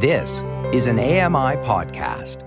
This 0.00 0.44
is 0.72 0.86
an 0.86 1.00
AMI 1.00 1.56
podcast. 1.66 2.44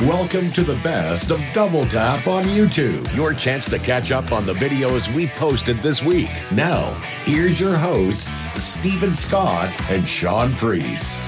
Welcome 0.00 0.50
to 0.52 0.62
the 0.62 0.76
best 0.76 1.30
of 1.30 1.38
Double 1.52 1.84
Tap 1.84 2.26
on 2.26 2.44
YouTube. 2.44 3.14
Your 3.14 3.34
chance 3.34 3.66
to 3.66 3.78
catch 3.78 4.10
up 4.10 4.32
on 4.32 4.46
the 4.46 4.54
videos 4.54 5.14
we 5.14 5.26
posted 5.26 5.76
this 5.80 6.02
week. 6.02 6.30
Now, 6.50 6.94
here's 7.24 7.60
your 7.60 7.76
hosts, 7.76 8.46
Steven 8.64 9.12
Scott 9.12 9.78
and 9.90 10.08
Shaun 10.08 10.56
Preece. 10.56 11.20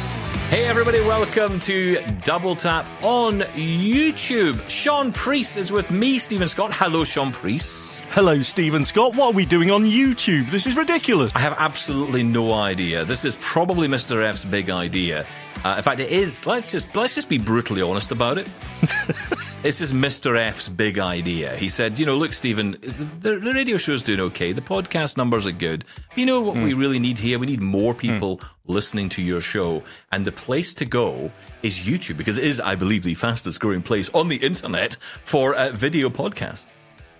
Hey 0.55 0.66
everybody, 0.66 1.00
welcome 1.00 1.59
to 1.59 2.00
Double 2.23 2.55
Tap 2.55 2.89
on 3.02 3.41
YouTube. 3.41 4.70
Shaun 4.70 5.11
Preece 5.11 5.57
is 5.57 5.73
with 5.73 5.91
me, 5.91 6.20
Steven 6.20 6.46
Scott. 6.46 6.73
Hello, 6.73 7.02
Shaun 7.02 7.32
Preece. 7.32 8.02
Hello, 8.11 8.41
Steven 8.41 8.84
Scott. 8.84 9.16
What 9.16 9.27
are 9.27 9.32
we 9.32 9.46
doing 9.46 9.73
on 9.73 9.82
YouTube? 9.82 10.48
This 10.52 10.69
is 10.69 10.77
ridiculous. 10.77 11.32
I 11.34 11.41
have 11.41 11.56
absolutely 11.59 12.23
no 12.23 12.52
idea. 12.52 13.05
This 13.05 13.25
is 13.25 13.34
probably 13.41 13.88
Mr. 13.88 14.23
F's 14.23 14.45
big 14.45 14.70
idea. 14.70 15.27
Uh, 15.65 15.74
in 15.79 15.82
fact, 15.82 15.98
it 15.98 16.12
is. 16.12 16.46
Let's 16.46 16.71
just 16.71 16.95
let's 16.95 17.16
just 17.16 17.29
be 17.29 17.38
brutally 17.38 17.82
honest 17.82 18.12
about 18.12 18.38
it. 18.38 18.48
this 19.64 19.80
is 19.80 19.95
Mr. 19.95 20.36
F's 20.36 20.68
big 20.68 20.98
idea. 20.98 21.56
He 21.56 21.70
said, 21.70 21.98
"You 21.98 22.04
know, 22.04 22.18
look, 22.18 22.34
Steven, 22.34 22.73
the, 23.20 23.38
the 23.38 23.52
radio 23.54 23.78
show's 23.78 24.02
doing 24.02 24.20
okay. 24.20 24.52
The 24.52 24.60
podcast 24.60 25.16
numbers 25.16 25.46
are 25.46 25.52
good. 25.52 25.87
You 26.16 26.27
know 26.27 26.42
what 26.42 26.56
mm. 26.56 26.64
we 26.64 26.73
hmm. 26.73 26.78
really 26.78 26.98
need 26.98 27.18
here? 27.18 27.38
We 27.38 27.46
need 27.46 27.62
more 27.62 27.95
people 27.95 28.37
mm. 28.37 28.48
listening 28.66 29.09
to 29.10 29.23
your 29.23 29.40
show, 29.40 29.82
and 30.12 30.27
the 30.27 30.32
place 30.32 30.74
to 30.74 30.84
go 30.84 31.32
is 31.62 31.80
YouTube 31.80 32.18
because 32.18 32.37
it 32.37 32.45
is, 32.45 32.60
I 32.60 32.74
believe, 32.74 33.04
the 33.04 33.14
fastest 33.14 33.59
growing 33.59 33.80
place 33.80 34.10
on 34.10 34.28
the 34.28 34.37
internet 34.37 34.98
for 35.24 35.54
a 35.54 35.70
video 35.70 36.10
podcast." 36.10 36.66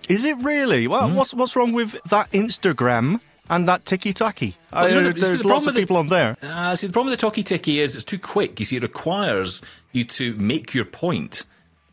Is 0.07 0.23
it 0.23 0.37
really? 0.37 0.87
Well, 0.87 1.09
mm. 1.09 1.15
what's 1.15 1.33
what's 1.33 1.55
wrong 1.55 1.73
with 1.73 1.99
that 2.09 2.31
Instagram? 2.31 3.21
and 3.47 3.67
that 3.67 3.85
ticky 3.85 4.11
tacky. 4.11 4.57
Well, 4.73 4.89
you 4.89 5.01
know, 5.03 5.09
there's 5.09 5.43
the 5.43 5.47
lots 5.47 5.67
of 5.67 5.75
people 5.75 5.97
the, 5.97 5.99
on 5.99 6.07
there. 6.07 6.37
Uh, 6.41 6.75
see, 6.75 6.87
the 6.87 6.93
problem 6.93 7.11
with 7.11 7.19
the 7.19 7.21
talkie 7.21 7.43
ticky 7.43 7.79
is 7.79 7.95
it's 7.95 8.03
too 8.03 8.17
quick. 8.17 8.59
You 8.59 8.65
see, 8.65 8.77
it 8.77 8.81
requires 8.81 9.61
you 9.91 10.03
to 10.03 10.33
make 10.33 10.73
your 10.73 10.85
point 10.85 11.43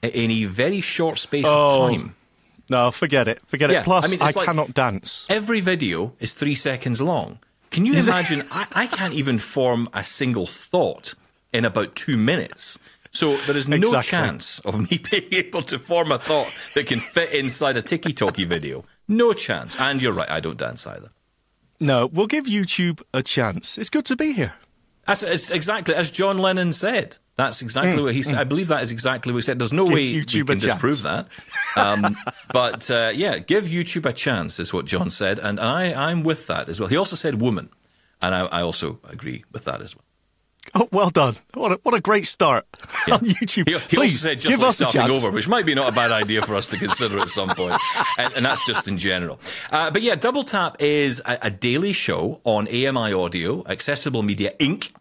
in 0.02 0.30
a 0.30 0.44
very 0.44 0.80
short 0.80 1.18
space 1.18 1.46
oh. 1.48 1.86
of 1.86 1.90
time. 1.92 2.14
No, 2.70 2.90
forget 2.90 3.28
it. 3.28 3.40
Forget 3.46 3.70
yeah, 3.70 3.80
it. 3.80 3.84
Plus, 3.84 4.06
I, 4.06 4.08
mean, 4.08 4.22
I 4.22 4.30
like 4.34 4.46
cannot 4.46 4.74
dance. 4.74 5.26
Every 5.28 5.60
video 5.60 6.14
is 6.20 6.34
three 6.34 6.54
seconds 6.54 7.02
long. 7.02 7.38
Can 7.70 7.86
you 7.86 7.94
is 7.94 8.08
imagine? 8.08 8.44
I, 8.50 8.66
I, 8.72 8.86
can't 8.86 9.14
even 9.14 9.38
form 9.38 9.88
a 9.94 10.04
single 10.04 10.46
thought 10.46 11.14
in 11.52 11.64
about 11.64 11.94
two 11.94 12.18
minutes. 12.18 12.78
So 13.10 13.36
there 13.38 13.56
is 13.56 13.68
no 13.68 13.76
exactly. 13.76 14.10
chance 14.10 14.58
of 14.60 14.90
me 14.90 15.00
being 15.10 15.32
able 15.32 15.62
to 15.62 15.78
form 15.78 16.12
a 16.12 16.18
thought 16.18 16.54
that 16.74 16.86
can 16.86 17.00
fit 17.00 17.32
inside 17.32 17.76
a 17.76 17.82
tiki 17.82 18.12
talkie 18.12 18.44
video. 18.44 18.84
No 19.08 19.32
chance. 19.32 19.76
And 19.78 20.02
you're 20.02 20.12
right, 20.12 20.30
I 20.30 20.40
don't 20.40 20.58
dance 20.58 20.86
either. 20.86 21.10
No, 21.80 22.06
we'll 22.06 22.26
give 22.26 22.44
YouTube 22.44 23.02
a 23.12 23.22
chance. 23.22 23.76
It's 23.76 23.90
good 23.90 24.06
to 24.06 24.16
be 24.16 24.32
here. 24.32 24.54
That's 25.06 25.50
exactly 25.50 25.94
as 25.94 26.10
John 26.10 26.38
Lennon 26.38 26.72
said. 26.72 27.18
That's 27.42 27.60
exactly 27.60 27.98
mm, 27.98 28.04
what 28.04 28.14
he 28.14 28.22
said. 28.22 28.36
Mm. 28.36 28.40
I 28.40 28.44
believe 28.44 28.68
that 28.68 28.82
is 28.82 28.92
exactly 28.92 29.32
what 29.32 29.38
he 29.38 29.42
said. 29.42 29.58
There's 29.58 29.72
no 29.72 29.84
give 29.84 29.94
way 29.94 30.06
YouTube 30.06 30.34
you 30.34 30.44
can 30.44 30.58
disprove 30.58 31.02
that. 31.02 31.26
Um, 31.76 32.16
but 32.52 32.88
uh, 32.88 33.10
yeah, 33.12 33.38
give 33.38 33.64
YouTube 33.64 34.06
a 34.06 34.12
chance 34.12 34.60
is 34.60 34.72
what 34.72 34.84
John 34.84 35.10
said, 35.10 35.40
and, 35.40 35.58
and 35.58 35.68
I, 35.68 36.10
I'm 36.10 36.22
with 36.22 36.46
that 36.46 36.68
as 36.68 36.78
well. 36.78 36.88
He 36.88 36.96
also 36.96 37.16
said 37.16 37.40
woman, 37.40 37.70
and 38.20 38.32
I, 38.32 38.46
I 38.46 38.62
also 38.62 39.00
agree 39.08 39.44
with 39.50 39.64
that 39.64 39.82
as 39.82 39.96
well. 39.96 40.04
Oh, 40.74 40.88
well 40.92 41.10
done! 41.10 41.34
What 41.54 41.72
a, 41.72 41.80
what 41.82 41.94
a 41.94 42.00
great 42.00 42.28
start 42.28 42.64
yeah. 43.08 43.14
on 43.14 43.20
YouTube. 43.20 43.68
He, 43.68 43.76
he 43.76 43.96
Please, 43.96 44.24
also 44.24 44.28
said 44.28 44.40
just 44.40 44.62
like 44.62 44.72
starting 44.72 45.10
over, 45.10 45.32
which 45.32 45.48
might 45.48 45.66
be 45.66 45.74
not 45.74 45.92
a 45.92 45.92
bad 45.92 46.12
idea 46.12 46.42
for 46.42 46.54
us 46.54 46.68
to 46.68 46.78
consider 46.78 47.18
at 47.18 47.28
some 47.28 47.48
point, 47.48 47.74
and, 48.18 48.32
and 48.34 48.46
that's 48.46 48.64
just 48.64 48.86
in 48.86 48.98
general. 48.98 49.40
Uh, 49.72 49.90
but 49.90 50.02
yeah, 50.02 50.14
Double 50.14 50.44
Tap 50.44 50.76
is 50.78 51.20
a, 51.26 51.38
a, 51.42 51.50
daily 51.50 51.92
show 51.92 52.40
on 52.44 52.68
AMI 52.68 53.12
Audio, 53.12 53.66
Accessible 53.66 54.22
Media 54.22 54.54
Inc. 54.60 54.92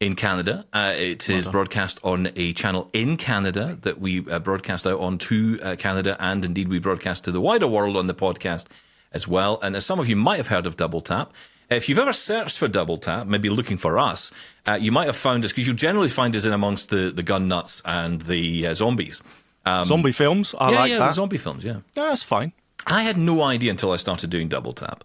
In 0.00 0.16
Canada, 0.16 0.66
uh, 0.72 0.92
it 0.96 1.28
well 1.28 1.38
is 1.38 1.48
broadcast 1.48 2.00
on 2.02 2.28
a 2.34 2.52
channel 2.52 2.90
in 2.92 3.16
Canada 3.16 3.78
that 3.82 4.00
we 4.00 4.28
uh, 4.28 4.40
broadcast 4.40 4.86
out 4.86 4.98
on 5.00 5.18
to 5.18 5.58
uh, 5.62 5.76
Canada, 5.76 6.16
and 6.18 6.44
indeed 6.44 6.68
we 6.68 6.78
broadcast 6.78 7.24
to 7.24 7.30
the 7.30 7.40
wider 7.40 7.68
world 7.68 7.96
on 7.96 8.06
the 8.08 8.14
podcast 8.14 8.66
as 9.12 9.28
well. 9.28 9.58
And 9.62 9.76
as 9.76 9.86
some 9.86 10.00
of 10.00 10.08
you 10.08 10.16
might 10.16 10.36
have 10.36 10.48
heard 10.48 10.66
of 10.66 10.76
Double 10.76 11.00
Tap, 11.00 11.32
if 11.70 11.88
you've 11.88 11.98
ever 11.98 12.12
searched 12.12 12.58
for 12.58 12.68
Double 12.68 12.98
Tap, 12.98 13.26
maybe 13.26 13.48
looking 13.48 13.76
for 13.76 13.98
us, 13.98 14.32
uh, 14.66 14.76
you 14.78 14.92
might 14.92 15.06
have 15.06 15.16
found 15.16 15.44
us 15.44 15.52
because 15.52 15.66
you 15.66 15.72
generally 15.72 16.08
find 16.08 16.34
us 16.36 16.44
in 16.44 16.52
amongst 16.52 16.90
the, 16.90 17.12
the 17.14 17.22
gun 17.22 17.48
nuts 17.48 17.80
and 17.84 18.20
the 18.22 18.66
uh, 18.66 18.74
zombies. 18.74 19.22
Um, 19.64 19.86
zombie 19.86 20.12
films, 20.12 20.54
I 20.58 20.70
yeah, 20.70 20.78
like 20.78 20.90
yeah, 20.90 20.98
that. 20.98 21.06
the 21.06 21.12
zombie 21.12 21.38
films, 21.38 21.64
yeah. 21.64 21.72
yeah. 21.72 21.78
That's 21.94 22.22
fine. 22.22 22.52
I 22.86 23.02
had 23.02 23.16
no 23.16 23.42
idea 23.42 23.70
until 23.70 23.92
I 23.92 23.96
started 23.96 24.28
doing 24.28 24.48
Double 24.48 24.72
Tap 24.72 25.04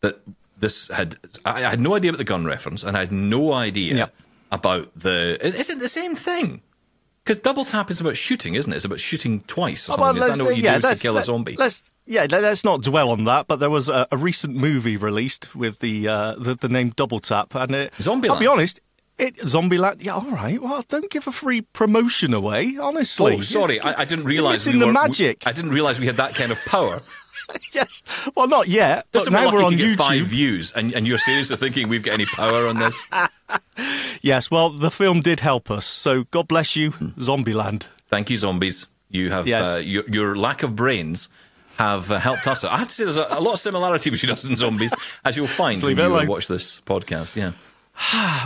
that 0.00 0.20
this 0.58 0.88
had. 0.88 1.16
I 1.44 1.60
had 1.60 1.80
no 1.80 1.94
idea 1.94 2.10
about 2.10 2.18
the 2.18 2.24
gun 2.24 2.44
reference, 2.44 2.84
and 2.84 2.96
I 2.96 3.00
had 3.00 3.12
no 3.12 3.52
idea 3.52 3.94
yep. 3.94 4.14
about 4.50 4.92
the. 4.94 5.38
Is 5.40 5.70
it 5.70 5.80
the 5.80 5.88
same 5.88 6.14
thing? 6.14 6.62
Because 7.24 7.40
double 7.40 7.66
tap 7.66 7.90
is 7.90 8.00
about 8.00 8.16
shooting, 8.16 8.54
isn't 8.54 8.72
it? 8.72 8.76
It's 8.76 8.86
about 8.86 9.00
shooting 9.00 9.40
twice 9.42 9.90
or 9.90 9.92
something. 9.92 10.02
Oh, 10.02 10.12
well, 10.14 10.30
is 10.30 10.38
that 10.38 10.44
what 10.44 10.56
you 10.56 10.62
yeah, 10.62 10.78
do 10.78 10.88
to 10.88 10.96
kill 10.96 11.18
a 11.18 11.22
zombie? 11.22 11.56
Let's 11.58 11.92
yeah, 12.06 12.26
let's 12.30 12.64
not 12.64 12.80
dwell 12.80 13.10
on 13.10 13.24
that. 13.24 13.46
But 13.46 13.56
there 13.56 13.68
was 13.68 13.90
a, 13.90 14.08
a 14.10 14.16
recent 14.16 14.56
movie 14.56 14.96
released 14.96 15.54
with 15.54 15.80
the, 15.80 16.08
uh, 16.08 16.36
the, 16.36 16.54
the 16.54 16.70
name 16.70 16.94
Double 16.96 17.20
Tap, 17.20 17.54
and 17.54 17.74
it, 17.74 17.92
Zombie. 18.00 18.30
I'll 18.30 18.38
be 18.38 18.46
honest, 18.46 18.80
it 19.18 19.36
Zombieland. 19.36 20.02
Yeah, 20.02 20.14
all 20.14 20.30
right. 20.30 20.62
Well, 20.62 20.82
don't 20.88 21.10
give 21.10 21.26
a 21.26 21.32
free 21.32 21.60
promotion 21.60 22.32
away. 22.32 22.78
Honestly. 22.80 23.34
Oh, 23.34 23.40
sorry, 23.40 23.78
I, 23.80 24.00
I 24.00 24.04
didn't 24.06 24.24
realise 24.24 24.66
we 24.66 24.78
were, 24.78 24.86
the 24.86 24.92
magic. 24.92 25.42
We, 25.44 25.50
I 25.50 25.52
didn't 25.52 25.72
realise 25.72 26.00
we 26.00 26.06
had 26.06 26.16
that 26.16 26.34
kind 26.34 26.50
of 26.50 26.58
power. 26.64 27.02
yes. 27.72 28.02
Well, 28.34 28.46
not 28.46 28.68
yet. 28.68 29.06
But 29.12 29.30
now 29.30 29.52
we're 29.52 29.64
on 29.64 29.70
to 29.70 29.76
get 29.76 29.86
YouTube. 29.90 29.96
five 29.96 30.26
views, 30.26 30.72
and, 30.72 30.92
and 30.92 31.06
you're 31.06 31.18
seriously 31.18 31.56
thinking 31.56 31.88
we've 31.88 32.02
got 32.02 32.14
any 32.14 32.26
power 32.26 32.66
on 32.66 32.78
this? 32.78 33.06
yes. 34.22 34.50
Well, 34.50 34.70
the 34.70 34.90
film 34.90 35.20
did 35.20 35.40
help 35.40 35.70
us. 35.70 35.86
So 35.86 36.24
God 36.24 36.48
bless 36.48 36.76
you. 36.76 36.90
Zombieland. 36.90 37.86
Thank 38.08 38.30
you, 38.30 38.36
zombies. 38.36 38.86
You 39.10 39.30
have 39.30 39.46
yes. 39.46 39.76
uh, 39.76 39.80
your, 39.80 40.04
your 40.08 40.36
lack 40.36 40.62
of 40.62 40.76
brains 40.76 41.28
have 41.78 42.10
uh, 42.10 42.18
helped 42.18 42.46
us. 42.46 42.64
I 42.64 42.76
have 42.76 42.88
to 42.88 42.94
say, 42.94 43.04
there's 43.04 43.16
a, 43.16 43.26
a, 43.30 43.40
lot 43.40 43.54
of 43.54 43.58
similarity 43.60 44.10
between 44.10 44.32
us 44.32 44.44
and 44.44 44.58
zombies, 44.58 44.94
as 45.24 45.36
you'll 45.36 45.46
find 45.46 45.80
when 45.82 45.96
you 45.96 46.28
watch 46.28 46.48
this 46.48 46.80
podcast. 46.82 47.36
Yeah. 47.36 47.52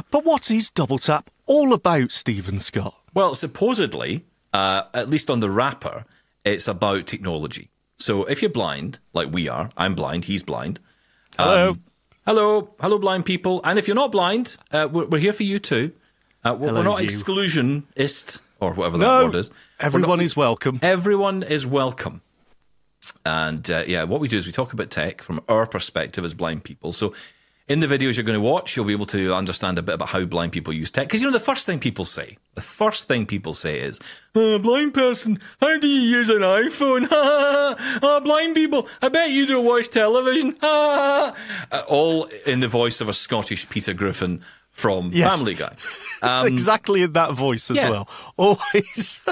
but 0.11 0.25
what 0.25 0.51
is 0.51 0.71
Double 0.71 0.99
Tap 0.99 1.31
all 1.47 1.73
about, 1.73 2.13
Steven 2.13 2.61
Scott? 2.61 2.95
Well, 3.15 3.35
supposedly, 3.35 4.25
uh, 4.53 4.85
at 4.95 5.09
least 5.09 5.31
on 5.31 5.41
the 5.41 5.51
wrapper, 5.51 6.05
it's 6.45 6.69
about 6.69 7.07
technology. 7.07 7.71
So 8.03 8.25
if 8.25 8.43
you're 8.43 8.51
blind, 8.51 8.99
like 9.13 9.33
we 9.33 9.49
are, 9.49 9.71
I'm 9.77 9.95
blind, 9.95 10.25
he's 10.25 10.43
blind. 10.43 10.81
Um, 11.39 11.47
hello. 11.47 11.77
Hello, 12.27 12.75
hello, 12.81 12.99
blind 12.99 13.25
people. 13.25 13.61
And 13.63 13.79
if 13.79 13.87
you're 13.87 13.95
not 13.95 14.11
blind, 14.11 14.57
uh, 14.73 14.89
we're, 14.91 15.07
we're, 15.07 15.21
here 15.21 15.33
for 15.33 15.45
you 15.45 15.61
too. 15.61 15.93
Uh, 16.45 16.57
we're, 16.59 16.73
we're, 16.73 16.83
not 16.83 17.01
you. 17.01 17.09
exclusionist 17.09 18.41
or 18.59 18.75
whatever 18.75 18.99
that 18.99 19.05
no, 19.05 19.27
word 19.27 19.37
is. 19.37 19.51
Everyone 19.79 20.19
not, 20.19 20.25
is 20.25 20.37
welcome. 20.37 20.81
Everyone 20.83 21.45
is 21.45 21.65
welcome. 21.65 22.23
And 23.25 23.71
uh, 23.71 23.85
yeah, 23.87 24.03
what 24.03 24.21
we 24.21 24.27
do 24.27 24.37
is 24.37 24.47
we 24.47 24.53
talk 24.53 24.73
about 24.73 24.91
tech 24.91 25.23
from 25.23 25.41
our 25.49 25.67
perspective 25.67 26.25
as 26.25 26.35
blind 26.35 26.65
people. 26.65 26.93
So 26.93 27.15
in 27.69 27.79
the 27.79 27.87
videos 27.87 28.17
you're 28.17 28.25
going 28.25 28.41
to 28.41 28.45
watch, 28.45 28.77
you'll 28.77 28.85
be 28.85 28.93
able 28.93 29.07
to 29.07 29.33
understand 29.33 29.79
a 29.79 29.83
bit 29.83 29.95
about 29.95 30.09
how 30.09 30.25
blind 30.25 30.51
people 30.51 30.73
use 30.73 30.91
tech. 30.91 31.07
Because 31.07 31.21
you 31.21 31.29
know, 31.29 31.33
the 31.33 31.41
first 31.41 31.67
thing 31.67 31.79
people 31.79 32.05
say, 32.05 32.37
the 32.55 32.61
first 32.61 33.09
thing 33.09 33.27
people 33.27 33.55
say 33.55 33.81
is, 33.81 33.99
oh, 34.35 34.59
blind 34.59 34.93
person, 34.95 35.39
how 35.61 35.79
do 35.79 35.87
you 35.87 36.03
use 36.03 36.29
an 36.29 36.43
iPhone? 36.43 37.09
oh, 37.11 38.21
blind 38.23 38.55
people, 38.55 38.89
I 39.01 39.09
bet 39.09 39.31
you 39.31 39.47
don't 39.47 39.65
watch 39.65 39.89
television. 39.89 40.57
uh, 40.63 41.33
all 41.89 42.29
in 42.47 42.61
the 42.61 42.69
voice 42.69 43.01
of 43.01 43.09
a 43.09 43.15
Scottish 43.15 43.69
Peter 43.69 43.95
Griffin 43.95 44.43
from 44.71 45.11
yes. 45.13 45.37
Family 45.37 45.55
Guy. 45.55 45.75
Um, 46.23 46.47
it's 46.47 46.53
exactly 46.53 47.03
in 47.03 47.13
that 47.13 47.33
voice 47.33 47.71
as 47.71 47.79
yeah. 47.79 47.91
well. 47.91 48.09
Always. 48.37 49.25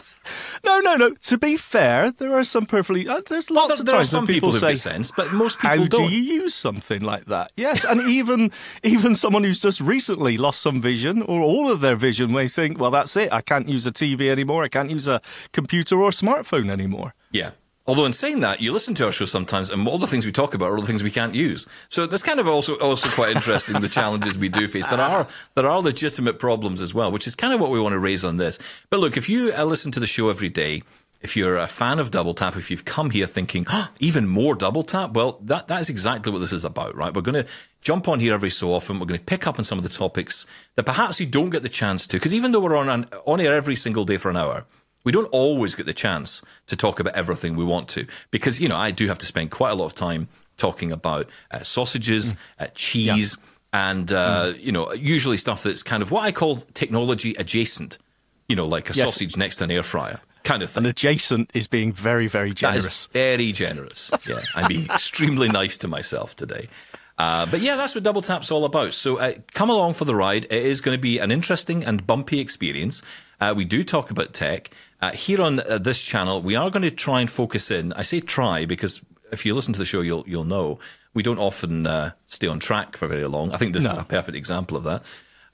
No, 0.65 0.81
no, 0.81 0.97
no. 0.97 1.11
To 1.11 1.39
be 1.39 1.57
fair, 1.57 2.11
there 2.13 2.37
are 2.37 2.45
some 2.45 2.67
perfectly. 2.67 3.09
Uh, 3.09 3.21
there's 3.27 3.51
lots 3.51 3.71
well, 3.71 3.81
of 3.81 3.87
there 3.87 3.97
times 3.97 4.11
some 4.11 4.27
people, 4.27 4.53
people 4.53 4.61
say, 4.61 4.75
sense, 4.75 5.11
but 5.11 5.33
most 5.33 5.59
people 5.59 5.71
how 5.71 5.85
don't. 5.85 6.09
do 6.09 6.15
you 6.15 6.23
use 6.23 6.55
something 6.55 7.03
like 7.03 7.27
that? 7.27 7.53
Yes, 7.57 7.85
and 7.85 8.01
even 8.03 8.53
even 8.83 9.15
someone 9.15 9.45
who's 9.45 9.61
just 9.61 9.81
recently 9.81 10.37
lost 10.37 10.61
some 10.61 10.81
vision 10.81 11.23
or 11.23 11.41
all 11.41 11.71
of 11.71 11.81
their 11.81 11.97
vision 11.97 12.33
may 12.33 12.49
think, 12.49 12.79
well, 12.79 12.91
that's 12.91 13.17
it. 13.17 13.33
I 13.33 13.41
can't 13.41 13.69
use 13.69 13.87
a 13.87 13.93
TV 13.93 14.31
anymore. 14.31 14.65
I 14.65 14.69
can't 14.69 14.91
use 14.91 15.09
a 15.09 15.21
computer 15.53 16.01
or 16.01 16.11
smartphone 16.11 16.71
anymore. 16.71 17.15
Yeah. 17.31 17.51
Although 17.91 18.07
in 18.07 18.13
saying 18.13 18.39
that, 18.43 18.61
you 18.61 18.73
listen 18.73 18.95
to 18.95 19.07
our 19.07 19.11
show 19.11 19.25
sometimes, 19.25 19.69
and 19.69 19.89
all 19.89 19.99
the 19.99 20.07
things 20.07 20.25
we 20.25 20.31
talk 20.31 20.55
about 20.55 20.67
are 20.67 20.77
all 20.77 20.81
the 20.81 20.87
things 20.87 21.03
we 21.03 21.11
can't 21.11 21.35
use. 21.35 21.67
So 21.89 22.07
that's 22.07 22.23
kind 22.23 22.39
of 22.39 22.47
also 22.47 22.79
also 22.79 23.09
quite 23.09 23.35
interesting. 23.35 23.81
the 23.81 23.89
challenges 23.89 24.39
we 24.39 24.49
do 24.49 24.69
face. 24.69 24.87
There 24.87 25.01
are 25.01 25.27
there 25.57 25.69
are 25.69 25.83
legitimate 25.83 26.39
problems 26.39 26.83
as 26.83 26.95
well, 26.95 27.11
which 27.11 27.27
is 27.27 27.35
kind 27.35 27.53
of 27.53 27.59
what 27.59 27.73
we 27.73 27.81
want 27.81 27.95
to 27.95 27.99
raise 27.99 28.25
on 28.25 28.37
this. 28.37 28.61
But 28.91 29.01
look, 29.01 29.17
if 29.17 29.29
you 29.29 29.53
uh, 29.53 29.65
listen 29.65 29.91
to 29.91 29.99
the 29.99 30.07
show 30.07 30.31
every 30.31 30.49
day, 30.49 30.85
if 31.21 31.37
you're 31.37 31.57
a 31.57 31.67
fan 31.67 31.99
of 31.99 32.13
Double 32.13 32.33
Tap, 32.33 32.55
if 32.55 32.71
you've 32.71 32.85
come 32.85 33.11
here 33.11 33.27
thinking 33.27 33.67
oh, 33.69 33.89
even 33.99 34.29
more 34.29 34.55
Double 34.55 34.85
Tap, 34.85 35.15
well, 35.15 35.41
that 35.43 35.67
that 35.67 35.81
is 35.81 35.91
exactly 35.91 36.33
what 36.33 36.39
this 36.39 36.53
is 36.53 36.65
about, 36.65 36.95
right? 36.95 37.13
We're 37.13 37.23
going 37.23 37.43
to 37.43 37.51
jump 37.81 38.07
on 38.07 38.21
here 38.21 38.35
every 38.35 38.51
so 38.51 38.73
often. 38.73 39.01
We're 39.01 39.07
going 39.07 39.19
to 39.19 39.27
pick 39.27 39.49
up 39.49 39.59
on 39.59 39.65
some 39.65 39.79
of 39.79 39.83
the 39.83 39.91
topics 39.91 40.47
that 40.77 40.85
perhaps 40.85 41.19
you 41.19 41.27
don't 41.27 41.51
get 41.51 41.65
the 41.65 41.69
chance 41.69 42.07
to, 42.07 42.19
because 42.19 42.35
even 42.35 42.53
though 42.53 42.61
we're 42.61 42.77
on 42.77 42.89
an, 42.89 43.07
on 43.27 43.41
air 43.41 43.57
every 43.57 43.75
single 43.75 44.05
day 44.05 44.17
for 44.17 44.31
an 44.31 44.37
hour 44.37 44.65
we 45.05 45.13
don't 45.13 45.27
always 45.27 45.75
get 45.75 45.87
the 45.87 45.95
chance 45.95 46.43
to 46.67 46.77
talk 46.77 47.01
about 47.01 47.15
everything 47.15 47.57
we 47.57 47.65
want 47.65 47.89
to 47.89 48.07
because 48.31 48.61
you 48.61 48.69
know 48.69 48.77
I 48.77 48.91
do 48.91 49.09
have 49.09 49.19
to 49.19 49.27
spend 49.27 49.51
quite 49.51 49.71
a 49.71 49.75
lot 49.75 49.87
of 49.87 49.95
time 49.95 50.29
talking 50.57 50.93
about 50.93 51.29
uh, 51.51 51.61
sausages, 51.61 52.33
mm. 52.33 52.37
uh, 52.59 52.67
cheese. 52.75 53.37
Yeah. 53.73 53.91
and 53.91 54.13
uh, 54.13 54.45
mm. 54.47 54.61
you 54.61 54.73
know, 54.73 54.93
usually 54.93 55.37
stuff 55.37 55.63
that's 55.63 55.83
kind 55.83 56.03
of 56.03 56.11
what 56.11 56.23
I 56.25 56.33
call 56.33 56.57
technology 56.57 57.35
adjacent. 57.35 57.99
You 58.49 58.57
know, 58.57 58.67
like 58.67 58.91
a 58.91 58.95
yes. 58.95 59.07
sausage 59.07 59.37
next 59.37 59.57
to 59.57 59.65
an 59.65 59.71
air 59.71 59.85
fryer 59.85 60.21
kind 60.43 60.63
of 60.63 60.71
thing. 60.71 60.83
And 60.83 60.87
adjacent 60.89 61.51
is 61.55 61.67
being 61.67 61.93
very, 61.93 62.27
very 62.27 62.53
generous. 62.53 63.07
very 63.07 63.53
generous. 63.53 64.11
Yeah, 64.27 64.41
I'm 64.55 64.69
being 64.69 64.87
extremely 64.91 65.49
nice 65.49 65.79
to 65.79 65.89
myself 65.89 66.37
today. 66.37 66.69
Uh, 67.19 67.47
but 67.47 67.61
yeah, 67.61 67.77
that's 67.77 67.95
what 67.95 68.03
Double 68.03 68.23
Tap's 68.23 68.51
all 68.51 68.65
about. 68.65 68.95
So 68.95 69.19
uh, 69.19 69.35
come 69.53 69.69
along 69.69 69.93
for 69.95 70.07
the 70.07 70.15
ride. 70.15 70.47
It 70.47 70.65
is 70.65 70.81
going 70.81 70.97
to 70.97 71.01
be 71.01 71.19
an 71.19 71.31
interesting 71.31 71.85
and 71.85 72.07
bumpy 72.07 72.41
experience. 72.41 73.03
Uh, 73.41 73.53
we 73.55 73.65
do 73.65 73.85
talk 73.85 74.11
about 74.11 74.33
tech. 74.33 74.71
Uh, 75.01 75.13
here 75.13 75.41
on 75.41 75.61
uh, 75.61 75.79
this 75.79 76.03
channel, 76.03 76.43
we 76.43 76.57
are 76.57 76.71
going 76.71 76.83
to 76.83 76.91
try 76.91 77.21
and 77.21 77.31
focus 77.31 77.71
in. 77.71 77.93
I 77.95 78.03
say 78.03 78.21
try 78.21 78.67
because 78.67 79.01
if 79.33 79.47
you 79.47 79.55
listen 79.55 79.73
to 79.73 79.79
the 79.79 79.85
show, 79.85 80.01
you'll 80.01 80.25
you'll 80.27 80.45
know 80.45 80.79
we 81.15 81.23
don't 81.23 81.39
often 81.39 81.87
uh, 81.87 82.13
stay 82.27 82.47
on 82.47 82.59
track 82.59 82.97
for 82.97 83.09
very 83.09 83.27
long. 83.27 83.53
I 83.53 83.57
think 83.57 83.73
this 83.73 83.85
no. 83.85 83.93
is 83.93 83.99
a 83.99 84.05
perfect 84.05 84.37
example 84.37 84.77
of 84.77 84.85
that. 84.85 85.03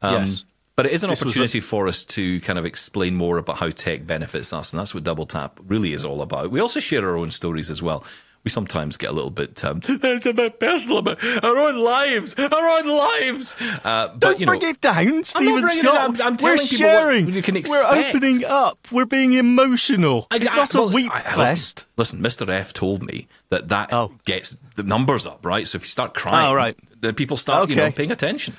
Um, 0.02 0.22
yes. 0.22 0.44
But 0.75 0.87
it 0.87 0.93
is 0.93 1.02
an 1.02 1.10
this 1.10 1.22
opportunity 1.22 1.58
a- 1.58 1.62
for 1.62 1.88
us 1.88 2.04
to 2.04 2.40
kind 2.40 2.58
of 2.58 2.66
explain 2.66 3.14
more 3.14 3.38
about 3.38 3.56
how 3.56 3.70
tech 3.70 4.06
benefits 4.06 4.52
us, 4.52 4.72
and 4.72 4.81
that's 4.81 4.94
what 4.94 5.04
Double 5.04 5.26
Tap 5.26 5.58
really 5.66 5.94
is 5.94 6.04
all 6.04 6.20
about. 6.20 6.50
We 6.50 6.60
also 6.60 6.81
share 6.81 7.08
our 7.08 7.16
own 7.16 7.31
stories 7.31 7.70
as 7.70 7.82
well. 7.82 8.04
We 8.46 8.50
sometimes 8.50 8.96
get 8.96 9.10
a 9.10 9.12
little 9.12 9.32
bit, 9.32 9.64
um, 9.64 9.81
it's 9.88 10.25
a 10.25 10.32
bit 10.32 10.60
personal 10.60 10.98
about 10.98 11.19
our 11.43 11.58
own 11.58 11.82
lives, 11.82 12.32
our 12.38 12.78
own 12.78 12.87
lives. 12.87 13.56
Uh, 13.60 14.06
but, 14.06 14.20
Don't 14.20 14.38
you 14.38 14.46
know, 14.46 14.52
bring 14.52 14.70
it 14.70 14.81
down, 14.81 15.25
Steven 15.25 15.66
Scott. 15.66 16.20
I'm, 16.20 16.22
I'm 16.22 16.37
We're 16.40 16.56
sharing. 16.56 17.32
you 17.32 17.43
can 17.43 17.56
expect. 17.56 17.90
We're 17.90 18.08
opening 18.08 18.44
up. 18.44 18.87
We're 18.93 19.04
being 19.04 19.32
emotional. 19.32 20.28
I, 20.31 20.37
it's 20.37 20.52
I, 20.52 20.56
not 20.58 20.75
well, 20.75 20.90
a 20.90 20.93
weep 20.93 21.12
I, 21.12 21.22
fest. 21.22 21.87
Listen, 21.96 22.22
listen, 22.22 22.46
Mr. 22.46 22.48
F 22.48 22.72
told 22.72 23.02
me 23.02 23.26
that 23.48 23.69
that 23.70 23.93
oh. 23.93 24.12
gets 24.25 24.56
the 24.76 24.84
numbers 24.84 25.26
up, 25.26 25.44
right? 25.44 25.66
So 25.66 25.75
if 25.75 25.82
you 25.82 25.88
start 25.88 26.14
crying, 26.14 26.52
oh, 26.52 26.54
right. 26.54 26.78
then 27.00 27.16
people 27.16 27.37
start 27.37 27.64
okay. 27.64 27.72
you 27.72 27.81
know, 27.81 27.90
paying 27.90 28.12
attention. 28.12 28.54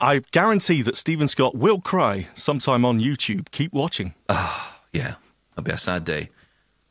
I 0.00 0.20
guarantee 0.30 0.80
that 0.80 0.96
Steven 0.96 1.28
Scott 1.28 1.54
will 1.54 1.82
cry 1.82 2.28
sometime 2.34 2.86
on 2.86 2.98
YouTube. 2.98 3.50
Keep 3.50 3.74
watching. 3.74 4.14
Oh, 4.30 4.78
yeah. 4.90 5.16
That'll 5.50 5.64
be 5.64 5.72
a 5.72 5.76
sad 5.76 6.04
day. 6.04 6.30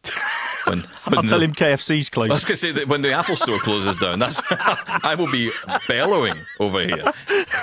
When, 0.67 0.79
when 1.05 1.17
I'll 1.17 1.21
the, 1.23 1.27
tell 1.27 1.41
him 1.41 1.53
KFC's 1.53 2.09
closed. 2.09 2.31
I 2.31 2.33
was 2.33 2.45
going 2.45 2.53
to 2.53 2.57
say 2.57 2.71
that 2.73 2.87
when 2.87 3.01
the 3.01 3.13
Apple 3.13 3.35
Store 3.35 3.59
closes 3.59 3.97
down, 3.97 4.19
that's 4.19 4.41
I 4.49 5.15
will 5.17 5.31
be 5.31 5.51
bellowing 5.87 6.35
over 6.59 6.81
here. 6.81 7.13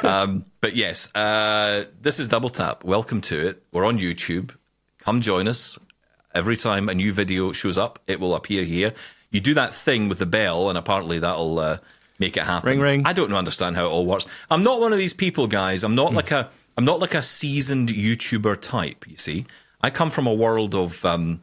Um, 0.03 0.47
but 0.61 0.75
yes, 0.75 1.15
uh, 1.15 1.85
this 2.01 2.21
is 2.21 2.29
Double 2.29 2.51
Tap. 2.51 2.85
Welcome 2.85 3.21
to 3.23 3.49
it. 3.49 3.63
We're 3.73 3.85
on 3.85 3.99
YouTube. 3.99 4.55
Come 4.99 5.21
join 5.21 5.49
us. 5.49 5.79
Every 6.35 6.57
time 6.57 6.89
a 6.89 6.95
new 6.95 7.13
video 7.13 7.53
shows 7.53 7.79
up, 7.79 8.01
it 8.07 8.19
will 8.19 8.35
appear 8.35 8.65
here. 8.65 8.93
You 9.31 9.41
do 9.41 9.55
that 9.55 9.75
thing 9.75 10.09
with 10.09 10.19
the 10.19 10.27
bell, 10.27 10.69
and 10.69 10.77
apparently 10.77 11.19
that'll 11.21 11.59
uh, 11.59 11.79
make 12.19 12.37
it 12.37 12.45
happen. 12.45 12.69
Ring 12.69 12.81
ring. 12.81 13.03
I 13.05 13.13
don't 13.13 13.33
understand 13.33 13.77
how 13.77 13.87
it 13.87 13.91
all 13.91 14.07
works. 14.07 14.27
I'm 14.51 14.63
not 14.63 14.81
one 14.81 14.93
of 14.93 14.99
these 14.99 15.13
people, 15.13 15.47
guys. 15.47 15.85
I'm 15.85 15.95
not 15.95 16.13
mm. 16.13 16.17
like 16.17 16.31
a 16.31 16.51
I'm 16.77 16.85
not 16.85 16.99
like 16.99 17.15
a 17.15 17.23
seasoned 17.23 17.89
YouTuber 17.91 18.61
type. 18.61 19.05
You 19.09 19.17
see, 19.17 19.47
I 19.81 19.91
come 19.91 20.11
from 20.11 20.27
a 20.27 20.35
world 20.35 20.75
of 20.75 21.05
um, 21.05 21.41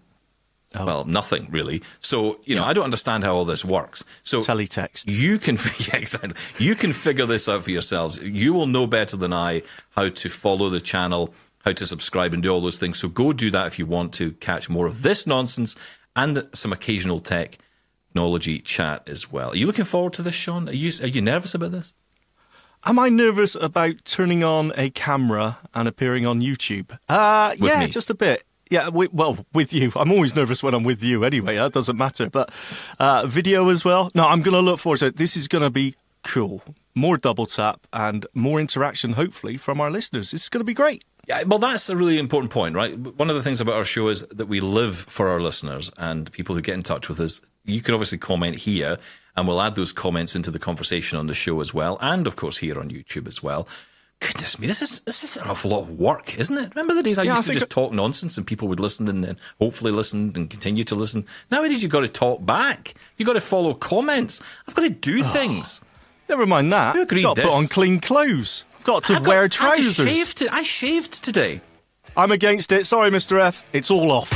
oh. 0.75 0.85
well, 0.85 1.05
nothing 1.05 1.47
really. 1.49 1.81
So 1.99 2.39
you 2.43 2.55
know, 2.55 2.63
I 2.63 2.73
don't 2.73 2.83
understand 2.83 3.23
how 3.23 3.35
all 3.35 3.45
this 3.45 3.65
works. 3.65 4.03
So 4.23 4.41
teletext. 4.41 5.05
You 5.07 5.39
can 5.39 5.55
yeah, 5.79 5.97
exactly. 5.97 6.33
You 6.57 6.75
can 6.75 6.93
figure 6.93 7.25
this 7.25 7.47
out 7.49 7.63
for 7.63 7.71
yourselves. 7.71 8.17
You 8.21 8.53
will 8.53 8.67
know 8.67 8.87
better 8.87 9.17
than 9.17 9.33
I 9.33 9.63
how 9.91 10.09
to 10.09 10.29
follow 10.29 10.69
the 10.69 10.81
channel, 10.81 11.33
how 11.65 11.71
to 11.71 11.85
subscribe, 11.85 12.33
and 12.33 12.43
do 12.43 12.51
all 12.53 12.61
those 12.61 12.79
things. 12.79 12.99
So 12.99 13.07
go 13.07 13.33
do 13.33 13.51
that 13.51 13.67
if 13.67 13.79
you 13.79 13.85
want 13.85 14.13
to 14.13 14.31
catch 14.33 14.69
more 14.69 14.87
of 14.87 15.01
this 15.01 15.27
nonsense 15.27 15.75
and 16.15 16.47
some 16.53 16.73
occasional 16.73 17.19
tech 17.19 17.57
technology 18.11 18.59
chat 18.59 19.07
as 19.07 19.31
well. 19.31 19.51
Are 19.51 19.55
you 19.55 19.65
looking 19.65 19.85
forward 19.85 20.13
to 20.13 20.21
this, 20.21 20.35
Shaun? 20.35 20.67
Are 20.67 20.73
you 20.73 20.91
are 21.01 21.07
you 21.07 21.21
nervous 21.21 21.55
about 21.55 21.71
this? 21.71 21.95
Am 22.83 22.99
I 22.99 23.09
nervous 23.09 23.55
about 23.55 24.03
turning 24.05 24.43
on 24.43 24.73
a 24.75 24.89
camera 24.89 25.59
and 25.73 25.87
appearing 25.87 26.27
on 26.27 26.41
YouTube? 26.41 26.97
Uh, 27.07 27.53
yeah, 27.57 27.79
me. 27.79 27.87
just 27.87 28.09
a 28.09 28.15
bit. 28.15 28.43
Yeah, 28.71 28.87
we, 28.87 29.07
well, 29.07 29.45
with 29.53 29.73
you. 29.73 29.91
I'm 29.97 30.13
always 30.13 30.33
nervous 30.33 30.63
when 30.63 30.73
I'm 30.73 30.85
with 30.85 31.03
you 31.03 31.25
anyway. 31.25 31.57
That 31.57 31.73
doesn't 31.73 31.97
matter. 31.97 32.29
But 32.29 32.51
uh, 32.99 33.27
video 33.27 33.67
as 33.67 33.83
well. 33.83 34.09
No, 34.15 34.25
I'm 34.25 34.41
going 34.41 34.53
to 34.53 34.61
look 34.61 34.79
forward 34.79 34.99
to 34.99 35.07
it. 35.07 35.17
This 35.17 35.35
is 35.35 35.49
going 35.49 35.61
to 35.61 35.69
be 35.69 35.95
cool. 36.23 36.63
More 36.95 37.17
double 37.17 37.47
tap 37.47 37.85
and 37.91 38.25
more 38.33 38.61
interaction, 38.61 39.11
hopefully, 39.13 39.57
from 39.57 39.81
our 39.81 39.91
listeners. 39.91 40.33
It's 40.33 40.47
going 40.47 40.61
to 40.61 40.65
be 40.65 40.73
great. 40.73 41.03
Yeah, 41.27 41.43
well, 41.43 41.59
that's 41.59 41.89
a 41.89 41.97
really 41.97 42.17
important 42.17 42.53
point, 42.53 42.73
right? 42.73 42.97
One 42.97 43.29
of 43.29 43.35
the 43.35 43.43
things 43.43 43.59
about 43.59 43.75
our 43.75 43.83
show 43.83 44.07
is 44.07 44.21
that 44.27 44.45
we 44.47 44.61
live 44.61 44.95
for 44.95 45.27
our 45.27 45.41
listeners 45.41 45.91
and 45.97 46.31
people 46.31 46.55
who 46.55 46.61
get 46.61 46.75
in 46.75 46.81
touch 46.81 47.09
with 47.09 47.19
us. 47.19 47.41
You 47.65 47.81
can 47.81 47.93
obviously 47.93 48.19
comment 48.19 48.55
here, 48.55 48.97
and 49.35 49.49
we'll 49.49 49.61
add 49.61 49.75
those 49.75 49.91
comments 49.91 50.33
into 50.33 50.49
the 50.49 50.59
conversation 50.59 51.19
on 51.19 51.27
the 51.27 51.33
show 51.33 51.59
as 51.59 51.73
well, 51.73 51.97
and 51.99 52.25
of 52.25 52.37
course 52.37 52.57
here 52.57 52.79
on 52.79 52.89
YouTube 52.89 53.27
as 53.27 53.43
well. 53.43 53.67
Goodness 54.21 54.59
me, 54.59 54.67
this 54.67 54.83
is 54.83 54.99
this 54.99 55.23
is 55.23 55.35
an 55.37 55.49
awful 55.49 55.71
lot 55.71 55.81
of 55.81 55.99
work, 55.99 56.37
isn't 56.37 56.55
it? 56.55 56.75
Remember 56.75 56.93
the 56.93 57.01
days 57.01 57.17
I 57.17 57.23
yeah, 57.23 57.35
used 57.35 57.49
I 57.49 57.53
to 57.53 57.59
just 57.59 57.71
talk 57.71 57.91
nonsense 57.91 58.37
and 58.37 58.45
people 58.45 58.67
would 58.67 58.79
listen 58.79 59.09
and 59.09 59.23
then 59.23 59.37
hopefully 59.59 59.91
listen 59.91 60.31
and 60.35 60.47
continue 60.47 60.83
to 60.83 60.95
listen. 60.95 61.25
Nowadays 61.49 61.81
you've 61.81 61.91
got 61.91 62.01
to 62.01 62.07
talk 62.07 62.45
back. 62.45 62.93
You've 63.17 63.25
got 63.25 63.33
to 63.33 63.41
follow 63.41 63.73
comments. 63.73 64.39
I've 64.67 64.75
got 64.75 64.83
to 64.83 64.91
do 64.91 65.21
oh, 65.21 65.23
things. 65.23 65.81
Never 66.29 66.45
mind 66.45 66.71
that. 66.71 66.95
Who 66.95 67.01
agreed 67.01 67.23
got 67.23 67.35
to 67.37 67.41
put 67.41 67.51
on 67.51 67.65
clean 67.65 67.99
clothes. 67.99 68.65
I've 68.77 68.83
got 68.83 69.03
to 69.05 69.19
wear 69.21 69.49
trousers. 69.49 69.99
I, 69.99 70.05
shaved, 70.05 70.47
I 70.51 70.63
shaved 70.63 71.23
today. 71.23 71.61
I'm 72.15 72.31
against 72.31 72.71
it. 72.71 72.85
Sorry, 72.85 73.09
Mr. 73.09 73.41
F. 73.41 73.65
It's 73.73 73.89
all 73.89 74.11
off. 74.11 74.31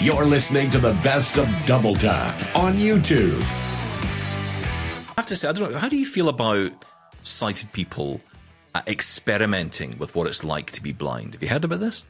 You're 0.00 0.24
listening 0.24 0.70
to 0.70 0.80
the 0.80 0.94
best 1.04 1.38
of 1.38 1.48
Double 1.66 1.94
Tap 1.94 2.34
on 2.56 2.74
YouTube. 2.74 3.40
I 3.42 5.14
have 5.16 5.26
to 5.26 5.36
say, 5.36 5.48
I 5.48 5.52
don't 5.52 5.72
know. 5.72 5.78
How 5.78 5.88
do 5.88 5.96
you 5.96 6.06
feel 6.06 6.28
about 6.28 6.72
sighted 7.28 7.72
people 7.72 8.20
uh, 8.74 8.82
experimenting 8.86 9.98
with 9.98 10.14
what 10.14 10.26
it's 10.26 10.44
like 10.44 10.70
to 10.72 10.82
be 10.82 10.92
blind? 10.92 11.34
Have 11.34 11.42
you 11.42 11.48
heard 11.48 11.64
about 11.64 11.80
this? 11.80 12.06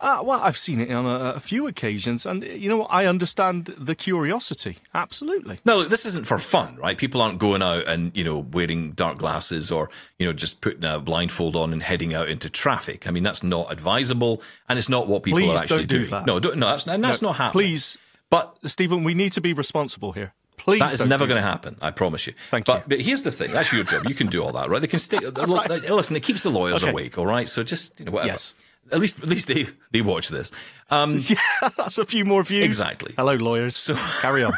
Uh, 0.00 0.22
well, 0.22 0.40
I've 0.42 0.58
seen 0.58 0.80
it 0.80 0.90
on 0.90 1.06
a, 1.06 1.34
a, 1.36 1.40
few 1.40 1.66
occasions, 1.66 2.26
and 2.26 2.44
you 2.44 2.68
know, 2.68 2.82
I 2.82 3.06
understand 3.06 3.66
the 3.78 3.94
curiosity. 3.94 4.76
Absolutely. 4.92 5.60
No, 5.64 5.84
this 5.84 6.04
isn't 6.04 6.26
for 6.26 6.38
fun, 6.38 6.76
right? 6.76 6.98
People 6.98 7.22
aren't 7.22 7.38
going 7.38 7.62
out 7.62 7.88
and 7.88 8.14
you 8.14 8.22
know 8.22 8.40
wearing 8.40 8.90
dark 8.90 9.16
glasses 9.16 9.70
or 9.70 9.88
you 10.18 10.26
know 10.26 10.34
just 10.34 10.60
putting 10.60 10.84
a 10.84 10.98
blindfold 10.98 11.56
on 11.56 11.72
and 11.72 11.82
heading 11.82 12.12
out 12.12 12.28
into 12.28 12.50
traffic. 12.50 13.06
I 13.06 13.12
mean, 13.12 13.22
that's 13.22 13.42
not 13.42 13.72
advisable, 13.72 14.42
and 14.68 14.78
it's 14.78 14.90
not 14.90 15.06
what 15.06 15.22
people 15.22 15.40
please 15.40 15.50
are 15.50 15.62
actually 15.62 15.86
do 15.86 15.98
doing. 16.00 16.10
That. 16.10 16.26
No, 16.26 16.38
don't, 16.38 16.58
no, 16.58 16.66
that's, 16.66 16.86
and 16.86 17.02
that's 17.02 17.22
no, 17.22 17.28
not 17.28 17.36
happening. 17.36 17.64
Please, 17.64 17.96
but 18.28 18.58
Steven, 18.66 19.04
we 19.04 19.14
need 19.14 19.32
to 19.34 19.40
be 19.40 19.54
responsible 19.54 20.12
here. 20.12 20.34
Please, 20.56 20.80
that 20.80 20.92
is 20.92 21.02
never 21.02 21.26
going 21.26 21.40
to 21.40 21.46
happen. 21.46 21.76
I 21.82 21.90
promise 21.90 22.26
you. 22.26 22.34
Thank 22.50 22.66
but, 22.66 22.78
you. 22.78 22.84
But 22.88 23.00
here's 23.00 23.22
the 23.22 23.32
thing: 23.32 23.52
that's 23.52 23.72
your 23.72 23.84
job. 23.84 24.06
You 24.08 24.14
can 24.14 24.28
do 24.28 24.42
all 24.42 24.52
that, 24.52 24.70
right? 24.70 24.80
They 24.80 24.86
can 24.86 24.98
stick. 24.98 25.20
right. 25.36 25.68
Listen, 25.90 26.16
it 26.16 26.22
keeps 26.22 26.42
the 26.42 26.50
lawyers 26.50 26.82
okay. 26.82 26.92
awake. 26.92 27.18
All 27.18 27.26
right, 27.26 27.48
so 27.48 27.62
just 27.62 27.98
you 27.98 28.06
know 28.06 28.12
whatever. 28.12 28.32
Yes. 28.32 28.54
At 28.92 29.00
least, 29.00 29.22
at 29.22 29.28
least 29.28 29.48
they 29.48 29.66
they 29.92 30.02
watch 30.02 30.28
this. 30.28 30.52
Um, 30.90 31.18
yeah, 31.24 31.36
that's 31.76 31.98
a 31.98 32.04
few 32.04 32.24
more 32.24 32.42
views. 32.42 32.64
Exactly. 32.64 33.14
Hello, 33.16 33.34
lawyers. 33.34 33.76
So 33.76 33.94
carry 34.20 34.44
on. 34.44 34.54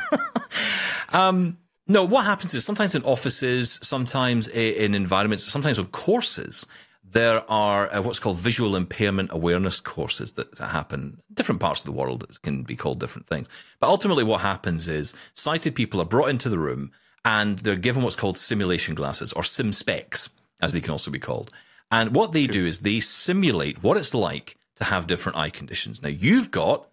um, 1.13 1.59
no, 1.89 2.05
what 2.05 2.25
happens 2.25 2.53
is 2.53 2.65
sometimes 2.65 2.95
in 2.95 3.03
offices, 3.03 3.79
sometimes 3.83 4.49
in 4.49 4.95
environments, 4.95 5.45
sometimes 5.45 5.79
on 5.79 5.87
courses, 5.87 6.67
there 7.13 7.49
are 7.51 7.95
uh, 7.95 8.03
what's 8.03 8.19
called 8.19 8.39
visual 8.39 8.77
impairment 8.77 9.31
awareness 9.33 9.81
courses 9.81 10.33
that 10.33 10.59
happen 10.59 11.23
different 11.33 11.61
parts 11.61 11.81
of 11.81 11.87
the 11.87 11.93
world. 11.93 12.25
It 12.29 12.41
can 12.43 12.63
be 12.63 12.77
called 12.77 13.01
different 13.01 13.27
things. 13.27 13.49
But 13.81 13.89
ultimately, 13.89 14.25
what 14.25 14.41
happens 14.41 14.89
is 14.89 15.15
sighted 15.35 15.75
people 15.75 16.01
are 16.01 16.07
brought 16.07 16.31
into 16.31 16.49
the 16.49 16.59
room 16.59 16.93
and 17.25 17.59
they're 17.59 17.77
given 17.77 18.03
what's 18.03 18.17
called 18.17 18.39
simulation 18.39 18.95
glasses 18.95 19.33
or 19.33 19.43
sim 19.43 19.73
specs, 19.73 20.29
as 20.61 20.73
they 20.73 20.81
can 20.81 20.93
also 20.93 21.11
be 21.11 21.19
called. 21.19 21.53
And 21.91 22.15
what 22.15 22.33
they 22.33 22.47
do 22.47 22.67
is 22.67 22.81
they 22.81 23.01
simulate 23.01 23.83
what 23.83 23.97
it's 23.97 24.15
like 24.15 24.57
to 24.77 24.85
have 24.85 25.07
different 25.07 25.39
eye 25.39 25.51
conditions. 25.51 26.03
Now, 26.03 26.09
you've 26.09 26.51
got 26.51 26.89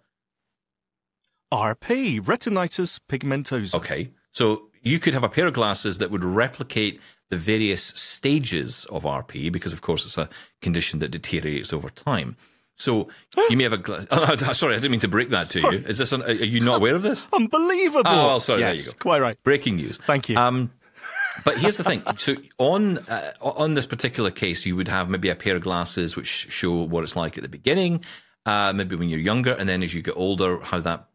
RP, 1.51 2.19
retinitis 2.21 2.99
pigmentosa. 3.09 3.75
Okay. 3.75 4.11
So 4.31 4.69
you 4.81 4.99
could 4.99 5.13
have 5.13 5.23
a 5.23 5.29
pair 5.29 5.47
of 5.47 5.53
glasses 5.53 5.99
that 5.99 6.11
would 6.11 6.23
replicate 6.23 6.99
the 7.29 7.37
various 7.37 7.83
stages 7.83 8.85
of 8.85 9.03
RP 9.03 9.51
because, 9.51 9.73
of 9.73 9.81
course, 9.81 10.05
it's 10.05 10.17
a 10.17 10.29
condition 10.61 10.99
that 10.99 11.11
deteriorates 11.11 11.73
over 11.73 11.89
time. 11.89 12.35
So 12.75 13.09
you 13.49 13.57
may 13.57 13.63
have 13.63 13.73
a. 13.73 13.77
Gla- 13.77 14.07
oh, 14.11 14.35
sorry, 14.35 14.75
I 14.75 14.77
didn't 14.77 14.91
mean 14.91 14.99
to 15.01 15.07
break 15.07 15.29
that 15.29 15.49
to 15.51 15.61
you. 15.61 15.69
Is 15.69 15.97
this? 15.97 16.11
An, 16.11 16.23
are 16.23 16.31
you 16.31 16.59
not 16.59 16.77
aware 16.77 16.95
of 16.95 17.03
this? 17.03 17.27
Unbelievable. 17.33 18.03
Oh, 18.05 18.27
well, 18.27 18.39
sorry. 18.39 18.61
Yes, 18.61 18.77
there 18.77 18.85
you 18.85 18.91
go. 18.93 18.97
Quite 18.99 19.21
right. 19.21 19.43
Breaking 19.43 19.75
news. 19.75 19.97
Thank 19.97 20.29
you. 20.29 20.37
Um, 20.37 20.71
but 21.45 21.57
here's 21.57 21.77
the 21.77 21.83
thing. 21.83 22.03
So 22.17 22.35
on 22.57 22.99
uh, 23.09 23.31
on 23.41 23.73
this 23.73 23.85
particular 23.85 24.31
case, 24.31 24.65
you 24.65 24.75
would 24.75 24.87
have 24.87 25.09
maybe 25.09 25.29
a 25.29 25.35
pair 25.35 25.55
of 25.55 25.61
glasses 25.61 26.15
which 26.15 26.27
show 26.27 26.83
what 26.83 27.03
it's 27.03 27.15
like 27.15 27.37
at 27.37 27.43
the 27.43 27.49
beginning, 27.49 28.03
uh, 28.45 28.73
maybe 28.73 28.95
when 28.95 29.09
you're 29.09 29.19
younger, 29.19 29.53
and 29.53 29.67
then 29.67 29.83
as 29.83 29.93
you 29.93 30.01
get 30.01 30.17
older, 30.17 30.59
how 30.61 30.79
that 30.79 31.07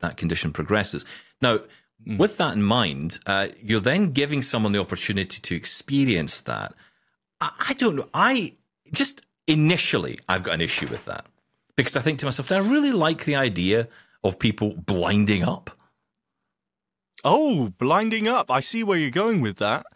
that 0.00 0.16
condition 0.16 0.52
progresses. 0.52 1.04
Now, 1.40 1.60
mm. 2.06 2.18
with 2.18 2.36
that 2.38 2.54
in 2.54 2.62
mind, 2.62 3.18
uh, 3.26 3.48
you're 3.62 3.80
then 3.80 4.12
giving 4.12 4.42
someone 4.42 4.72
the 4.72 4.80
opportunity 4.80 5.40
to 5.40 5.54
experience 5.54 6.40
that. 6.42 6.74
I, 7.40 7.50
I 7.70 7.74
don't 7.74 7.96
know. 7.96 8.08
I 8.14 8.54
just 8.92 9.22
initially 9.46 10.18
I've 10.28 10.42
got 10.42 10.54
an 10.54 10.60
issue 10.60 10.86
with 10.88 11.04
that 11.06 11.26
because 11.76 11.96
I 11.96 12.00
think 12.00 12.18
to 12.20 12.26
myself, 12.26 12.50
I 12.52 12.58
really 12.58 12.92
like 12.92 13.24
the 13.24 13.36
idea 13.36 13.88
of 14.22 14.38
people 14.38 14.74
blinding 14.74 15.42
up. 15.42 15.70
Oh, 17.24 17.72
blinding 17.78 18.28
up. 18.28 18.50
I 18.50 18.60
see 18.60 18.84
where 18.84 18.98
you're 18.98 19.10
going 19.10 19.40
with 19.40 19.56
that. 19.56 19.86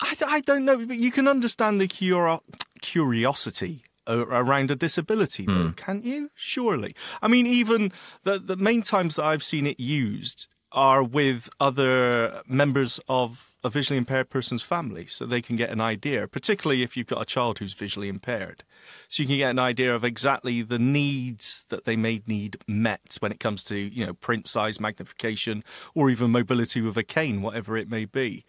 I, 0.00 0.14
I 0.26 0.40
don't 0.40 0.64
know, 0.64 0.86
but 0.86 0.96
you 0.96 1.10
can 1.10 1.26
understand 1.28 1.80
the 1.80 1.88
curi- 1.88 2.40
curiosity 2.80 3.84
around 4.06 4.70
a 4.70 4.76
disability, 4.76 5.46
though, 5.46 5.52
mm. 5.52 5.76
can't 5.76 6.04
you? 6.04 6.30
Surely. 6.34 6.94
I 7.22 7.28
mean, 7.28 7.46
even 7.46 7.92
the, 8.22 8.38
the 8.38 8.56
main 8.56 8.82
times 8.82 9.16
that 9.16 9.24
I've 9.24 9.44
seen 9.44 9.66
it 9.66 9.78
used 9.78 10.46
are 10.72 11.02
with 11.02 11.48
other 11.58 12.42
members 12.46 13.00
of 13.08 13.50
a 13.62 13.68
visually 13.68 13.98
impaired 13.98 14.30
person's 14.30 14.62
family 14.62 15.06
so 15.06 15.26
they 15.26 15.42
can 15.42 15.56
get 15.56 15.70
an 15.70 15.80
idea, 15.80 16.26
particularly 16.26 16.82
if 16.82 16.96
you've 16.96 17.06
got 17.06 17.20
a 17.20 17.26
child 17.26 17.58
who's 17.58 17.74
visually 17.74 18.08
impaired. 18.08 18.64
So 19.08 19.22
you 19.22 19.26
can 19.26 19.38
get 19.38 19.50
an 19.50 19.58
idea 19.58 19.94
of 19.94 20.04
exactly 20.04 20.62
the 20.62 20.78
needs 20.78 21.64
that 21.68 21.84
they 21.84 21.96
may 21.96 22.22
need 22.26 22.56
met 22.66 23.16
when 23.20 23.32
it 23.32 23.40
comes 23.40 23.62
to, 23.64 23.76
you 23.76 24.06
know, 24.06 24.14
print 24.14 24.48
size, 24.48 24.80
magnification, 24.80 25.62
or 25.94 26.08
even 26.08 26.30
mobility 26.30 26.80
with 26.80 26.96
a 26.96 27.02
cane, 27.02 27.42
whatever 27.42 27.76
it 27.76 27.90
may 27.90 28.04
be. 28.04 28.44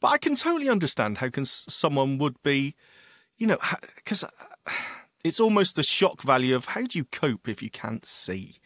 But 0.00 0.08
I 0.08 0.18
can 0.18 0.34
totally 0.34 0.68
understand 0.68 1.18
how 1.18 1.30
can 1.30 1.44
someone 1.44 2.18
would 2.18 2.42
be, 2.42 2.74
you 3.38 3.46
know, 3.46 3.58
because 3.96 4.24
uh, 4.24 4.28
it's 5.24 5.40
almost 5.40 5.76
the 5.76 5.82
shock 5.82 6.22
value 6.22 6.54
of 6.54 6.66
how 6.66 6.82
do 6.82 6.98
you 6.98 7.04
cope 7.04 7.48
if 7.48 7.62
you 7.62 7.70
can't 7.70 8.04
see? 8.04 8.56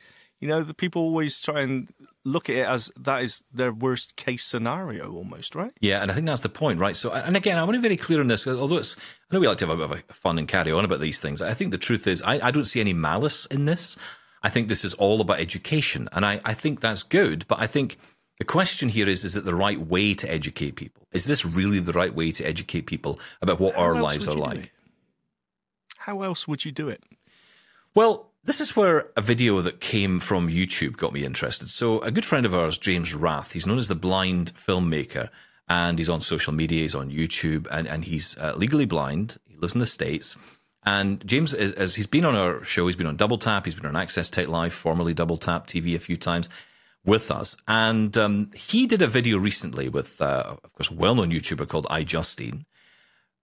You 0.41 0.49
know, 0.49 0.63
the 0.63 0.75
people 0.75 1.03
always 1.03 1.41
try 1.41 1.61
and 1.61 1.93
look 2.25 2.49
at 2.49 2.57
it 2.57 2.67
as 2.67 2.91
that 2.97 3.23
is 3.23 3.43
their 3.53 3.73
worst 3.73 4.17
case 4.17 4.45
scenario 4.45 5.13
almost, 5.13 5.55
right? 5.55 5.73
Yeah, 5.81 6.03
and 6.03 6.11
I 6.11 6.15
think 6.15 6.27
that's 6.27 6.41
the 6.41 6.49
point, 6.49 6.81
right? 6.81 6.97
So, 6.97 7.13
and 7.13 7.37
again, 7.37 7.59
I 7.59 7.65
want 7.65 7.75
to 7.75 7.81
be 7.81 7.89
very 7.89 7.97
clear 7.97 8.21
on 8.21 8.29
this, 8.29 8.47
although 8.47 8.79
it's, 8.79 8.97
I 9.31 9.35
know 9.35 9.41
we 9.41 9.49
like 9.49 9.59
to 9.59 9.67
have 9.67 9.79
a 9.79 9.89
bit 9.89 10.05
of 10.09 10.17
fun 10.17 10.39
and 10.39 10.49
carry 10.49 10.73
on 10.73 10.85
about 10.85 11.01
these 11.01 11.21
things. 11.21 11.43
I 11.43 11.55
think 11.55 11.71
the 11.71 11.79
truth 11.79 12.07
is, 12.07 12.23
I, 12.23 12.49
I 12.49 12.51
don't 12.51 12.65
see 12.65 12.81
any 12.81 12.95
malice 12.95 13.47
in 13.47 13.67
this. 13.67 13.97
I 14.43 14.49
think 14.49 14.69
this 14.69 14.85
is 14.85 14.95
all 14.95 15.21
about 15.21 15.41
education, 15.41 16.09
and 16.13 16.25
I, 16.25 16.41
I 16.45 16.55
think 16.55 16.81
that's 16.81 17.03
good, 17.03 17.47
but 17.49 17.61
I 17.61 17.67
think 17.67 17.97
the 18.39 18.45
question 18.45 18.89
here 18.89 19.09
is 19.09 19.25
is 19.25 19.37
it 19.37 19.45
the 19.45 19.55
right 19.55 19.79
way 19.79 20.15
to 20.15 20.31
educate 20.31 20.77
people? 20.77 21.07
Is 21.13 21.27
this 21.27 21.45
really 21.45 21.79
the 21.79 21.93
right 21.93 22.15
way 22.15 22.31
to 22.33 22.45
educate 22.45 22.83
people 22.83 23.21
about 23.41 23.61
what 23.61 23.75
How 23.75 23.83
our 23.83 24.03
lives 24.03 24.29
are 24.29 24.37
like? 24.37 24.73
How 25.99 26.23
else 26.23 26.47
would 26.49 26.65
you 26.65 26.73
do 26.73 26.89
it? 26.89 27.03
Well, 27.95 28.34
this 28.45 28.61
is 28.61 28.77
where 28.77 29.09
a 29.17 29.21
video 29.21 29.61
that 29.63 29.81
came 29.81 30.21
from 30.21 30.49
YouTube 30.49 30.97
got 30.97 31.13
me 31.13 31.25
interested. 31.25 31.71
So, 31.71 32.01
a 32.01 32.11
good 32.11 32.25
friend 32.25 32.45
of 32.45 32.55
ours, 32.55 32.79
James 32.79 33.15
Rath, 33.15 33.53
he's 33.53 33.67
known 33.67 33.79
as 33.79 33.89
the 33.89 33.95
blind 33.95 34.53
filmmaker, 34.55 35.31
and 35.69 35.99
he's 35.99 36.11
on 36.11 36.21
social 36.21 36.53
media, 36.53 36.83
he's 36.83 36.95
on 36.95 37.11
YouTube, 37.11 37.67
and, 37.71 37.89
and 37.89 38.05
he's 38.05 38.37
uh, 38.39 38.55
legally 38.57 38.85
blind. 38.85 39.39
He 39.47 39.57
lives 39.57 39.75
in 39.75 39.81
the 39.81 39.87
States. 39.87 40.37
And 40.85 41.27
James, 41.27 41.55
as, 41.55 41.73
as 41.73 41.95
he's 41.95 42.07
been 42.07 42.27
on 42.27 42.35
our 42.35 42.63
show, 42.63 42.87
he's 42.87 42.97
been 42.97 43.07
on 43.07 43.17
Double 43.17 43.39
Tap, 43.39 43.65
he's 43.65 43.75
been 43.75 43.87
on 43.87 43.97
Access 43.97 44.29
Tech 44.29 44.49
Live, 44.49 44.75
formerly 44.75 45.15
Double 45.15 45.39
Tap 45.39 45.67
TV 45.67 45.95
a 45.95 45.99
few 45.99 46.19
times 46.19 46.51
with 47.05 47.31
us. 47.31 47.57
And 47.67 48.17
um, 48.19 48.51
he 48.55 48.87
did 48.87 49.01
a 49.01 49.07
video 49.07 49.39
recently 49.39 49.89
with, 49.89 50.21
uh, 50.21 50.57
of 50.63 50.73
course, 50.75 50.91
a 50.91 50.95
well 50.95 51.15
known 51.15 51.31
YouTuber 51.31 51.69
called 51.69 51.87
iJustine. 51.87 52.67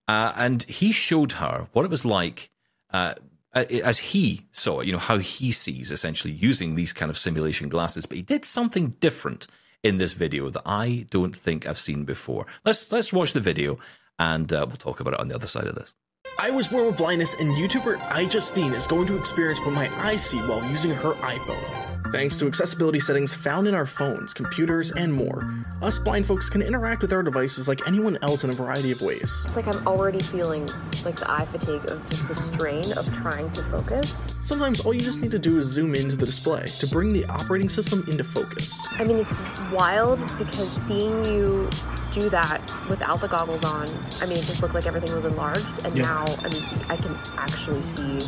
Uh, 0.07 0.33
and 0.35 0.63
he 0.63 0.91
showed 0.91 1.33
her 1.33 1.67
what 1.73 1.85
it 1.85 1.91
was 1.91 2.05
like 2.05 2.51
uh, 2.91 3.15
as 3.53 3.99
he 3.99 4.47
saw 4.51 4.79
it, 4.79 4.87
you 4.87 4.93
know, 4.93 4.99
how 4.99 5.17
he 5.17 5.51
sees 5.51 5.91
essentially 5.91 6.33
using 6.33 6.75
these 6.75 6.93
kind 6.93 7.09
of 7.09 7.17
simulation 7.17 7.69
glasses. 7.69 8.05
But 8.05 8.17
he 8.17 8.21
did 8.21 8.45
something 8.45 8.95
different 8.99 9.47
in 9.83 9.97
this 9.97 10.13
video 10.13 10.49
that 10.49 10.63
I 10.65 11.05
don't 11.09 11.35
think 11.35 11.67
I've 11.67 11.79
seen 11.79 12.05
before. 12.05 12.45
Let's 12.63 12.91
let's 12.91 13.11
watch 13.11 13.33
the 13.33 13.39
video 13.39 13.79
and 14.19 14.51
uh, 14.53 14.65
we'll 14.67 14.77
talk 14.77 14.99
about 14.99 15.13
it 15.13 15.19
on 15.19 15.27
the 15.27 15.35
other 15.35 15.47
side 15.47 15.65
of 15.65 15.75
this. 15.75 15.95
I 16.39 16.49
was 16.49 16.67
born 16.67 16.85
with 16.85 16.97
blindness, 16.97 17.33
and 17.39 17.51
YouTuber 17.51 17.97
iJustine 17.97 18.73
is 18.73 18.87
going 18.87 19.07
to 19.07 19.17
experience 19.17 19.59
what 19.59 19.73
my 19.73 19.89
eyes 20.01 20.23
see 20.23 20.37
while 20.39 20.63
using 20.69 20.91
her 20.91 21.13
iPhone. 21.13 22.00
Thanks 22.11 22.37
to 22.39 22.47
accessibility 22.47 22.99
settings 22.99 23.33
found 23.33 23.69
in 23.69 23.73
our 23.73 23.85
phones, 23.85 24.33
computers, 24.33 24.91
and 24.91 25.13
more, 25.13 25.49
us 25.81 25.97
blind 25.97 26.25
folks 26.25 26.49
can 26.49 26.61
interact 26.61 27.01
with 27.01 27.13
our 27.13 27.23
devices 27.23 27.69
like 27.69 27.87
anyone 27.87 28.17
else 28.21 28.43
in 28.43 28.49
a 28.49 28.53
variety 28.53 28.91
of 28.91 29.01
ways. 29.01 29.43
It's 29.45 29.55
like 29.55 29.65
I'm 29.67 29.87
already 29.87 30.19
feeling 30.19 30.67
like 31.05 31.15
the 31.15 31.31
eye 31.31 31.45
fatigue 31.45 31.89
of 31.89 32.05
just 32.09 32.27
the 32.27 32.35
strain 32.35 32.83
of 32.97 33.09
trying 33.15 33.49
to 33.51 33.61
focus. 33.63 34.37
Sometimes 34.43 34.85
all 34.85 34.93
you 34.93 34.99
just 34.99 35.21
need 35.21 35.31
to 35.31 35.39
do 35.39 35.57
is 35.57 35.67
zoom 35.67 35.95
into 35.95 36.17
the 36.17 36.25
display 36.25 36.65
to 36.65 36.87
bring 36.87 37.13
the 37.13 37.23
operating 37.27 37.69
system 37.69 38.03
into 38.09 38.25
focus. 38.25 38.93
I 38.99 39.05
mean, 39.05 39.17
it's 39.17 39.41
wild 39.71 40.19
because 40.37 40.69
seeing 40.69 41.23
you 41.25 41.69
do 42.11 42.29
that 42.29 42.59
without 42.89 43.21
the 43.21 43.29
goggles 43.29 43.63
on, 43.63 43.87
I 44.21 44.27
mean, 44.27 44.37
it 44.37 44.43
just 44.43 44.61
looked 44.61 44.73
like 44.73 44.85
everything 44.85 45.15
was 45.15 45.23
enlarged, 45.23 45.85
and 45.85 45.95
yeah. 45.95 46.03
now 46.03 46.25
I 46.39 46.49
mean, 46.49 46.63
I 46.89 46.97
can 46.97 47.17
actually 47.37 47.81
see 47.83 48.19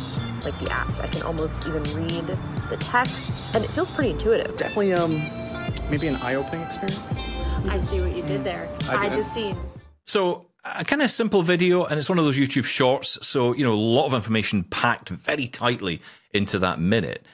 like 0.44 0.58
the 0.58 0.70
apps. 0.70 1.00
I 1.00 1.06
can 1.06 1.22
almost 1.22 1.68
even 1.68 1.82
read 1.94 2.26
the 2.70 2.78
text, 2.80 3.54
and 3.54 3.64
feels 3.74 3.94
pretty 3.94 4.10
intuitive. 4.10 4.56
Definitely, 4.56 4.92
um, 4.92 5.18
maybe 5.90 6.06
an 6.06 6.16
eye-opening 6.16 6.64
experience. 6.64 7.18
I 7.68 7.78
see 7.78 8.00
what 8.00 8.14
you 8.16 8.22
did 8.22 8.44
there. 8.44 8.68
I, 8.88 9.06
I 9.06 9.08
Justine. 9.08 9.58
So 10.06 10.46
a 10.64 10.84
kind 10.84 11.02
of 11.02 11.10
simple 11.10 11.42
video, 11.42 11.84
and 11.84 11.98
it's 11.98 12.08
one 12.08 12.18
of 12.18 12.24
those 12.24 12.38
YouTube 12.38 12.64
shorts. 12.64 13.26
So 13.26 13.52
you 13.54 13.64
know, 13.64 13.74
a 13.74 13.76
lot 13.76 14.06
of 14.06 14.14
information 14.14 14.64
packed 14.64 15.08
very 15.08 15.48
tightly 15.48 16.00
into 16.32 16.58
that 16.60 16.78
minute. 16.78 17.26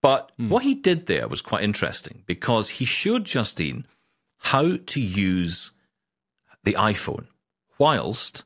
But 0.00 0.32
mm. 0.40 0.48
what 0.48 0.62
he 0.62 0.74
did 0.74 1.06
there 1.06 1.28
was 1.28 1.42
quite 1.42 1.62
interesting 1.62 2.22
because 2.26 2.68
he 2.68 2.84
showed 2.84 3.24
Justine 3.24 3.86
how 4.38 4.76
to 4.76 5.00
use 5.00 5.72
the 6.64 6.74
iPhone 6.74 7.26
whilst 7.78 8.44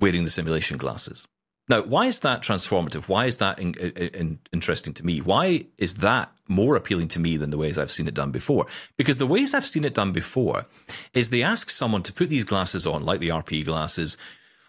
wearing 0.00 0.24
the 0.24 0.30
simulation 0.30 0.78
glasses. 0.78 1.26
Now, 1.68 1.82
why 1.82 2.06
is 2.06 2.20
that 2.20 2.42
transformative? 2.42 3.08
Why 3.08 3.26
is 3.26 3.36
that 3.38 3.58
in, 3.58 3.74
in, 3.74 4.38
interesting 4.52 4.94
to 4.94 5.04
me? 5.04 5.20
Why 5.20 5.66
is 5.76 5.96
that 5.96 6.32
more 6.48 6.76
appealing 6.76 7.08
to 7.08 7.20
me 7.20 7.36
than 7.36 7.50
the 7.50 7.58
ways 7.58 7.78
I've 7.78 7.90
seen 7.90 8.08
it 8.08 8.14
done 8.14 8.30
before? 8.30 8.66
Because 8.96 9.18
the 9.18 9.26
ways 9.26 9.54
I've 9.54 9.66
seen 9.66 9.84
it 9.84 9.94
done 9.94 10.12
before 10.12 10.64
is 11.12 11.28
they 11.28 11.42
ask 11.42 11.68
someone 11.68 12.02
to 12.04 12.12
put 12.12 12.30
these 12.30 12.44
glasses 12.44 12.86
on, 12.86 13.04
like 13.04 13.20
the 13.20 13.28
RP 13.28 13.64
glasses 13.64 14.16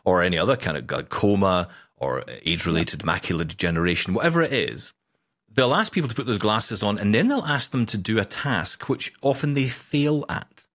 or 0.04 0.22
any 0.22 0.38
other 0.38 0.58
kind 0.58 0.76
of 0.76 0.88
glaucoma 0.88 1.70
or 1.96 2.24
age 2.46 2.66
related 2.66 3.02
macular 3.02 3.48
degeneration, 3.48 4.14
whatever 4.14 4.42
it 4.42 4.52
is. 4.52 4.92
They'll 5.52 5.74
ask 5.74 5.94
people 5.94 6.10
to 6.10 6.16
put 6.16 6.26
those 6.26 6.38
glasses 6.38 6.84
on 6.84 6.98
and 6.98 7.16
then 7.16 7.30
they'll 7.30 7.40
ask 7.46 7.72
them 7.72 7.86
to 7.88 7.98
do 7.98 8.20
a 8.20 8.26
task 8.26 8.90
which 8.90 9.14
often 9.22 9.54
they 9.54 9.68
fail 9.68 10.26
at. 10.28 10.68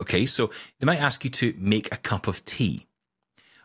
Okay, 0.00 0.24
so 0.24 0.50
they 0.78 0.86
might 0.86 1.00
ask 1.00 1.24
you 1.24 1.30
to 1.30 1.52
make 1.58 1.92
a 1.92 1.96
cup 1.96 2.28
of 2.28 2.44
tea, 2.44 2.86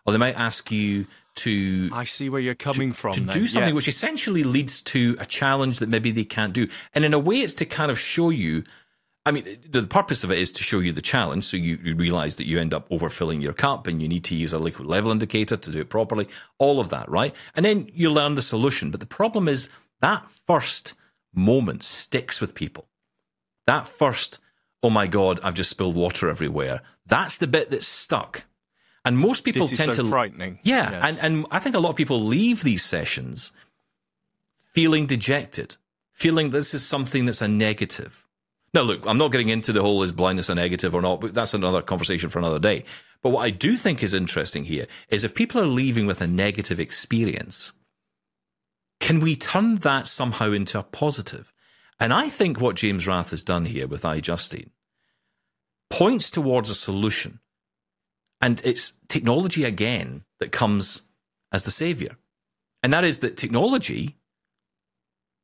or 0.04 0.12
they 0.12 0.18
might 0.18 0.38
ask 0.38 0.72
you 0.72 1.06
to 1.36 1.90
I 1.92 2.06
see 2.06 2.30
where 2.30 2.42
you're 2.42 2.56
coming 2.56 2.92
to, 2.92 2.98
from 2.98 3.12
to 3.13 3.22
do 3.22 3.48
something 3.48 3.70
yeah. 3.70 3.75
which 3.75 3.88
essentially 3.88 4.44
leads 4.44 4.82
to 4.84 5.16
a 5.20 5.25
challenge 5.25 5.80
that 5.80 5.90
maybe 5.90 6.12
they 6.12 6.24
can't 6.24 6.54
do. 6.54 6.68
And 6.94 7.06
in 7.06 7.13
a 7.13 7.20
way 7.20 7.38
it's 7.38 7.54
to 7.56 7.66
kind 7.66 7.92
of 7.92 8.00
show 8.00 8.30
you 8.30 8.63
I 9.25 9.32
mean 9.32 9.46
the 9.70 9.84
purpose 9.84 10.24
of 10.24 10.32
it 10.32 10.40
is 10.40 10.52
to 10.54 10.63
show 10.63 10.80
you 10.80 10.92
the 10.92 11.02
challenge 11.02 11.46
so 11.46 11.58
you, 11.58 11.80
you 11.82 11.96
realize 11.96 12.36
that 12.38 12.46
you 12.46 12.60
end 12.60 12.74
up 12.74 12.90
overfilling 12.90 13.42
your 13.42 13.54
cup 13.54 13.88
and 13.88 14.02
you 14.02 14.08
need 14.08 14.25
to 14.25 14.36
use 14.36 14.54
a 14.54 14.60
liquid 14.60 14.88
level 14.88 15.12
indicator 15.12 15.58
to 15.58 15.72
do 15.72 15.80
it 15.80 15.90
properly. 15.90 16.28
All 16.60 16.80
of 16.80 16.90
that, 16.90 17.10
right? 17.10 17.34
And 17.56 17.66
then 17.66 17.88
you 17.94 18.12
learn 18.12 18.36
the 18.36 18.42
solution. 18.42 18.92
But 18.92 19.00
the 19.00 19.06
problem 19.06 19.48
is 19.48 19.70
that 20.02 20.30
first 20.30 20.94
moment 21.34 21.84
sticks 21.84 22.42
with 22.42 22.54
people. 22.54 22.88
That 23.66 23.88
first, 23.88 24.40
oh 24.82 24.90
my 24.90 25.08
God, 25.08 25.40
I've 25.44 25.54
just 25.54 25.70
spilled 25.70 25.96
water 25.96 26.30
everywhere. 26.30 26.82
That's 27.06 27.38
the 27.38 27.48
bit 27.48 27.70
that's 27.70 27.88
stuck. 27.88 28.44
And 29.05 29.17
most 29.17 29.43
people 29.43 29.67
tend 29.67 29.95
so 29.95 30.03
to 30.03 30.10
frightening. 30.10 30.60
Yeah, 30.63 30.91
yes. 30.91 31.03
and 31.03 31.36
and 31.36 31.45
I 31.51 31.60
think 31.60 31.75
a 31.75 31.79
lot 31.79 31.89
of 31.89 31.95
people 31.95 32.22
leave 32.22 32.63
these 32.63 32.83
sessions 32.83 33.51
feeling 34.74 35.05
dejected, 35.05 35.75
feeling 36.13 36.50
this 36.50 36.74
is 36.74 36.86
something 36.86 37.25
that's 37.25 37.41
a 37.41 37.48
negative. 37.48 38.25
Now, 38.74 38.81
look, 38.81 39.05
I'm 39.05 39.19
not 39.19 39.31
getting 39.31 39.50
into 39.50 39.72
the 39.72 39.81
whole 39.81 40.01
is 40.01 40.12
blindness 40.12 40.50
a 40.50 40.55
negative 40.55 40.95
or 40.95 41.01
not, 41.01 41.22
but 41.22 41.33
that's 41.33 41.53
another 41.53 41.81
conversation 41.81 42.29
for 42.29 42.39
another 42.39 42.60
day. 42.60 42.86
But 43.22 43.29
what 43.29 43.41
I 43.41 43.51
do 43.51 43.77
think 43.77 44.01
is 44.01 44.13
interesting 44.13 44.63
here 44.63 44.88
is 45.10 45.24
if 45.24 45.36
people 45.36 45.62
are 45.62 45.67
leaving 45.67 46.07
with 46.07 46.22
a 46.22 46.27
negative 46.27 46.79
experience, 46.79 47.74
can 49.00 49.19
we 49.19 49.36
turn 49.36 49.75
that 49.77 50.07
somehow 50.07 50.51
into 50.51 50.79
a 50.79 50.83
positive? 50.83 51.53
And 52.00 52.12
I 52.12 52.29
think 52.29 52.60
what 52.60 52.75
James 52.75 53.05
Rath 53.05 53.29
has 53.29 53.43
done 53.43 53.65
here 53.65 53.88
with 53.88 54.03
iJustine 54.03 54.69
points 55.89 56.31
towards 56.31 56.72
a 56.72 56.75
solution 56.75 57.39
and 58.44 58.62
it's 58.66 58.92
technology 59.08 59.64
again 59.64 60.26
that 60.42 60.52
comes 60.52 61.02
as 61.54 61.64
the 61.64 61.72
savior. 61.72 62.18
And 62.84 62.92
that 62.92 63.06
is 63.06 63.22
that 63.22 63.38
technology, 63.38 64.18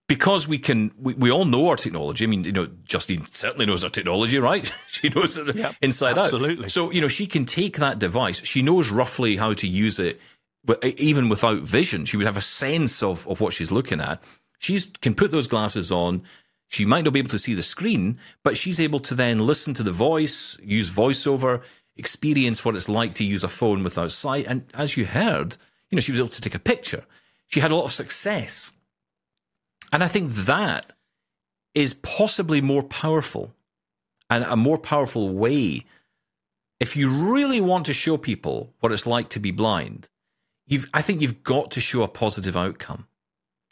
because 0.10 0.50
we 0.50 0.58
can, 0.60 0.92
we, 1.00 1.14
we 1.14 1.32
all 1.32 1.46
know 1.46 1.70
our 1.70 1.78
technology. 1.78 2.26
I 2.26 2.28
mean, 2.28 2.44
you 2.44 2.52
know, 2.52 2.68
Justine 2.84 3.26
certainly 3.28 3.66
knows 3.66 3.86
our 3.86 3.90
technology, 3.90 4.38
right? 4.38 4.70
she 4.88 5.08
knows 5.08 5.38
it 5.38 5.56
yep, 5.56 5.76
inside 5.82 6.18
absolutely. 6.18 6.66
out. 6.66 6.72
So, 6.72 6.92
you 6.92 7.00
know, 7.00 7.08
she 7.08 7.26
can 7.26 7.46
take 7.46 7.78
that 7.78 8.00
device. 8.00 8.44
She 8.44 8.62
knows 8.62 8.92
roughly 8.92 9.38
how 9.38 9.54
to 9.54 9.68
use 9.68 9.98
it, 9.98 10.20
but 10.66 10.84
even 10.84 11.30
without 11.30 11.60
vision. 11.60 12.04
She 12.04 12.18
would 12.18 12.26
have 12.26 12.36
a 12.36 12.42
sense 12.42 13.02
of, 13.02 13.26
of 13.30 13.40
what 13.40 13.54
she's 13.54 13.72
looking 13.72 14.02
at. 14.02 14.22
She 14.58 14.78
can 15.00 15.16
put 15.16 15.32
those 15.32 15.48
glasses 15.48 15.90
on. 15.90 16.24
She 16.68 16.84
might 16.84 17.06
not 17.06 17.14
be 17.14 17.20
able 17.20 17.30
to 17.30 17.40
see 17.40 17.54
the 17.54 17.64
screen, 17.64 18.20
but 18.44 18.58
she's 18.58 18.82
able 18.82 19.00
to 19.00 19.16
then 19.16 19.40
listen 19.40 19.74
to 19.76 19.84
the 19.84 19.94
voice, 19.94 20.60
use 20.62 20.90
voiceover 20.90 21.64
experience 22.00 22.66
what 22.66 22.76
it's 22.76 22.90
like 22.90 23.14
to 23.16 23.24
use 23.24 23.44
a 23.44 23.50
phone 23.50 23.84
without 23.84 24.12
sight. 24.12 24.46
And 24.48 24.64
as 24.74 24.98
you 24.98 25.06
heard, 25.06 25.58
you 25.90 25.96
know, 25.96 26.02
she 26.02 26.12
was 26.12 26.22
able 26.22 26.30
to 26.30 26.42
take 26.42 26.56
a 26.56 26.60
picture. 26.60 27.06
She 27.48 27.60
had 27.60 27.72
a 27.72 27.76
lot 27.76 27.86
of 27.86 27.92
success. 27.92 28.72
And 29.92 30.04
I 30.04 30.08
think 30.08 30.32
that 30.32 30.94
is 31.74 31.94
possibly 31.96 32.62
more 32.62 32.84
powerful 32.84 33.54
And 34.30 34.44
a 34.44 34.56
more 34.56 34.78
powerful 34.78 35.34
way, 35.34 35.86
if 36.80 36.96
you 36.96 37.10
really 37.10 37.62
want 37.62 37.86
to 37.88 37.94
show 37.94 38.18
people 38.18 38.74
what 38.80 38.92
it's 38.92 39.08
like 39.08 39.30
to 39.30 39.40
be 39.40 39.52
blind, 39.52 40.08
you've, 40.68 40.88
I 40.94 41.02
think 41.02 41.22
you've 41.22 41.44
got 41.44 41.72
to 41.72 41.82
show 41.82 42.04
a 42.04 42.08
positive 42.08 42.56
outcome. 42.56 43.08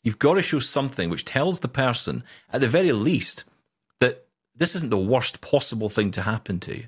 You've 0.03 0.19
got 0.19 0.35
to 0.35 0.41
show 0.41 0.59
something 0.59 1.09
which 1.09 1.25
tells 1.25 1.59
the 1.59 1.67
person, 1.67 2.23
at 2.51 2.61
the 2.61 2.67
very 2.67 2.91
least, 2.91 3.43
that 3.99 4.25
this 4.55 4.75
isn't 4.75 4.89
the 4.89 4.97
worst 4.97 5.41
possible 5.41 5.89
thing 5.89 6.11
to 6.11 6.21
happen 6.23 6.59
to 6.61 6.75
you. 6.75 6.87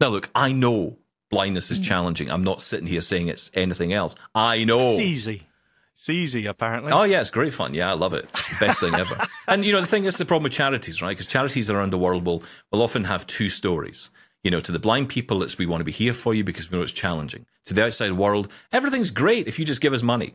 Now, 0.00 0.08
look, 0.08 0.28
I 0.34 0.52
know 0.52 0.98
blindness 1.30 1.70
is 1.70 1.78
hmm. 1.78 1.84
challenging. 1.84 2.30
I'm 2.30 2.44
not 2.44 2.62
sitting 2.62 2.86
here 2.86 3.00
saying 3.00 3.28
it's 3.28 3.50
anything 3.54 3.92
else. 3.92 4.14
I 4.34 4.64
know. 4.64 4.80
It's 4.80 5.00
easy. 5.00 5.46
It's 5.94 6.10
easy, 6.10 6.46
apparently. 6.46 6.92
Oh 6.92 7.04
yeah, 7.04 7.20
it's 7.20 7.30
great 7.30 7.54
fun. 7.54 7.72
Yeah, 7.72 7.90
I 7.90 7.94
love 7.94 8.14
it. 8.14 8.28
Best 8.58 8.80
thing 8.80 8.94
ever. 8.94 9.16
and 9.48 9.64
you 9.64 9.72
know, 9.72 9.80
the 9.80 9.86
thing 9.86 10.04
is, 10.04 10.18
the 10.18 10.24
problem 10.24 10.42
with 10.44 10.52
charities, 10.52 11.00
right? 11.00 11.10
Because 11.10 11.28
charities 11.28 11.70
around 11.70 11.90
the 11.90 11.98
world 11.98 12.26
will 12.26 12.42
will 12.72 12.82
often 12.82 13.04
have 13.04 13.26
two 13.26 13.48
stories. 13.48 14.10
You 14.42 14.50
know, 14.50 14.60
to 14.60 14.72
the 14.72 14.80
blind 14.80 15.08
people, 15.08 15.42
it's 15.42 15.56
we 15.56 15.66
want 15.66 15.80
to 15.80 15.84
be 15.84 15.92
here 15.92 16.12
for 16.12 16.34
you 16.34 16.42
because 16.42 16.70
we 16.70 16.76
know 16.76 16.82
it's 16.82 16.92
challenging. 16.92 17.46
To 17.66 17.74
the 17.74 17.84
outside 17.84 18.12
world, 18.12 18.50
everything's 18.72 19.10
great 19.10 19.46
if 19.46 19.58
you 19.58 19.64
just 19.64 19.80
give 19.80 19.92
us 19.92 20.02
money. 20.02 20.34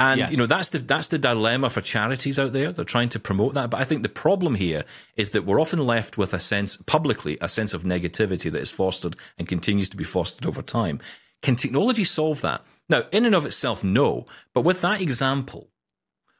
And 0.00 0.18
Yes. 0.18 0.30
you 0.30 0.38
know 0.38 0.46
that's 0.46 0.70
the 0.70 0.78
that's 0.78 1.08
the 1.08 1.18
dilemma 1.18 1.68
for 1.68 1.82
charities 1.82 2.38
out 2.38 2.52
there. 2.52 2.72
They're 2.72 2.86
trying 2.86 3.10
to 3.10 3.20
promote 3.20 3.52
that, 3.54 3.68
but 3.68 3.80
I 3.80 3.84
think 3.84 4.02
the 4.02 4.08
problem 4.08 4.54
here 4.54 4.84
is 5.14 5.32
that 5.32 5.44
we're 5.44 5.60
often 5.60 5.78
left 5.86 6.16
with 6.16 6.32
a 6.32 6.40
sense 6.40 6.78
publicly 6.78 7.36
a 7.42 7.48
sense 7.48 7.74
of 7.74 7.82
negativity 7.82 8.50
that 8.50 8.62
is 8.62 8.70
fostered 8.70 9.14
and 9.38 9.46
continues 9.46 9.90
to 9.90 9.98
be 9.98 10.04
fostered 10.04 10.46
over 10.46 10.62
time. 10.62 11.00
Can 11.42 11.54
technology 11.54 12.04
solve 12.04 12.40
that? 12.40 12.64
Now, 12.88 13.04
in 13.12 13.26
and 13.26 13.34
of 13.34 13.44
itself, 13.44 13.84
no. 13.84 14.24
But 14.54 14.62
with 14.62 14.80
that 14.80 15.02
example, 15.02 15.68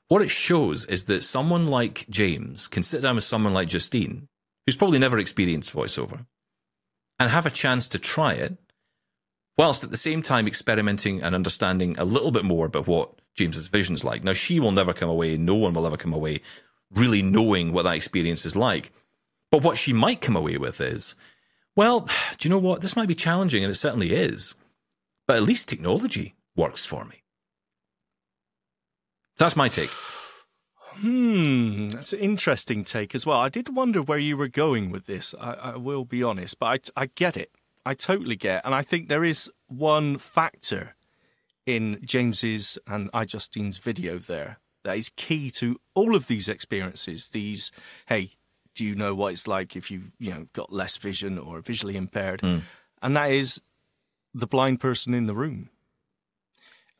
what 0.08 0.22
it 0.22 0.30
shows 0.30 0.86
is 0.86 1.04
that 1.04 1.22
someone 1.22 1.66
like 1.68 2.06
James 2.08 2.66
can 2.66 2.82
sit 2.82 3.02
down 3.02 3.14
with 3.16 3.24
someone 3.24 3.52
like 3.54 3.68
Justine, 3.68 4.26
who's 4.66 4.76
probably 4.76 4.98
never 4.98 5.18
experienced 5.18 5.72
voiceover, 5.72 6.26
and 7.18 7.30
have 7.30 7.46
a 7.46 7.50
chance 7.50 7.88
to 7.90 7.98
try 7.98 8.32
it, 8.32 8.56
whilst 9.58 9.84
at 9.84 9.90
the 9.90 9.96
same 9.98 10.22
time 10.22 10.46
experimenting 10.46 11.22
and 11.22 11.34
understanding 11.34 11.94
a 11.98 12.04
little 12.04 12.30
bit 12.30 12.44
more 12.44 12.66
about 12.66 12.86
what 12.86 13.19
James's 13.40 13.68
vision's 13.68 14.04
like. 14.04 14.22
Now, 14.22 14.32
she 14.32 14.60
will 14.60 14.70
never 14.70 14.92
come 14.92 15.08
away, 15.08 15.36
no 15.36 15.54
one 15.54 15.74
will 15.74 15.86
ever 15.86 15.96
come 15.96 16.12
away 16.12 16.40
really 16.90 17.22
knowing 17.22 17.72
what 17.72 17.84
that 17.84 17.96
experience 17.96 18.44
is 18.44 18.56
like. 18.56 18.90
But 19.50 19.62
what 19.62 19.78
she 19.78 19.92
might 19.92 20.20
come 20.20 20.36
away 20.36 20.56
with 20.56 20.80
is, 20.80 21.14
well, 21.76 22.00
do 22.38 22.48
you 22.48 22.50
know 22.50 22.58
what? 22.58 22.80
This 22.80 22.96
might 22.96 23.08
be 23.08 23.14
challenging, 23.14 23.62
and 23.64 23.70
it 23.70 23.76
certainly 23.76 24.12
is. 24.14 24.54
But 25.26 25.36
at 25.36 25.42
least 25.42 25.68
technology 25.68 26.34
works 26.56 26.84
for 26.84 27.04
me. 27.04 27.22
So 29.36 29.44
that's 29.44 29.56
my 29.56 29.68
take. 29.68 29.90
Hmm, 30.96 31.88
that's 31.88 32.12
an 32.12 32.18
interesting 32.18 32.84
take 32.84 33.14
as 33.14 33.24
well. 33.24 33.38
I 33.38 33.48
did 33.48 33.74
wonder 33.74 34.02
where 34.02 34.18
you 34.18 34.36
were 34.36 34.48
going 34.48 34.90
with 34.90 35.06
this. 35.06 35.34
I, 35.40 35.52
I 35.52 35.76
will 35.76 36.04
be 36.04 36.22
honest, 36.22 36.58
but 36.58 36.90
I, 36.96 37.02
I 37.02 37.06
get 37.14 37.36
it. 37.36 37.50
I 37.86 37.94
totally 37.94 38.36
get, 38.36 38.58
it. 38.58 38.62
and 38.66 38.74
I 38.74 38.82
think 38.82 39.08
there 39.08 39.24
is 39.24 39.50
one 39.66 40.18
factor 40.18 40.94
in 41.76 42.00
James's 42.04 42.78
and 42.86 43.10
iJustine's 43.12 43.78
video 43.78 44.18
there 44.18 44.58
that 44.84 44.96
is 44.96 45.10
key 45.10 45.50
to 45.50 45.80
all 45.94 46.14
of 46.14 46.26
these 46.26 46.48
experiences. 46.48 47.28
These, 47.28 47.70
hey, 48.06 48.30
do 48.74 48.84
you 48.84 48.94
know 48.94 49.14
what 49.14 49.32
it's 49.32 49.46
like 49.46 49.76
if 49.76 49.90
you 49.90 50.04
you 50.18 50.32
know 50.32 50.46
got 50.52 50.72
less 50.72 50.96
vision 50.96 51.38
or 51.38 51.60
visually 51.60 51.96
impaired? 51.96 52.40
Hmm. 52.40 52.58
And 53.02 53.16
that 53.16 53.30
is 53.30 53.60
the 54.34 54.46
blind 54.46 54.80
person 54.80 55.14
in 55.14 55.26
the 55.26 55.34
room. 55.34 55.70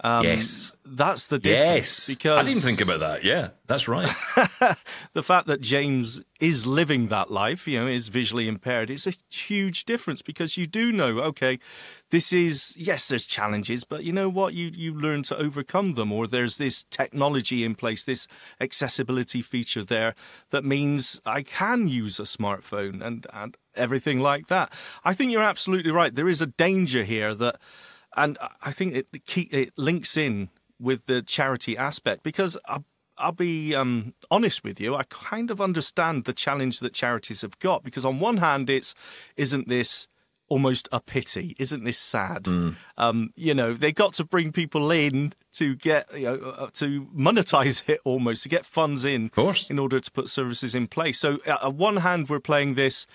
Um, 0.03 0.25
Yes. 0.25 0.73
that's 0.85 1.27
the 1.27 1.39
difference. 1.39 2.09
Yes. 2.09 2.17
because 2.17 2.39
I 2.39 2.43
didn't 2.43 2.63
think 2.63 2.81
about 2.81 3.01
that. 3.01 3.23
Yeah, 3.23 3.51
that's 3.67 3.87
right. 3.87 4.09
the 5.13 5.23
fact 5.23 5.47
that 5.47 5.61
James 5.61 6.23
is 6.41 6.67
living 6.67 7.09
that 7.09 7.31
life, 7.31 7.69
you 7.69 7.79
know, 7.79 7.87
is 7.87 8.09
visually 8.09 8.49
impaired, 8.49 8.89
it's 8.91 9.07
a 9.07 9.13
huge 9.31 9.85
difference 9.85 10.23
because 10.23 10.57
you 10.57 10.67
do 10.67 10.91
know, 10.91 11.21
okay, 11.21 11.59
this 12.11 12.33
is 12.33 12.75
yes, 12.79 13.09
there's 13.09 13.27
challenges, 13.27 13.85
but 13.85 14.03
you 14.05 14.13
know 14.13 14.29
what, 14.31 14.55
you 14.55 14.71
you 14.75 14.95
learn 14.95 15.23
to 15.25 15.37
overcome 15.37 15.93
them, 15.95 16.11
or 16.13 16.27
there's 16.27 16.57
this 16.57 16.85
technology 16.85 17.63
in 17.63 17.75
place, 17.75 18.03
this 18.05 18.27
accessibility 18.59 19.43
feature 19.43 19.85
there 19.85 20.15
that 20.51 20.65
means 20.65 21.21
I 21.27 21.43
can 21.43 21.89
use 21.89 22.19
a 22.19 22.25
smartphone 22.25 23.05
and 23.05 23.27
and 23.33 23.57
everything 23.75 24.21
like 24.21 24.47
that. 24.49 24.73
I 25.05 25.13
think 25.15 25.31
you're 25.31 25.43
absolutely 25.43 25.91
right. 25.93 26.15
There 26.15 26.29
is 26.29 26.41
a 26.41 26.47
danger 26.47 27.05
here 27.05 27.35
that 27.35 27.57
and 28.17 28.39
I 28.63 28.73
think 28.73 28.95
it 28.95 29.07
it 29.53 29.73
links 29.77 30.17
in 30.17 30.51
with 30.79 31.07
the 31.07 31.23
charity 31.23 31.77
aspect 31.77 32.23
because 32.23 32.57
I'll, 32.65 32.85
I'll 33.19 33.33
be 33.33 33.75
um, 33.75 34.15
honest 34.31 34.65
with 34.65 34.81
you. 34.81 34.97
I 34.97 35.05
kind 35.05 35.51
of 35.51 35.61
understand 35.61 36.25
the 36.25 36.33
challenge 36.33 36.81
that 36.81 36.95
charities 36.95 37.43
have 37.43 37.59
got 37.59 37.85
because 37.85 38.05
on 38.05 38.19
one 38.19 38.39
hand, 38.39 38.71
it's 38.71 38.95
isn't 39.37 39.69
this 39.69 40.09
almost 40.49 40.89
a 40.91 41.01
pity? 41.01 41.55
Isn't 41.59 41.85
this 41.85 41.99
sad? 41.99 42.49
Um, 42.97 43.33
you 43.37 43.55
know, 43.55 43.75
they 43.75 43.93
got 43.93 44.15
to 44.15 44.25
bring 44.25 44.53
people 44.53 44.91
in 44.91 45.33
to 45.53 45.77
get 45.77 46.13
you 46.15 46.27
know 46.27 46.35
uh, 46.35 46.71
to 46.75 47.07
monetize 47.17 47.83
it 47.89 48.01
almost 48.05 48.43
to 48.45 48.49
get 48.49 48.67
funds 48.67 49.05
in, 49.05 49.27
of 49.27 49.33
course. 49.33 49.71
in 49.71 49.79
order 49.79 50.01
to 50.01 50.11
put 50.11 50.29
services 50.29 50.75
in 50.75 50.87
place. 50.87 51.19
So 51.19 51.39
uh, 51.47 51.59
on 51.63 51.77
one 51.77 51.97
hand, 51.99 52.29
we're 52.29 52.41
playing 52.41 52.75
this 52.75 53.07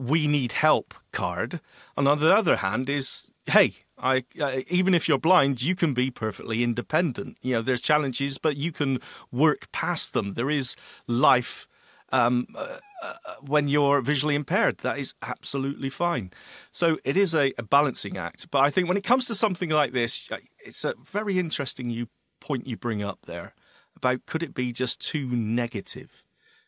we 0.00 0.26
need 0.26 0.52
help 0.52 0.94
card. 1.12 1.60
And 1.96 2.08
on 2.08 2.20
the 2.20 2.34
other 2.34 2.56
hand, 2.56 2.88
is 2.88 3.30
hey, 3.46 3.74
I 4.00 4.24
uh, 4.40 4.60
even 4.68 4.94
if 4.94 5.08
you're 5.08 5.18
blind, 5.18 5.62
you 5.62 5.74
can 5.74 5.94
be 5.94 6.10
perfectly 6.10 6.62
independent. 6.62 7.38
You 7.42 7.56
know, 7.56 7.62
there's 7.62 7.82
challenges, 7.82 8.38
but 8.38 8.56
you 8.56 8.72
can 8.72 8.98
work 9.30 9.70
past 9.72 10.12
them. 10.12 10.34
There 10.34 10.50
is 10.50 10.76
life 11.06 11.68
um, 12.12 12.46
uh, 12.54 12.78
uh, 13.02 13.14
when 13.40 13.68
you're 13.68 14.00
visually 14.00 14.34
impaired. 14.34 14.78
That 14.78 14.98
is 14.98 15.14
absolutely 15.22 15.90
fine. 15.90 16.30
So 16.72 16.98
it 17.04 17.16
is 17.16 17.34
a, 17.34 17.52
a 17.58 17.62
balancing 17.62 18.16
act. 18.16 18.50
But 18.50 18.64
I 18.64 18.70
think 18.70 18.88
when 18.88 18.96
it 18.96 19.04
comes 19.04 19.26
to 19.26 19.34
something 19.34 19.70
like 19.70 19.92
this, 19.92 20.30
uh, 20.30 20.38
it's 20.64 20.84
a 20.84 20.94
very 21.04 21.38
interesting 21.38 21.90
you 21.90 22.08
point 22.40 22.66
you 22.66 22.76
bring 22.76 23.02
up 23.02 23.26
there 23.26 23.54
about 23.96 24.24
could 24.26 24.42
it 24.42 24.54
be 24.54 24.72
just 24.72 25.00
too 25.00 25.28
negative? 25.28 26.24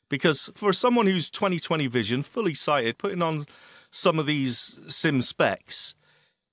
Because 0.08 0.50
for 0.54 0.72
someone 0.72 1.06
who's 1.06 1.30
20/20 1.30 1.88
vision, 1.88 2.22
fully 2.22 2.54
sighted, 2.54 2.98
putting 2.98 3.22
on 3.22 3.46
some 3.90 4.18
of 4.18 4.26
these 4.26 4.78
sim 4.86 5.22
specs, 5.22 5.94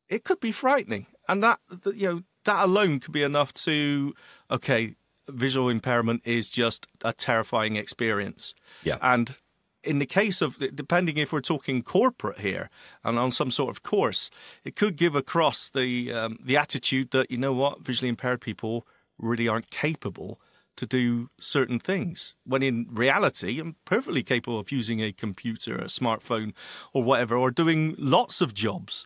it 0.10 0.24
could 0.24 0.40
be 0.40 0.52
frightening, 0.52 1.06
and 1.28 1.44
that 1.44 1.60
you 1.86 2.10
know 2.10 2.24
that 2.46 2.66
alone 2.66 3.00
could 3.00 3.14
be 3.14 3.24
enough 3.24 3.54
to 3.54 4.14
okay, 4.50 4.96
visual 5.28 5.70
impairment 5.70 6.22
is 6.26 6.50
just 6.50 6.88
a 7.04 7.14
terrifying 7.14 7.76
experience. 7.76 8.54
Yeah. 8.84 8.98
and 9.02 9.38
in 9.84 10.00
the 10.00 10.06
case 10.06 10.42
of 10.42 10.58
depending 10.76 11.18
if 11.18 11.32
we're 11.32 11.42
talking 11.42 11.82
corporate 11.82 12.40
here 12.40 12.70
and 13.04 13.18
on 13.18 13.32
some 13.32 13.52
sort 13.52 13.70
of 13.70 13.82
course, 13.82 14.30
it 14.66 14.76
could 14.76 14.96
give 14.96 15.16
across 15.16 15.70
the 15.70 16.12
um, 16.12 16.38
the 16.44 16.58
attitude 16.58 17.12
that 17.12 17.32
you 17.32 17.38
know 17.38 17.54
what 17.54 17.82
visually 17.82 18.10
impaired 18.10 18.42
people 18.42 18.86
really 19.18 19.48
aren't 19.48 19.70
capable 19.70 20.40
to 20.76 20.86
do 20.86 21.30
certain 21.40 21.80
things. 21.80 22.36
When 22.46 22.64
in 22.64 22.88
reality, 22.90 23.60
I'm 23.60 23.76
perfectly 23.84 24.24
capable 24.24 24.60
of 24.60 24.72
using 24.72 25.02
a 25.02 25.12
computer, 25.12 25.76
a 25.76 25.86
smartphone, 25.86 26.54
or 26.94 27.04
whatever, 27.04 27.36
or 27.36 27.52
doing 27.52 27.96
lots 27.98 28.40
of 28.40 28.54
jobs. 28.54 29.06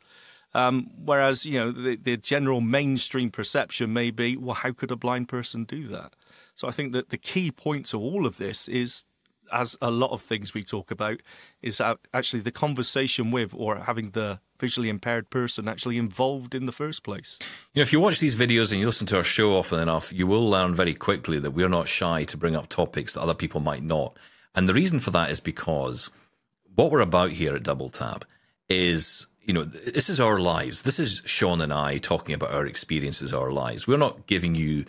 Um, 0.56 0.92
whereas, 1.04 1.46
you 1.46 1.60
know, 1.60 1.72
the, 1.72 1.96
the 1.96 2.18
general 2.18 2.62
mainstream 2.62 3.32
perception 3.32 3.92
may 3.92 4.12
be, 4.12 4.38
well, 4.38 4.56
how 4.56 4.72
could 4.72 4.92
a 4.92 4.96
blind 4.96 5.28
person 5.28 5.63
do 5.63 5.88
that? 5.88 6.13
So 6.54 6.68
I 6.68 6.72
think 6.72 6.94
that 6.94 7.10
the 7.10 7.18
key 7.18 7.52
point 7.52 7.88
to 7.88 8.00
all 8.00 8.28
of 8.28 8.38
this 8.38 8.68
is, 8.68 9.06
as 9.52 9.78
a 9.82 9.89
lot 9.89 10.12
of 10.12 10.22
things 10.22 10.54
we 10.54 10.63
talk 10.63 10.92
about, 10.92 11.22
is 11.62 11.82
actually 12.13 12.42
the 12.42 12.52
conversation 12.52 13.32
with 13.32 13.54
or 13.56 13.78
having 13.78 14.12
the 14.12 14.39
visually 14.60 14.89
impaired 14.89 15.30
person 15.30 15.68
actually 15.68 15.98
involved 15.98 16.56
in 16.56 16.68
the 16.68 16.72
first 16.72 17.04
place. 17.04 17.39
You 17.74 17.80
know, 17.80 17.82
if 17.82 17.92
you 17.92 18.00
watch 18.00 18.20
these 18.20 18.36
videos 18.36 18.72
and 18.72 18.80
you 18.80 18.86
listen 18.86 19.08
to 19.08 19.18
our 19.18 19.24
show 19.24 19.58
often 19.58 19.80
enough, 19.80 20.13
you 20.13 20.28
will 20.28 20.48
learn 20.48 20.74
very 20.74 20.94
quickly 20.94 21.39
that 21.39 21.52
we're 21.52 21.68
not 21.68 21.88
shy 21.88 22.24
to 22.26 22.38
bring 22.38 22.56
up 22.56 22.70
topics 22.70 23.16
that 23.16 23.22
other 23.22 23.34
people 23.34 23.60
might 23.60 23.84
not. 23.84 24.18
And 24.56 24.70
the 24.70 24.74
reason 24.74 25.00
for 25.00 25.12
that 25.12 25.32
is 25.32 25.39
because 25.39 26.12
what 26.76 26.92
we're 26.92 27.02
about 27.02 27.32
here 27.32 27.56
at 27.56 27.63
Double 27.63 27.89
Tap 27.89 28.24
is, 28.70 29.28
you 29.45 29.53
know, 29.53 29.63
this 29.63 30.10
is 30.10 30.19
our 30.19 30.39
lives. 30.39 30.84
This 30.84 30.99
is 30.99 31.21
Shaun 31.25 31.62
and 31.62 31.73
I 31.73 31.97
talking 31.97 32.34
about 32.34 32.53
our 32.53 32.65
experiences, 32.65 33.34
our 33.34 33.51
lives. 33.51 33.88
We're 33.88 33.97
not 33.97 34.25
giving 34.25 34.56
you 34.56 34.86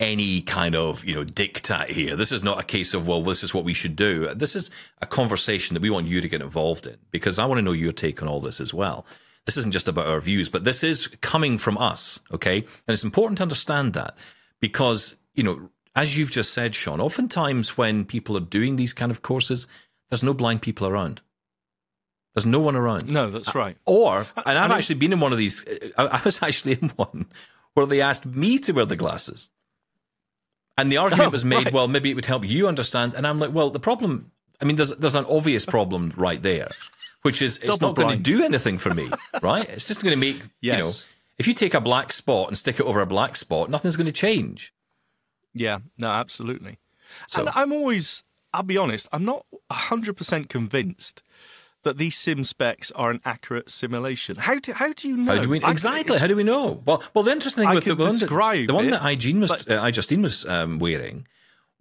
any 0.00 0.42
kind 0.42 0.76
of, 0.76 1.04
you 1.04 1.14
know, 1.14 1.24
diktat 1.24 1.90
here. 1.90 2.14
This 2.14 2.30
is 2.30 2.44
not 2.44 2.60
a 2.60 2.64
case 2.64 2.94
of, 2.94 3.08
well, 3.08 3.22
this 3.22 3.42
is 3.42 3.52
what 3.52 3.64
we 3.64 3.74
should 3.74 3.96
do. 3.96 4.32
This 4.34 4.54
is 4.54 4.70
a 5.02 5.06
conversation 5.06 5.74
that 5.74 5.82
we 5.82 5.90
want 5.90 6.06
you 6.06 6.20
to 6.20 6.28
get 6.28 6.40
involved 6.40 6.86
in 6.86 6.96
because 7.10 7.38
I 7.38 7.46
want 7.46 7.58
to 7.58 7.62
know 7.62 7.72
your 7.72 7.92
take 7.92 8.22
on 8.22 8.28
all 8.28 8.40
this 8.40 8.60
as 8.60 8.72
well. 8.72 9.04
This 9.44 9.56
isn't 9.56 9.72
just 9.72 9.88
about 9.88 10.06
our 10.06 10.20
views, 10.20 10.50
but 10.50 10.64
this 10.64 10.84
is 10.84 11.08
coming 11.20 11.58
from 11.58 11.78
us, 11.78 12.20
okay? 12.32 12.58
And 12.58 12.66
it's 12.88 13.02
important 13.02 13.38
to 13.38 13.42
understand 13.42 13.94
that 13.94 14.16
because, 14.60 15.16
you 15.34 15.42
know, 15.42 15.70
as 15.96 16.16
you've 16.16 16.30
just 16.30 16.52
said, 16.52 16.74
Sean, 16.74 17.00
oftentimes 17.00 17.76
when 17.76 18.04
people 18.04 18.36
are 18.36 18.40
doing 18.40 18.76
these 18.76 18.92
kind 18.92 19.10
of 19.10 19.22
courses, 19.22 19.66
there's 20.10 20.22
no 20.22 20.34
blind 20.34 20.62
people 20.62 20.86
around. 20.86 21.22
There's 22.44 22.46
no 22.46 22.60
one 22.60 22.76
around. 22.76 23.08
No, 23.08 23.30
that's 23.30 23.54
right. 23.54 23.76
Or, 23.84 24.26
and 24.46 24.58
I've 24.58 24.70
mean- 24.70 24.78
actually 24.78 24.94
been 24.96 25.12
in 25.12 25.20
one 25.20 25.32
of 25.32 25.38
these, 25.38 25.64
I, 25.98 26.04
I 26.06 26.20
was 26.24 26.42
actually 26.42 26.74
in 26.80 26.88
one 26.90 27.26
where 27.74 27.86
they 27.86 28.00
asked 28.00 28.26
me 28.26 28.58
to 28.60 28.72
wear 28.72 28.84
the 28.86 28.96
glasses. 28.96 29.50
And 30.76 30.92
the 30.92 30.98
argument 30.98 31.28
Oh, 31.28 31.30
was 31.30 31.44
made, 31.44 31.64
right. 31.66 31.72
well, 31.72 31.88
maybe 31.88 32.10
it 32.10 32.14
would 32.14 32.24
help 32.26 32.44
you 32.46 32.68
understand. 32.68 33.14
And 33.14 33.26
I'm 33.26 33.40
like, 33.40 33.52
well, 33.52 33.70
the 33.70 33.80
problem 33.80 34.30
I 34.60 34.64
mean, 34.64 34.76
there's 34.76 34.90
there's 34.96 35.14
an 35.14 35.26
obvious 35.28 35.64
problem 35.66 36.12
right 36.16 36.40
there, 36.42 36.68
which 37.22 37.42
is 37.42 37.58
it's 37.58 37.78
Double 37.78 37.88
not 37.88 37.96
going 37.96 38.16
to 38.16 38.22
do 38.22 38.42
anything 38.44 38.78
for 38.78 38.92
me, 38.94 39.08
right? 39.42 39.68
It's 39.68 39.86
just 39.88 40.02
going 40.02 40.14
to 40.14 40.18
make 40.20 40.40
you 40.60 40.72
know, 40.72 40.90
if 41.38 41.46
you 41.46 41.54
take 41.54 41.74
a 41.74 41.80
black 41.80 42.12
spot 42.12 42.48
and 42.48 42.58
stick 42.58 42.80
it 42.80 42.86
over 42.86 43.00
a 43.00 43.06
black 43.06 43.36
spot, 43.36 43.70
nothing's 43.70 43.96
going 43.96 44.06
to 44.06 44.12
change. 44.12 44.72
Yeah, 45.54 45.78
no, 45.96 46.08
absolutely. 46.08 46.78
So- 47.28 47.40
and 47.42 47.50
I'm 47.54 47.72
always, 47.72 48.22
I'll 48.52 48.62
be 48.64 48.76
honest, 48.76 49.08
I'm 49.12 49.24
not 49.24 49.46
100% 49.70 50.48
convinced 50.48 51.22
that 51.84 51.98
these 51.98 52.16
sim 52.16 52.44
specs 52.44 52.90
are 52.92 53.10
an 53.10 53.20
accurate 53.24 53.70
simulation. 53.70 54.36
How 54.36 54.58
do, 54.58 54.72
how 54.72 54.92
do 54.92 55.08
you 55.08 55.16
know? 55.16 55.36
How 55.36 55.42
do 55.42 55.48
we 55.48 55.64
exactly? 55.64 56.00
it's- 56.16 56.20
How 56.20 56.26
do 56.26 56.36
we 56.36 56.44
know? 56.44 56.82
Well, 56.84 57.02
well, 57.14 57.24
the 57.24 57.32
interesting 57.32 57.62
thing 57.62 57.70
I 57.70 57.74
with 57.74 57.84
the 57.84 57.94
one, 57.94 58.18
that, 58.18 58.64
the 58.66 58.74
one 58.74 58.86
it, 58.86 58.90
that 58.90 59.02
Igene 59.02 59.40
was, 59.40 59.50
but- 59.50 59.70
uh, 59.70 59.82
iJustine 59.82 60.22
was 60.22 60.44
um, 60.46 60.78
wearing 60.78 61.26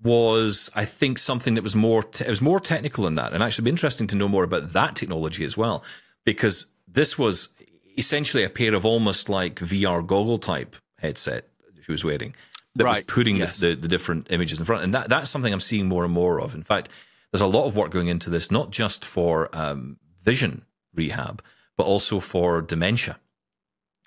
was, 0.04 0.70
I 0.76 0.86
think, 0.86 1.18
something 1.18 1.56
that 1.56 1.64
was 1.64 1.76
more. 1.76 2.04
Te- 2.04 2.26
it 2.26 2.30
was 2.30 2.42
more 2.42 2.60
technical 2.60 3.04
than 3.06 3.16
that, 3.16 3.34
and 3.34 3.42
actually, 3.42 3.66
be 3.66 3.72
interesting 3.72 4.08
to 4.08 4.16
know 4.16 4.28
more 4.28 4.44
about 4.44 4.74
that 4.74 4.96
technology 4.96 5.44
as 5.44 5.58
well, 5.58 5.84
because 6.24 6.68
this 6.88 7.18
was 7.18 7.50
essentially 7.98 8.44
a 8.44 8.50
pair 8.50 8.76
of 8.76 8.86
almost 8.86 9.28
like 9.28 9.56
VR 9.56 10.06
goggle 10.06 10.38
type 10.38 10.76
headset 11.00 11.48
that 11.76 11.84
she 11.84 11.92
was 11.92 12.04
wearing 12.04 12.36
that 12.78 12.88
was 12.88 13.02
putting 13.02 13.38
yes. 13.38 13.60
the, 13.60 13.70
the, 13.70 13.76
the 13.76 13.88
different 13.88 14.28
images 14.30 14.60
in 14.60 14.66
front, 14.66 14.84
and 14.84 14.94
that 14.94 15.10
that's 15.10 15.30
something 15.30 15.52
I'm 15.52 15.60
seeing 15.60 15.88
more 15.88 16.04
and 16.04 16.14
more 16.14 16.40
of. 16.40 16.54
In 16.56 16.64
fact, 16.64 16.90
there's 17.32 17.42
a 17.42 17.48
lot 17.48 17.66
of 17.66 17.76
work 17.76 17.92
going 17.92 18.08
into 18.08 18.30
this, 18.30 18.52
not 18.52 18.72
just 18.72 19.06
for 19.06 19.50
um, 19.56 19.98
vision 20.24 20.66
rehab, 20.94 21.44
but 21.76 21.86
also 21.86 22.20
for 22.20 22.62
dementia. 22.62 23.20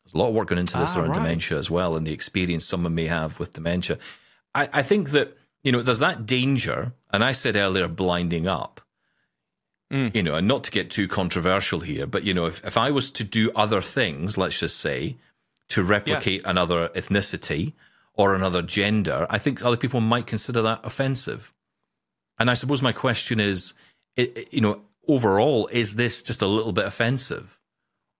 There's 0.04 0.14
a 0.14 0.18
lot 0.18 0.28
of 0.28 0.34
work 0.34 0.48
going 0.48 0.58
into 0.58 0.78
this 0.78 0.96
Ah, 0.96 1.00
around 1.00 1.10
right. 1.10 1.22
dementia 1.22 1.58
as 1.58 1.70
well, 1.70 1.96
and 1.96 2.06
the 2.06 2.12
experience 2.12 2.64
someone 2.64 2.94
may 2.94 3.06
have 3.06 3.38
with 3.38 3.52
dementia. 3.52 3.98
I, 4.54 4.68
I 4.72 4.82
think 4.82 5.10
that 5.10 5.36
you 5.62 5.70
know 5.72 5.82
there's 5.82 5.98
that 6.00 6.26
danger, 6.26 6.92
and 7.12 7.22
I 7.22 7.32
said 7.32 7.56
earlier, 7.56 7.88
blinding 7.88 8.46
up. 8.46 8.80
Mm. 9.92 10.14
You 10.14 10.22
know, 10.22 10.36
and 10.36 10.46
not 10.46 10.62
to 10.64 10.70
get 10.70 10.88
too 10.88 11.08
controversial 11.08 11.80
here, 11.80 12.06
but 12.06 12.22
you 12.22 12.32
know, 12.32 12.46
if, 12.46 12.64
if 12.64 12.76
I 12.76 12.92
was 12.92 13.10
to 13.12 13.24
do 13.24 13.50
other 13.56 13.80
things, 13.80 14.38
let's 14.38 14.60
just 14.60 14.78
say, 14.78 15.16
to 15.70 15.82
replicate 15.82 16.42
another 16.44 16.88
ethnicity 16.90 17.72
or 18.14 18.34
another 18.36 18.62
gender, 18.62 19.26
I 19.28 19.38
think 19.38 19.64
other 19.64 19.76
people 19.76 20.00
might 20.00 20.28
consider 20.28 20.62
that 20.62 20.80
offensive. 20.84 21.52
And 22.40 22.50
I 22.50 22.54
suppose 22.54 22.80
my 22.80 22.92
question 22.92 23.38
is, 23.38 23.74
you 24.16 24.62
know, 24.62 24.80
overall, 25.06 25.68
is 25.68 25.96
this 25.96 26.22
just 26.22 26.40
a 26.40 26.46
little 26.46 26.72
bit 26.72 26.86
offensive, 26.86 27.60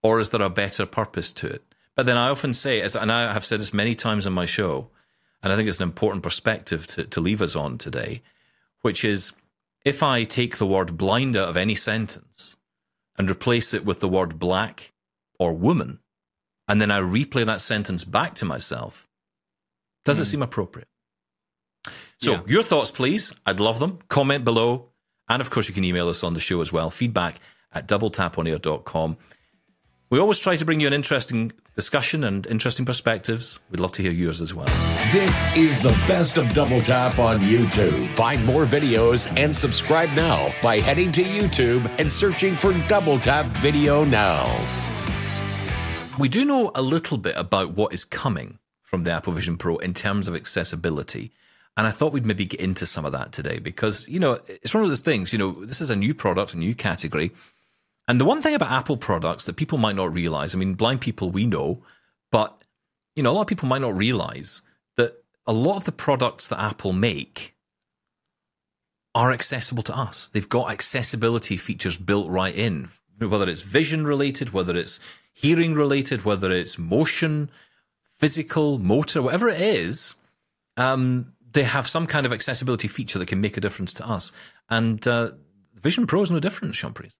or 0.02 0.20
is 0.20 0.28
there 0.28 0.42
a 0.42 0.50
better 0.50 0.84
purpose 0.84 1.32
to 1.32 1.46
it? 1.46 1.64
But 1.96 2.04
then 2.04 2.18
I 2.18 2.28
often 2.28 2.52
say, 2.52 2.82
as 2.82 2.94
and 2.94 3.10
I 3.10 3.32
have 3.32 3.46
said 3.46 3.60
this 3.60 3.72
many 3.72 3.94
times 3.94 4.26
on 4.26 4.34
my 4.34 4.44
show, 4.44 4.90
and 5.42 5.50
I 5.50 5.56
think 5.56 5.70
it's 5.70 5.80
an 5.80 5.88
important 5.88 6.22
perspective 6.22 6.86
to, 6.88 7.04
to 7.04 7.20
leave 7.20 7.40
us 7.40 7.56
on 7.56 7.78
today, 7.78 8.20
which 8.82 9.06
is 9.06 9.32
if 9.86 10.02
I 10.02 10.24
take 10.24 10.58
the 10.58 10.66
word 10.66 10.98
blind 10.98 11.34
out 11.34 11.48
of 11.48 11.56
any 11.56 11.74
sentence 11.74 12.58
and 13.16 13.30
replace 13.30 13.72
it 13.72 13.86
with 13.86 14.00
the 14.00 14.08
word 14.08 14.38
black 14.38 14.92
or 15.38 15.54
woman, 15.54 15.98
and 16.68 16.78
then 16.78 16.90
I 16.90 17.00
replay 17.00 17.46
that 17.46 17.62
sentence 17.62 18.04
back 18.04 18.34
to 18.36 18.44
myself, 18.44 19.08
does 20.04 20.18
it 20.18 20.24
hmm. 20.24 20.32
seem 20.32 20.42
appropriate? 20.42 20.89
So, 22.22 22.32
Yeah. 22.32 22.40
your 22.46 22.62
thoughts, 22.62 22.90
please. 22.90 23.34
I'd 23.46 23.60
love 23.60 23.78
them. 23.78 23.98
Comment 24.08 24.44
below. 24.44 24.90
And 25.28 25.40
of 25.40 25.50
course, 25.50 25.68
you 25.68 25.74
can 25.74 25.84
email 25.84 26.08
us 26.08 26.22
on 26.22 26.34
the 26.34 26.40
show 26.40 26.60
as 26.60 26.72
well. 26.72 26.90
Feedback 26.90 27.36
at 27.72 27.86
doubletaponair.com. 27.88 29.16
We 30.10 30.18
always 30.18 30.40
try 30.40 30.56
to 30.56 30.64
bring 30.64 30.80
you 30.80 30.88
an 30.88 30.92
interesting 30.92 31.52
discussion 31.76 32.24
and 32.24 32.44
interesting 32.48 32.84
perspectives. 32.84 33.60
We'd 33.70 33.78
love 33.78 33.92
to 33.92 34.02
hear 34.02 34.10
yours 34.10 34.40
as 34.42 34.52
well. 34.52 34.66
This 35.12 35.44
is 35.54 35.80
the 35.80 35.92
best 36.08 36.36
of 36.36 36.52
Double 36.52 36.80
Tap 36.82 37.20
on 37.20 37.38
YouTube. 37.40 38.08
Find 38.16 38.44
more 38.44 38.66
videos 38.66 39.32
and 39.38 39.54
subscribe 39.54 40.10
now 40.10 40.52
by 40.62 40.80
heading 40.80 41.12
to 41.12 41.22
YouTube 41.22 41.88
and 42.00 42.10
searching 42.10 42.56
for 42.56 42.72
Double 42.88 43.20
Tap 43.20 43.46
Video 43.62 44.04
Now. 44.04 44.44
We 46.18 46.28
do 46.28 46.44
know 46.44 46.72
a 46.74 46.82
little 46.82 47.16
bit 47.16 47.36
about 47.36 47.74
what 47.76 47.94
is 47.94 48.04
coming 48.04 48.58
from 48.82 49.04
the 49.04 49.12
Apple 49.12 49.32
Vision 49.32 49.56
Pro 49.56 49.76
in 49.78 49.94
terms 49.94 50.26
of 50.26 50.34
accessibility. 50.34 51.30
And 51.76 51.86
I 51.86 51.90
thought 51.90 52.12
we'd 52.12 52.26
maybe 52.26 52.44
get 52.44 52.60
into 52.60 52.84
some 52.84 53.04
of 53.04 53.12
that 53.12 53.32
today 53.32 53.58
because, 53.58 54.08
you 54.08 54.20
know, 54.20 54.38
it's 54.48 54.74
one 54.74 54.82
of 54.82 54.90
those 54.90 55.00
things, 55.00 55.32
you 55.32 55.38
know, 55.38 55.52
this 55.64 55.80
is 55.80 55.90
a 55.90 55.96
new 55.96 56.14
product, 56.14 56.54
a 56.54 56.58
new 56.58 56.74
category. 56.74 57.30
And 58.08 58.20
the 58.20 58.24
one 58.24 58.42
thing 58.42 58.54
about 58.54 58.72
Apple 58.72 58.96
products 58.96 59.46
that 59.46 59.56
people 59.56 59.78
might 59.78 59.96
not 59.96 60.12
realize, 60.12 60.54
I 60.54 60.58
mean, 60.58 60.74
blind 60.74 61.00
people 61.00 61.30
we 61.30 61.46
know, 61.46 61.82
but, 62.32 62.64
you 63.14 63.22
know, 63.22 63.30
a 63.30 63.32
lot 63.32 63.42
of 63.42 63.46
people 63.46 63.68
might 63.68 63.80
not 63.80 63.96
realize 63.96 64.62
that 64.96 65.22
a 65.46 65.52
lot 65.52 65.76
of 65.76 65.84
the 65.84 65.92
products 65.92 66.48
that 66.48 66.60
Apple 66.60 66.92
make 66.92 67.54
are 69.14 69.32
accessible 69.32 69.82
to 69.84 69.96
us. 69.96 70.28
They've 70.28 70.48
got 70.48 70.70
accessibility 70.70 71.56
features 71.56 71.96
built 71.96 72.28
right 72.28 72.54
in, 72.54 72.88
whether 73.18 73.48
it's 73.48 73.62
vision 73.62 74.06
related, 74.06 74.52
whether 74.52 74.76
it's 74.76 75.00
hearing 75.32 75.74
related, 75.74 76.24
whether 76.24 76.50
it's 76.50 76.78
motion, 76.78 77.50
physical, 78.18 78.78
motor, 78.78 79.22
whatever 79.22 79.48
it 79.48 79.60
is. 79.60 80.14
Um, 80.76 81.32
they 81.52 81.64
have 81.64 81.86
some 81.86 82.06
kind 82.06 82.26
of 82.26 82.32
accessibility 82.32 82.88
feature 82.88 83.18
that 83.18 83.26
can 83.28 83.40
make 83.40 83.56
a 83.56 83.60
difference 83.60 83.94
to 83.94 84.08
us. 84.08 84.32
And 84.68 85.06
uh, 85.06 85.32
Vision 85.80 86.06
Pro 86.06 86.22
is 86.22 86.30
no 86.30 86.40
different, 86.40 86.74
Shaun 86.74 86.92
Preece. 86.92 87.18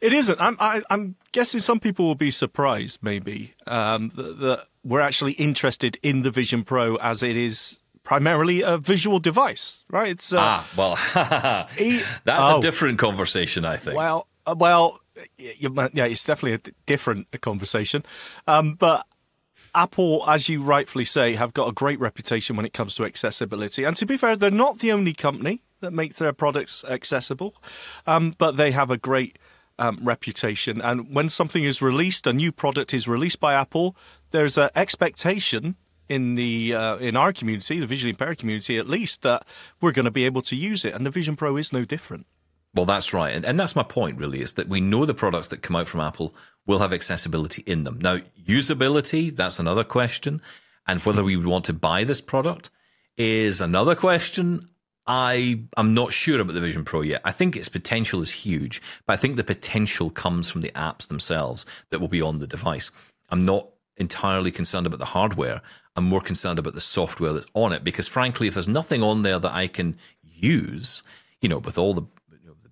It 0.00 0.12
isn't. 0.12 0.40
I'm, 0.40 0.56
I, 0.60 0.82
I'm 0.90 1.16
guessing 1.32 1.60
some 1.60 1.80
people 1.80 2.04
will 2.06 2.14
be 2.14 2.30
surprised, 2.30 2.98
maybe, 3.02 3.54
um, 3.66 4.10
that, 4.16 4.38
that 4.40 4.66
we're 4.82 5.00
actually 5.00 5.32
interested 5.32 5.98
in 6.02 6.22
the 6.22 6.30
Vision 6.30 6.64
Pro 6.64 6.96
as 6.96 7.22
it 7.22 7.36
is 7.36 7.80
primarily 8.02 8.60
a 8.60 8.76
visual 8.76 9.18
device, 9.18 9.84
right? 9.88 10.08
It's 10.08 10.32
uh, 10.32 10.36
Ah, 10.38 10.68
well, 10.76 11.68
e- 11.78 12.02
that's 12.24 12.46
oh, 12.46 12.58
a 12.58 12.60
different 12.60 12.98
conversation, 12.98 13.64
I 13.64 13.76
think. 13.78 13.96
Well, 13.96 14.26
uh, 14.46 14.54
well, 14.58 15.00
y- 15.38 15.54
you, 15.56 15.70
might- 15.70 15.94
yeah, 15.94 16.04
it's 16.04 16.24
definitely 16.24 16.54
a 16.70 16.72
different 16.84 17.28
conversation. 17.40 18.04
Um, 18.46 18.74
but 18.74 19.06
Apple, 19.74 20.24
as 20.26 20.48
you 20.48 20.62
rightfully 20.62 21.04
say, 21.04 21.34
have 21.34 21.54
got 21.54 21.68
a 21.68 21.72
great 21.72 21.98
reputation 21.98 22.56
when 22.56 22.66
it 22.66 22.72
comes 22.72 22.94
to 22.94 23.04
accessibility. 23.04 23.84
And 23.84 23.96
to 23.96 24.06
be 24.06 24.16
fair, 24.16 24.36
they're 24.36 24.50
not 24.50 24.78
the 24.78 24.92
only 24.92 25.12
company 25.12 25.62
that 25.80 25.92
makes 25.92 26.18
their 26.18 26.32
products 26.32 26.84
accessible, 26.84 27.54
um, 28.06 28.34
but 28.38 28.56
they 28.56 28.70
have 28.70 28.90
a 28.90 28.96
great 28.96 29.38
um, 29.78 29.98
reputation. 30.02 30.80
And 30.80 31.14
when 31.14 31.28
something 31.28 31.64
is 31.64 31.82
released, 31.82 32.26
a 32.26 32.32
new 32.32 32.52
product 32.52 32.94
is 32.94 33.08
released 33.08 33.40
by 33.40 33.54
Apple, 33.54 33.96
there's 34.30 34.56
an 34.56 34.70
expectation 34.74 35.76
in 36.08 36.34
the 36.34 36.74
uh, 36.74 36.96
in 36.96 37.16
our 37.16 37.32
community, 37.32 37.80
the 37.80 37.86
visually 37.86 38.10
impaired 38.10 38.38
community, 38.38 38.78
at 38.78 38.88
least, 38.88 39.22
that 39.22 39.46
we're 39.80 39.92
going 39.92 40.04
to 40.04 40.10
be 40.10 40.26
able 40.26 40.42
to 40.42 40.56
use 40.56 40.84
it. 40.84 40.94
And 40.94 41.06
the 41.06 41.10
Vision 41.10 41.34
Pro 41.34 41.56
is 41.56 41.72
no 41.72 41.84
different. 41.84 42.26
Well, 42.74 42.86
that's 42.86 43.14
right. 43.14 43.34
And, 43.34 43.44
and 43.44 43.58
that's 43.58 43.76
my 43.76 43.84
point, 43.84 44.18
really, 44.18 44.40
is 44.40 44.54
that 44.54 44.68
we 44.68 44.80
know 44.80 45.06
the 45.06 45.14
products 45.14 45.48
that 45.48 45.62
come 45.62 45.76
out 45.76 45.86
from 45.86 46.00
Apple 46.00 46.34
will 46.66 46.80
have 46.80 46.92
accessibility 46.92 47.62
in 47.66 47.84
them. 47.84 47.98
Now, 48.00 48.18
usability, 48.46 49.34
that's 49.34 49.58
another 49.58 49.84
question. 49.84 50.42
And 50.86 51.00
whether 51.02 51.24
we 51.24 51.36
would 51.36 51.46
want 51.46 51.66
to 51.66 51.72
buy 51.72 52.04
this 52.04 52.20
product 52.20 52.70
is 53.16 53.60
another 53.60 53.94
question. 53.94 54.60
I 55.06 55.64
am 55.76 55.94
not 55.94 56.12
sure 56.12 56.40
about 56.40 56.54
the 56.54 56.60
Vision 56.60 56.84
Pro 56.84 57.02
yet. 57.02 57.20
I 57.24 57.32
think 57.32 57.56
its 57.56 57.68
potential 57.68 58.20
is 58.22 58.30
huge, 58.30 58.80
but 59.06 59.12
I 59.12 59.16
think 59.16 59.36
the 59.36 59.44
potential 59.44 60.10
comes 60.10 60.50
from 60.50 60.62
the 60.62 60.70
apps 60.70 61.08
themselves 61.08 61.66
that 61.90 62.00
will 62.00 62.08
be 62.08 62.22
on 62.22 62.38
the 62.38 62.46
device. 62.46 62.90
I'm 63.30 63.44
not 63.44 63.68
entirely 63.96 64.50
concerned 64.50 64.86
about 64.86 64.98
the 64.98 65.04
hardware. 65.04 65.60
I'm 65.94 66.04
more 66.04 66.20
concerned 66.20 66.58
about 66.58 66.74
the 66.74 66.80
software 66.80 67.32
that's 67.34 67.46
on 67.54 67.72
it 67.72 67.84
because, 67.84 68.08
frankly, 68.08 68.48
if 68.48 68.54
there's 68.54 68.66
nothing 68.66 69.02
on 69.02 69.22
there 69.22 69.38
that 69.38 69.54
I 69.54 69.68
can 69.68 69.96
use, 70.22 71.02
you 71.40 71.48
know, 71.48 71.58
with 71.58 71.78
all 71.78 71.94
the, 71.94 72.02
the 72.02 72.13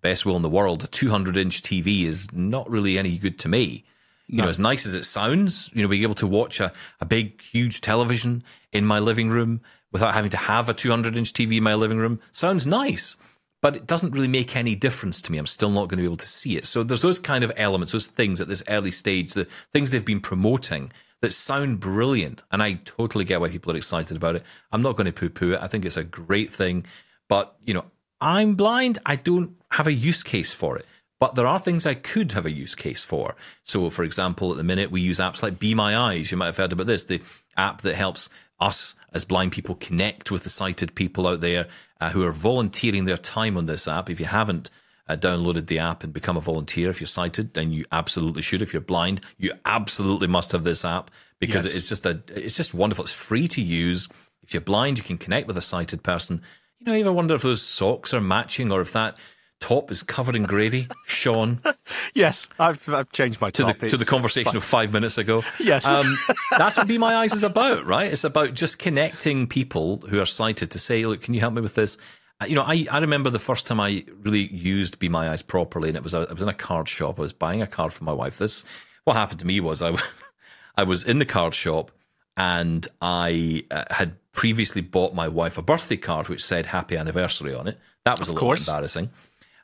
best 0.03 0.27
will 0.27 0.37
in 0.37 0.43
the 0.43 0.51
world, 0.51 0.85
a 0.85 0.87
200 0.87 1.37
inch 1.37 1.63
TV 1.63 2.05
is 2.05 2.33
not 2.33 2.69
really 2.69 2.99
any 2.99 3.19
good 3.19 3.39
to 3.41 3.49
me. 3.49 3.85
You 4.29 4.41
know, 4.41 4.49
as 4.49 4.59
nice 4.59 4.87
as 4.87 4.95
it 4.95 5.05
sounds, 5.05 5.71
you 5.75 5.83
know, 5.83 5.89
being 5.89 6.05
able 6.05 6.15
to 6.15 6.27
watch 6.27 6.59
a, 6.59 6.73
a 7.01 7.05
big, 7.05 7.43
huge 7.43 7.83
television 7.83 8.43
in 8.73 8.87
my 8.87 8.99
living 8.99 9.29
room 9.29 9.61
without 9.91 10.15
having 10.15 10.31
to 10.31 10.39
have 10.39 10.69
a 10.71 10.75
200 10.75 11.17
inch 11.17 11.33
TV 11.33 11.59
in 11.59 11.63
my 11.63 11.75
living 11.75 11.99
room 11.99 12.19
sounds 12.33 12.67
nice, 12.67 13.17
but 13.61 13.77
it 13.77 13.87
doesn't 13.87 14.13
really 14.13 14.29
make 14.29 14.57
any 14.57 14.75
difference 14.75 15.21
to 15.23 15.33
me. 15.33 15.39
I'm 15.39 15.47
still 15.47 15.71
not 15.71 15.89
going 15.89 15.99
to 15.99 16.03
be 16.03 16.05
able 16.05 16.17
to 16.17 16.27
see 16.27 16.57
it. 16.57 16.65
So 16.65 16.83
there's 16.83 17.03
those 17.03 17.19
kind 17.19 17.45
of 17.45 17.53
elements, 17.57 17.93
those 17.93 18.07
things 18.07 18.41
at 18.41 18.49
this 18.49 18.63
early 18.69 18.91
stage, 18.91 19.35
the 19.35 19.45
things 19.73 19.91
they've 19.91 20.05
been 20.05 20.21
promoting 20.21 20.93
that 21.21 21.33
sound 21.33 21.79
brilliant. 21.79 22.43
And 22.51 22.63
I 22.63 22.75
totally 22.85 23.25
get 23.25 23.41
why 23.41 23.51
people 23.51 23.73
are 23.73 23.77
excited 23.77 24.17
about 24.17 24.37
it. 24.37 24.43
I'm 24.73 24.83
not 24.83 24.97
going 24.97 25.07
to 25.07 25.13
poo 25.13 25.29
poo 25.29 25.53
it. 25.53 25.63
I 25.63 25.69
think 25.69 25.85
it's 25.85 25.97
a 25.99 26.05
great 26.05 26.51
thing. 26.51 26.87
But, 27.29 27.55
you 27.65 27.75
know, 27.75 27.85
I'm 28.23 28.55
blind. 28.55 28.99
I 29.05 29.17
don't 29.17 29.57
have 29.73 29.87
a 29.87 29.93
use 29.93 30.23
case 30.23 30.53
for 30.55 30.79
it. 30.79 30.87
But 31.19 31.35
there 31.35 31.47
are 31.47 31.59
things 31.61 31.87
I 31.87 31.95
could 31.95 32.33
have 32.33 32.47
a 32.47 32.51
use 32.51 32.75
case 32.75 33.05
for. 33.05 33.37
So, 33.65 33.91
for 33.91 34.03
example, 34.03 34.51
at 34.51 34.57
the 34.57 34.65
minute, 34.65 34.91
we 34.91 35.01
use 35.01 35.19
apps 35.21 35.43
like 35.43 35.59
Be 35.59 35.75
My 35.75 35.97
Eyes. 35.97 36.31
You 36.31 36.37
might 36.37 36.47
have 36.47 36.57
heard 36.57 36.73
about 36.73 36.87
this, 36.87 37.05
the 37.05 37.21
app 37.57 37.83
that 37.83 37.95
helps 37.95 38.29
us 38.59 38.95
as 39.13 39.25
blind 39.25 39.53
people 39.53 39.75
connect 39.77 40.31
with 40.31 40.43
the 40.45 40.51
sighted 40.51 40.95
people 40.95 41.27
out 41.29 41.41
there 41.41 41.69
uh, 42.01 42.11
who 42.11 42.25
are 42.25 42.33
volunteering 42.33 43.05
their 43.05 43.17
time 43.17 43.57
on 43.57 43.67
this 43.67 43.87
app. 43.87 44.11
If 44.11 44.19
you 44.19 44.27
haven't 44.27 44.69
uh, 45.09 45.17
downloaded 45.17 45.67
the 45.69 45.79
app 45.81 46.03
and 46.03 46.13
become 46.13 46.37
a 46.37 46.41
volunteer, 46.41 46.91
if 46.91 47.01
you're 47.01 47.07
sighted, 47.09 47.55
then 47.55 47.73
you 47.73 47.85
absolutely 47.93 48.43
should. 48.43 48.63
If 48.63 48.73
you're 48.73 48.83
blind, 48.83 49.21
you 49.39 49.53
absolutely 49.65 50.29
must 50.29 50.51
have 50.53 50.65
this 50.65 50.85
app 50.85 51.11
because 51.39 51.65
Yes. 51.67 51.75
it's 51.77 51.89
just 51.89 52.07
a, 52.07 52.21
it's 52.35 52.57
just 52.57 52.75
wonderful. 52.75 53.05
It's 53.05 53.13
free 53.15 53.47
to 53.49 53.63
use. 53.63 54.09
If 54.43 54.55
you're 54.55 54.61
blind, 54.61 54.99
you 54.99 55.05
can 55.05 55.19
connect 55.19 55.47
with 55.47 55.57
a 55.57 55.61
sighted 55.63 56.03
person. 56.03 56.43
You 56.85 56.91
know, 56.91 56.95
you 56.95 57.01
ever 57.03 57.13
wonder 57.13 57.37
if 57.37 57.43
those 57.43 57.63
socks 57.63 58.13
are 58.13 58.21
matching 58.21 58.73
or 58.73 58.81
if 58.81 58.93
that 58.93 59.17
top 59.61 59.93
is 59.93 60.03
covered 60.03 60.35
in 60.35 60.43
gravy, 60.43 60.89
Shaun. 61.07 61.61
Yes, 62.15 62.49
I've, 62.59 62.87
I've 62.89 63.11
changed 63.13 63.41
my 63.41 63.51
to 63.51 63.63
top. 63.63 63.79
the 63.79 63.89
to 63.89 63.97
the 63.97 64.05
conversation 64.05 64.57
of 64.57 64.65
five 64.65 64.93
minutes 64.93 65.17
ago. 65.17 65.45
Yes. 65.61 65.87
um, 65.87 66.19
that's 66.59 66.77
what 66.77 66.89
Be 66.89 66.99
My 66.99 67.15
Eyes 67.15 67.33
is 67.33 67.45
about, 67.45 67.87
right? 67.87 68.13
It's 68.13 68.25
about 68.25 68.55
just 68.55 68.81
connecting 68.81 69.47
people 69.47 69.99
who 70.09 70.21
are 70.21 70.27
sighted 70.27 70.73
to 70.73 70.79
say, 70.81 71.07
"Look, 71.07 71.23
can 71.23 71.35
you 71.35 71.41
help 71.41 71.55
me 71.55 71.63
with 71.63 71.77
this?" 71.77 71.97
Uh, 72.41 72.47
You 72.49 72.57
know, 72.57 72.65
I, 72.67 72.87
I 72.91 72.99
remember 72.99 73.31
the 73.31 73.39
first 73.39 73.69
time 73.69 73.79
I 73.79 74.05
really 74.25 74.49
used 74.53 74.99
Be 74.99 75.09
My 75.09 75.31
Eyes 75.31 75.43
properly, 75.43 75.89
and 75.89 75.97
it 75.97 76.03
was 76.03 76.15
I 76.15 76.21
was 76.33 76.43
in 76.43 76.49
a 76.49 76.53
card 76.55 76.89
shop. 76.89 77.19
I 77.21 77.23
was 77.23 77.33
buying 77.33 77.63
a 77.63 77.67
card 77.69 77.93
for 77.93 78.03
my 78.03 78.13
wife. 78.13 78.39
This 78.39 78.65
what 79.05 79.15
happened 79.15 79.39
to 79.41 79.47
me 79.47 79.61
was 79.61 79.81
I 79.81 79.95
I 80.77 80.83
was 80.83 81.05
in 81.05 81.21
the 81.21 81.27
card 81.27 81.55
shop 81.55 81.93
and 82.37 82.87
I 83.01 83.65
uh, 83.71 83.85
had 83.91 84.17
previously 84.33 84.81
bought 84.81 85.15
my 85.15 85.29
wife 85.29 85.59
a 85.59 85.63
birthday 85.63 85.97
card 85.97 86.29
which 86.29 86.43
said 86.43 86.67
happy 86.67 86.97
anniversary 86.97 87.55
on 87.55 87.69
it. 87.69 87.79
That 88.05 88.19
was 88.19 88.29
a 88.29 88.33
little 88.33 88.49
course. 88.49 88.67
embarrassing. 88.67 89.11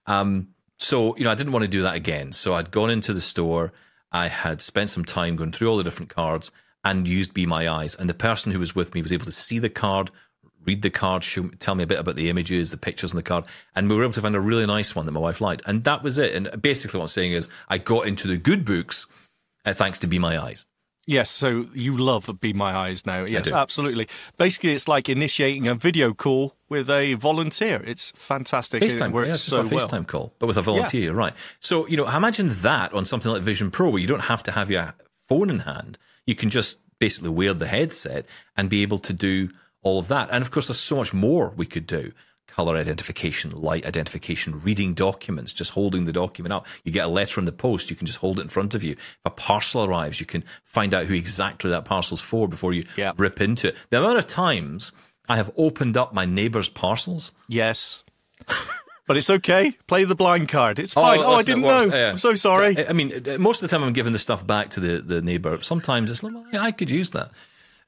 Um, 0.06 0.48
so, 0.78 1.16
you 1.16 1.24
know, 1.24 1.30
I 1.30 1.34
didn't 1.34 1.52
want 1.52 1.64
to 1.64 1.70
do 1.70 1.82
that 1.82 1.96
again. 1.96 2.32
So 2.32 2.54
I'd 2.54 2.70
gone 2.70 2.90
into 2.90 3.12
the 3.12 3.20
store, 3.20 3.72
I 4.12 4.28
had 4.28 4.60
spent 4.60 4.90
some 4.90 5.04
time 5.04 5.36
going 5.36 5.52
through 5.52 5.70
all 5.70 5.76
the 5.76 5.84
different 5.84 6.10
cards 6.10 6.50
and 6.84 7.08
used 7.08 7.34
Be 7.34 7.46
My 7.46 7.68
Eyes. 7.68 7.94
And 7.94 8.08
the 8.08 8.14
person 8.14 8.52
who 8.52 8.60
was 8.60 8.74
with 8.74 8.94
me 8.94 9.02
was 9.02 9.12
able 9.12 9.24
to 9.24 9.32
see 9.32 9.58
the 9.58 9.68
card, 9.68 10.10
read 10.64 10.82
the 10.82 10.90
card, 10.90 11.24
show, 11.24 11.48
tell 11.58 11.74
me 11.74 11.84
a 11.84 11.86
bit 11.86 11.98
about 11.98 12.16
the 12.16 12.30
images, 12.30 12.70
the 12.70 12.76
pictures 12.76 13.12
on 13.12 13.16
the 13.16 13.22
card. 13.22 13.44
And 13.74 13.88
we 13.88 13.96
were 13.96 14.04
able 14.04 14.12
to 14.14 14.22
find 14.22 14.36
a 14.36 14.40
really 14.40 14.66
nice 14.66 14.94
one 14.94 15.06
that 15.06 15.12
my 15.12 15.20
wife 15.20 15.40
liked. 15.40 15.62
And 15.66 15.84
that 15.84 16.02
was 16.02 16.18
it. 16.18 16.34
And 16.34 16.62
basically, 16.62 16.98
what 16.98 17.04
I'm 17.04 17.08
saying 17.08 17.32
is, 17.32 17.48
I 17.68 17.78
got 17.78 18.06
into 18.06 18.28
the 18.28 18.38
good 18.38 18.64
books 18.64 19.06
uh, 19.64 19.74
thanks 19.74 19.98
to 20.00 20.06
Be 20.06 20.18
My 20.18 20.38
Eyes. 20.38 20.64
Yes, 21.08 21.30
so 21.30 21.64
you 21.72 21.96
love 21.96 22.30
Be 22.38 22.52
My 22.52 22.76
Eyes 22.76 23.06
now. 23.06 23.24
Yes, 23.26 23.50
absolutely. 23.50 24.08
Basically, 24.36 24.74
it's 24.74 24.86
like 24.86 25.08
initiating 25.08 25.66
a 25.66 25.74
video 25.74 26.12
call 26.12 26.54
with 26.68 26.90
a 26.90 27.14
volunteer. 27.14 27.82
It's 27.82 28.10
fantastic. 28.10 28.82
FaceTime, 28.82 29.06
it 29.06 29.12
works 29.12 29.26
yeah, 29.26 29.32
it's 29.32 29.46
just 29.46 29.56
so 29.56 29.62
a 29.62 29.80
FaceTime 29.80 29.92
well. 29.92 30.04
call, 30.04 30.34
but 30.38 30.48
with 30.48 30.58
a 30.58 30.62
volunteer, 30.62 31.04
you're 31.04 31.14
right? 31.14 31.32
So, 31.60 31.88
you 31.88 31.96
know, 31.96 32.06
imagine 32.06 32.50
that 32.50 32.92
on 32.92 33.06
something 33.06 33.32
like 33.32 33.40
Vision 33.40 33.70
Pro, 33.70 33.88
where 33.88 34.02
you 34.02 34.06
don't 34.06 34.24
have 34.24 34.42
to 34.42 34.50
have 34.50 34.70
your 34.70 34.92
phone 35.26 35.48
in 35.48 35.60
hand. 35.60 35.96
You 36.26 36.34
can 36.34 36.50
just 36.50 36.78
basically 36.98 37.30
wear 37.30 37.54
the 37.54 37.66
headset 37.66 38.26
and 38.54 38.68
be 38.68 38.82
able 38.82 38.98
to 38.98 39.14
do 39.14 39.48
all 39.80 40.00
of 40.00 40.08
that. 40.08 40.28
And 40.30 40.42
of 40.42 40.50
course, 40.50 40.66
there's 40.66 40.78
so 40.78 40.96
much 40.96 41.14
more 41.14 41.54
we 41.56 41.64
could 41.64 41.86
do 41.86 42.12
color 42.58 42.76
identification, 42.76 43.52
light 43.52 43.86
identification, 43.86 44.58
reading 44.58 44.92
documents, 44.92 45.52
just 45.52 45.70
holding 45.70 46.06
the 46.06 46.12
document 46.12 46.52
up. 46.52 46.66
You 46.82 46.90
get 46.90 47.04
a 47.04 47.08
letter 47.08 47.40
in 47.40 47.44
the 47.44 47.52
post, 47.52 47.88
you 47.88 47.94
can 47.94 48.04
just 48.04 48.18
hold 48.18 48.40
it 48.40 48.42
in 48.42 48.48
front 48.48 48.74
of 48.74 48.82
you. 48.82 48.94
If 48.94 49.16
a 49.24 49.30
parcel 49.30 49.84
arrives, 49.84 50.18
you 50.18 50.26
can 50.26 50.42
find 50.64 50.92
out 50.92 51.06
who 51.06 51.14
exactly 51.14 51.70
that 51.70 51.84
parcel's 51.84 52.20
for 52.20 52.48
before 52.48 52.72
you 52.72 52.84
Yeah. 52.96 53.12
rip 53.16 53.40
into 53.40 53.68
it. 53.68 53.76
The 53.90 54.00
amount 54.00 54.18
of 54.18 54.26
times 54.26 54.90
I 55.28 55.36
have 55.36 55.52
opened 55.56 55.96
up 55.96 56.12
my 56.12 56.24
neighbor's 56.24 56.68
parcels. 56.68 57.30
Yes. 57.46 58.02
but 59.06 59.16
it's 59.16 59.30
okay. 59.30 59.78
Play 59.86 60.02
the 60.02 60.16
blind 60.16 60.48
card. 60.48 60.80
It's 60.80 60.96
oh, 60.96 61.00
fine. 61.00 61.20
Oh, 61.20 61.34
I 61.34 61.42
didn't 61.44 61.62
know. 61.62 61.84
Yeah. 61.84 62.10
I'm 62.10 62.18
so 62.18 62.34
sorry. 62.34 62.88
I 62.88 62.92
mean, 62.92 63.22
most 63.38 63.62
of 63.62 63.70
the 63.70 63.76
time 63.76 63.86
I'm 63.86 63.92
giving 63.92 64.12
the 64.12 64.18
stuff 64.18 64.44
back 64.44 64.70
to 64.70 64.80
the, 64.80 65.00
the 65.00 65.22
neighbour. 65.22 65.62
Sometimes 65.62 66.10
it's 66.10 66.24
like, 66.24 66.34
well, 66.34 66.44
I 66.60 66.72
could 66.72 66.90
use 66.90 67.12
that. 67.12 67.30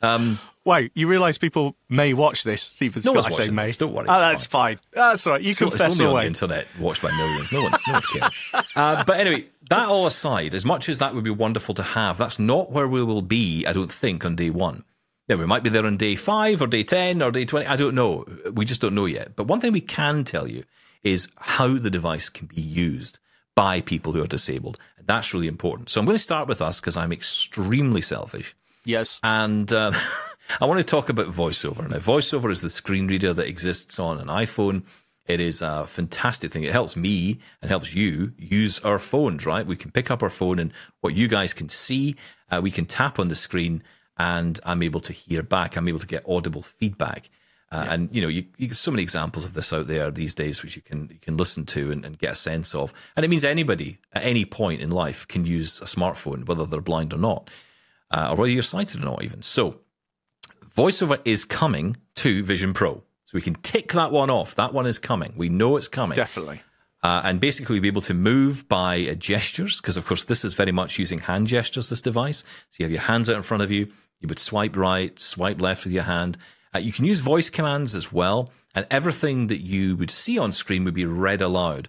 Wow, 0.02 0.82
you 0.94 1.06
realise 1.06 1.38
people 1.38 1.74
may 1.88 2.12
watch 2.12 2.44
this. 2.44 2.62
Steven's 2.62 3.06
No 3.06 3.12
one's 3.12 3.26
to 3.26 3.32
say 3.32 3.50
may. 3.50 3.68
this, 3.68 3.78
don't 3.78 3.94
worry, 3.94 4.06
Oh, 4.08 4.18
that's 4.18 4.44
fine. 4.44 4.78
That's 4.92 5.26
all 5.26 5.32
right. 5.34 5.42
You 5.42 5.50
It's, 5.50 5.62
it's 5.62 5.70
confess 5.70 5.98
only 5.98 6.12
on 6.12 6.20
the 6.20 6.26
internet, 6.26 6.66
watched 6.78 7.00
by 7.02 7.10
millions. 7.16 7.50
No 7.50 7.62
one's, 7.62 7.86
no 7.86 7.94
one's 7.94 8.06
caring. 8.06 8.32
Uh, 8.76 9.04
but 9.04 9.18
anyway, 9.18 9.46
that 9.70 9.88
all 9.88 10.06
aside, 10.06 10.54
as 10.54 10.64
much 10.66 10.88
as 10.88 10.98
that 10.98 11.14
would 11.14 11.24
be 11.24 11.30
wonderful 11.30 11.74
to 11.74 11.82
have, 11.82 12.18
that's 12.18 12.38
not 12.38 12.70
where 12.70 12.86
we 12.86 13.02
will 13.02 13.22
be, 13.22 13.64
I 13.66 13.72
don't 13.72 13.92
think, 13.92 14.24
on 14.24 14.36
day 14.36 14.50
one. 14.50 14.84
Yeah, 15.28 15.36
we 15.36 15.46
might 15.46 15.62
be 15.62 15.70
there 15.70 15.86
on 15.86 15.96
day 15.96 16.14
five 16.14 16.60
or 16.60 16.66
day 16.66 16.82
10 16.82 17.22
or 17.22 17.30
day 17.30 17.44
20. 17.44 17.66
I 17.66 17.76
don't 17.76 17.94
know. 17.94 18.26
We 18.52 18.64
just 18.64 18.80
don't 18.82 18.94
know 18.94 19.06
yet. 19.06 19.36
But 19.36 19.46
one 19.46 19.60
thing 19.60 19.72
we 19.72 19.80
can 19.80 20.24
tell 20.24 20.46
you 20.46 20.64
is 21.02 21.28
how 21.36 21.78
the 21.78 21.90
device 21.90 22.28
can 22.28 22.46
be 22.46 22.60
used 22.60 23.18
by 23.54 23.80
people 23.80 24.12
who 24.12 24.22
are 24.22 24.26
disabled. 24.28 24.78
And 24.98 25.06
that's 25.06 25.32
really 25.32 25.48
important. 25.48 25.88
So 25.88 26.00
I'm 26.00 26.04
going 26.06 26.16
to 26.16 26.22
start 26.22 26.48
with 26.48 26.60
us 26.60 26.80
because 26.80 26.96
I'm 26.96 27.12
extremely 27.12 28.00
selfish. 28.02 28.54
Yes. 28.90 29.20
And 29.22 29.72
uh, 29.72 29.92
I 30.60 30.66
want 30.66 30.78
to 30.78 30.84
talk 30.84 31.08
about 31.08 31.26
VoiceOver. 31.26 31.88
Now, 31.88 31.98
VoiceOver 31.98 32.50
is 32.50 32.62
the 32.62 32.70
screen 32.70 33.06
reader 33.06 33.32
that 33.32 33.46
exists 33.46 33.98
on 33.98 34.18
an 34.18 34.26
iPhone. 34.26 34.84
It 35.26 35.38
is 35.38 35.62
a 35.62 35.86
fantastic 35.86 36.50
thing. 36.52 36.64
It 36.64 36.72
helps 36.72 36.96
me 36.96 37.38
and 37.62 37.70
helps 37.70 37.94
you 37.94 38.32
use 38.36 38.80
our 38.80 38.98
phones, 38.98 39.46
right? 39.46 39.64
We 39.64 39.76
can 39.76 39.92
pick 39.92 40.10
up 40.10 40.22
our 40.22 40.30
phone 40.30 40.58
and 40.58 40.72
what 41.02 41.14
you 41.14 41.28
guys 41.28 41.54
can 41.54 41.68
see, 41.68 42.16
uh, 42.50 42.60
we 42.60 42.72
can 42.72 42.84
tap 42.84 43.20
on 43.20 43.28
the 43.28 43.36
screen 43.36 43.82
and 44.18 44.58
I'm 44.64 44.82
able 44.82 45.00
to 45.00 45.12
hear 45.12 45.42
back. 45.42 45.76
I'm 45.76 45.88
able 45.88 46.00
to 46.00 46.06
get 46.06 46.28
audible 46.28 46.62
feedback. 46.62 47.30
Uh, 47.72 47.86
And 47.88 48.14
you 48.14 48.20
know, 48.20 48.28
you, 48.28 48.44
you 48.58 48.74
so 48.74 48.90
many 48.90 49.04
examples 49.04 49.44
of 49.44 49.54
this 49.54 49.72
out 49.72 49.86
there 49.86 50.10
these 50.10 50.34
days, 50.34 50.62
which 50.62 50.74
you 50.74 50.82
can 50.82 51.08
you 51.12 51.20
can 51.20 51.36
listen 51.36 51.64
to 51.66 51.92
and, 51.92 52.04
and 52.04 52.18
get 52.18 52.32
a 52.32 52.34
sense 52.34 52.74
of. 52.74 52.92
And 53.14 53.24
it 53.24 53.28
means 53.28 53.44
anybody 53.44 53.98
at 54.12 54.24
any 54.24 54.44
point 54.44 54.80
in 54.80 54.90
life 54.90 55.28
can 55.28 55.46
use 55.46 55.80
a 55.80 55.84
smartphone, 55.84 56.46
whether 56.46 56.66
they're 56.66 56.80
blind 56.80 57.14
or 57.14 57.18
not, 57.18 57.48
uh, 58.10 58.28
or 58.30 58.36
whether 58.36 58.52
you're 58.52 58.62
sighted 58.62 59.02
or 59.02 59.06
not, 59.06 59.22
even. 59.22 59.42
So, 59.42 59.80
VoiceOver 60.76 61.20
is 61.24 61.44
coming 61.44 61.96
to 62.16 62.42
Vision 62.42 62.72
Pro. 62.72 63.02
So 63.26 63.36
we 63.36 63.42
can 63.42 63.54
tick 63.54 63.92
that 63.92 64.10
one 64.10 64.30
off. 64.30 64.54
That 64.56 64.72
one 64.72 64.86
is 64.86 64.98
coming. 64.98 65.32
We 65.36 65.48
know 65.48 65.76
it's 65.76 65.88
coming. 65.88 66.16
Definitely. 66.16 66.62
Uh, 67.02 67.22
and 67.24 67.40
basically 67.40 67.78
be 67.80 67.88
able 67.88 68.02
to 68.02 68.14
move 68.14 68.68
by 68.68 69.06
uh, 69.08 69.14
gestures, 69.14 69.80
because 69.80 69.96
of 69.96 70.04
course 70.04 70.24
this 70.24 70.44
is 70.44 70.54
very 70.54 70.72
much 70.72 70.98
using 70.98 71.20
hand 71.20 71.46
gestures, 71.46 71.88
this 71.88 72.02
device. 72.02 72.40
So 72.70 72.76
you 72.78 72.84
have 72.84 72.90
your 72.90 73.00
hands 73.00 73.30
out 73.30 73.36
in 73.36 73.42
front 73.42 73.62
of 73.62 73.70
you. 73.70 73.88
You 74.20 74.28
would 74.28 74.38
swipe 74.38 74.76
right, 74.76 75.18
swipe 75.18 75.62
left 75.62 75.84
with 75.84 75.92
your 75.92 76.02
hand. 76.02 76.36
Uh, 76.74 76.80
you 76.80 76.92
can 76.92 77.04
use 77.04 77.20
voice 77.20 77.50
commands 77.50 77.94
as 77.94 78.12
well. 78.12 78.50
And 78.74 78.86
everything 78.90 79.46
that 79.46 79.64
you 79.64 79.96
would 79.96 80.10
see 80.10 80.38
on 80.38 80.52
screen 80.52 80.84
would 80.84 80.94
be 80.94 81.06
read 81.06 81.40
aloud 81.40 81.88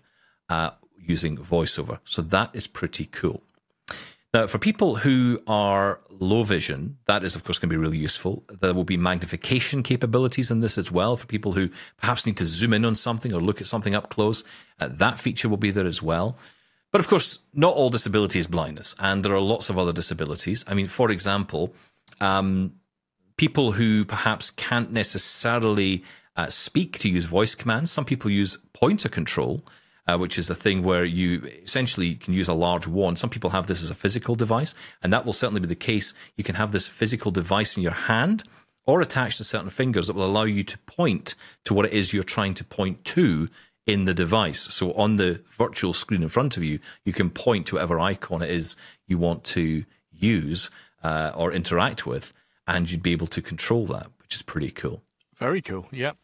uh, 0.49 0.71
using 0.97 1.38
VoiceOver. 1.38 1.99
So 2.05 2.21
that 2.21 2.51
is 2.53 2.67
pretty 2.67 3.05
cool. 3.05 3.43
Now, 4.34 4.48
for 4.48 4.60
people 4.60 4.96
who 4.96 5.39
are 5.46 6.00
low 6.10 6.44
vision, 6.44 6.98
that 7.06 7.24
is, 7.24 7.36
of 7.36 7.44
course, 7.44 7.60
going 7.60 7.70
to 7.70 7.74
be 7.74 7.82
really 7.82 7.98
useful. 7.98 8.46
There 8.62 8.74
will 8.74 8.86
be 8.86 8.96
magnification 8.96 9.84
capabilities 9.84 10.50
in 10.50 10.62
this 10.62 10.78
as 10.78 10.89
well 10.89 11.17
for 11.17 11.26
people 11.28 11.52
who 11.52 11.70
perhaps 11.98 12.26
need 12.26 12.38
to 12.38 12.46
zoom 12.46 12.74
in 12.74 12.86
on 12.86 12.96
something 12.96 13.34
or 13.34 13.41
look 13.41 13.60
at 13.60 13.67
something 13.67 13.94
up 13.94 14.10
close. 14.10 14.46
Uh, 14.80 14.88
that 14.89 15.20
feature 15.20 15.50
will 15.50 15.58
be 15.58 15.72
there 15.72 15.86
as 15.86 16.02
well. 16.02 16.38
But 16.94 17.02
of 17.02 17.10
course, 17.10 17.39
not 17.54 17.74
all 17.74 17.89
disability 17.89 18.39
is 18.39 18.48
blindness, 18.48 18.96
and 19.00 19.24
there 19.24 19.34
are 19.34 19.41
lots 19.41 19.70
of 19.70 19.78
other 19.78 19.94
disabilities. 19.94 20.63
I 20.67 20.76
mean, 20.76 20.88
for 20.88 21.12
example, 21.12 21.74
um, 22.22 22.74
people 23.38 23.74
who 23.74 24.06
perhaps 24.06 24.52
can't 24.52 24.91
necessarily 24.91 26.04
uh, 26.36 26.48
speak 26.48 27.00
to 27.00 27.10
use 27.10 27.26
voice 27.26 27.56
commands. 27.56 27.91
Some 27.91 28.06
people 28.06 28.30
use 28.30 28.58
pointer 28.74 29.10
control, 29.10 29.63
uh, 30.12 30.17
which 30.17 30.38
is 30.38 30.50
a 30.50 30.56
thing 30.56 30.84
where 30.84 31.06
you 31.06 31.50
essentially 31.63 32.15
can 32.15 32.34
use 32.34 32.50
a 32.50 32.54
large 32.54 32.86
wand. 32.86 33.17
Some 33.17 33.30
people 33.30 33.52
have 33.52 33.67
this 33.67 33.82
as 33.82 33.91
a 33.91 33.95
physical 33.95 34.36
device, 34.36 34.76
and 35.02 35.13
that 35.13 35.26
will 35.26 35.34
certainly 35.34 35.62
be 35.62 35.67
the 35.67 35.76
case. 35.76 36.13
You 36.36 36.43
can 36.43 36.56
have 36.56 36.71
this 36.71 36.88
physical 36.88 37.32
device 37.32 37.78
in 37.78 37.84
your 37.84 37.93
hand 37.93 38.43
or 38.86 39.02
attached 39.02 39.38
to 39.38 39.43
certain 39.43 39.69
fingers 39.69 40.08
that 40.08 40.15
will 40.15 40.26
allow 40.26 40.43
you 40.43 40.63
to 40.63 40.78
point 40.80 41.36
to 41.63 41.74
what 41.74 41.86
it 41.86 41.93
is 41.93 42.13
you're 42.13 42.24
trying 42.24 42.54
to 42.56 42.63
point 42.63 43.06
to 43.06 43.47
in 43.88 44.06
the 44.06 44.13
device. 44.13 44.60
So 44.60 44.93
on 44.93 45.15
the 45.15 45.41
virtual 45.47 45.93
screen 45.93 46.24
in 46.24 46.30
front 46.30 46.58
of 46.58 46.63
you, 46.63 46.80
you 47.06 47.13
can 47.13 47.30
point 47.30 47.67
to 47.67 47.76
whatever 47.76 48.00
icon 48.00 48.41
it 48.41 48.50
is 48.50 48.76
you 49.08 49.17
want 49.17 49.43
to 49.45 49.86
use 50.12 50.69
uh, 51.04 51.32
or 51.36 51.54
interact 51.54 52.06
with, 52.06 52.34
and 52.67 52.91
you'd 52.91 53.04
be 53.04 53.12
able 53.13 53.28
to 53.28 53.41
control 53.41 53.86
that, 53.88 54.08
which 54.21 54.36
is 54.36 54.41
pretty 54.41 54.71
cool. 54.71 55.02
Very 55.36 55.62
cool. 55.62 55.88
Yep. 55.91 56.17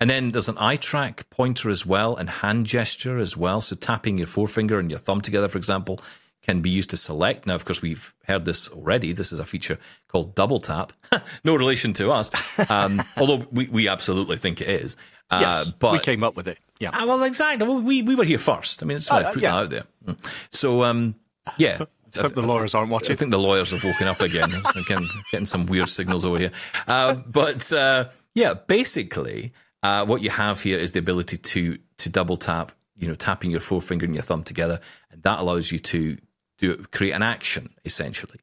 And 0.00 0.08
then 0.10 0.32
there's 0.32 0.48
an 0.48 0.58
eye 0.58 0.76
track 0.76 1.28
pointer 1.30 1.70
as 1.70 1.84
well 1.86 2.16
and 2.16 2.28
hand 2.28 2.66
gesture 2.66 3.18
as 3.18 3.36
well. 3.36 3.60
So 3.60 3.76
tapping 3.76 4.18
your 4.18 4.26
forefinger 4.26 4.78
and 4.78 4.90
your 4.90 4.98
thumb 4.98 5.20
together, 5.20 5.48
for 5.48 5.58
example, 5.58 6.00
can 6.42 6.60
be 6.60 6.70
used 6.70 6.90
to 6.90 6.96
select. 6.96 7.46
Now, 7.46 7.54
of 7.56 7.64
course, 7.64 7.82
we've 7.82 8.14
heard 8.26 8.44
this 8.44 8.68
already. 8.68 9.12
This 9.12 9.32
is 9.32 9.40
a 9.40 9.44
feature 9.44 9.78
called 10.08 10.34
double 10.34 10.60
tap. 10.60 10.92
no 11.44 11.56
relation 11.56 11.92
to 11.94 12.10
us, 12.12 12.30
um, 12.70 13.02
although 13.16 13.46
we, 13.50 13.66
we 13.68 13.88
absolutely 13.88 14.36
think 14.36 14.60
it 14.60 14.68
is. 14.68 14.96
Uh, 15.28 15.38
Yes. 15.40 15.70
but 15.72 15.90
we 15.92 15.98
came 15.98 16.22
up 16.22 16.36
with 16.36 16.46
it. 16.46 16.58
Yeah. 16.78 16.90
Ah, 16.92 17.04
well, 17.04 17.22
exactly. 17.24 17.66
Well, 17.66 17.80
we, 17.80 18.02
we 18.02 18.14
were 18.14 18.22
here 18.24 18.38
first. 18.38 18.82
I 18.82 18.86
mean, 18.86 18.98
it's 18.98 19.10
why 19.10 19.24
Uh, 19.24 19.28
I 19.28 19.32
put 19.32 19.42
yeah. 19.42 19.50
that 19.52 19.58
out 19.64 19.70
there. 19.70 19.84
Mm. 20.06 20.32
So, 20.52 20.84
um, 20.84 21.16
yeah. 21.58 21.84
Except 22.08 22.34
the 22.34 22.42
lawyers 22.42 22.74
aren't 22.74 22.90
watching. 22.90 23.12
I 23.12 23.16
think 23.16 23.30
the 23.32 23.38
lawyers 23.38 23.72
have 23.72 23.82
woken 23.84 24.06
up 24.06 24.20
again. 24.20 24.50
Getting, 24.88 25.06
getting 25.32 25.44
some 25.46 25.66
weird 25.66 25.88
signals 25.90 26.24
over 26.24 26.38
here. 26.38 26.52
Uh, 26.86 27.14
but 27.26 27.70
uh, 27.74 28.08
yeah, 28.36 28.52
basically, 28.52 29.52
uh, 29.82 30.04
what 30.04 30.20
you 30.20 30.28
have 30.28 30.60
here 30.60 30.78
is 30.78 30.92
the 30.92 31.00
ability 31.00 31.38
to 31.38 31.78
to 31.98 32.10
double 32.10 32.36
tap. 32.36 32.70
You 32.94 33.08
know, 33.08 33.14
tapping 33.14 33.50
your 33.50 33.60
forefinger 33.60 34.04
and 34.04 34.14
your 34.14 34.22
thumb 34.22 34.42
together, 34.42 34.80
and 35.10 35.22
that 35.22 35.40
allows 35.40 35.72
you 35.72 35.78
to 35.78 36.18
do 36.58 36.76
create 36.92 37.12
an 37.12 37.22
action 37.22 37.70
essentially. 37.84 38.36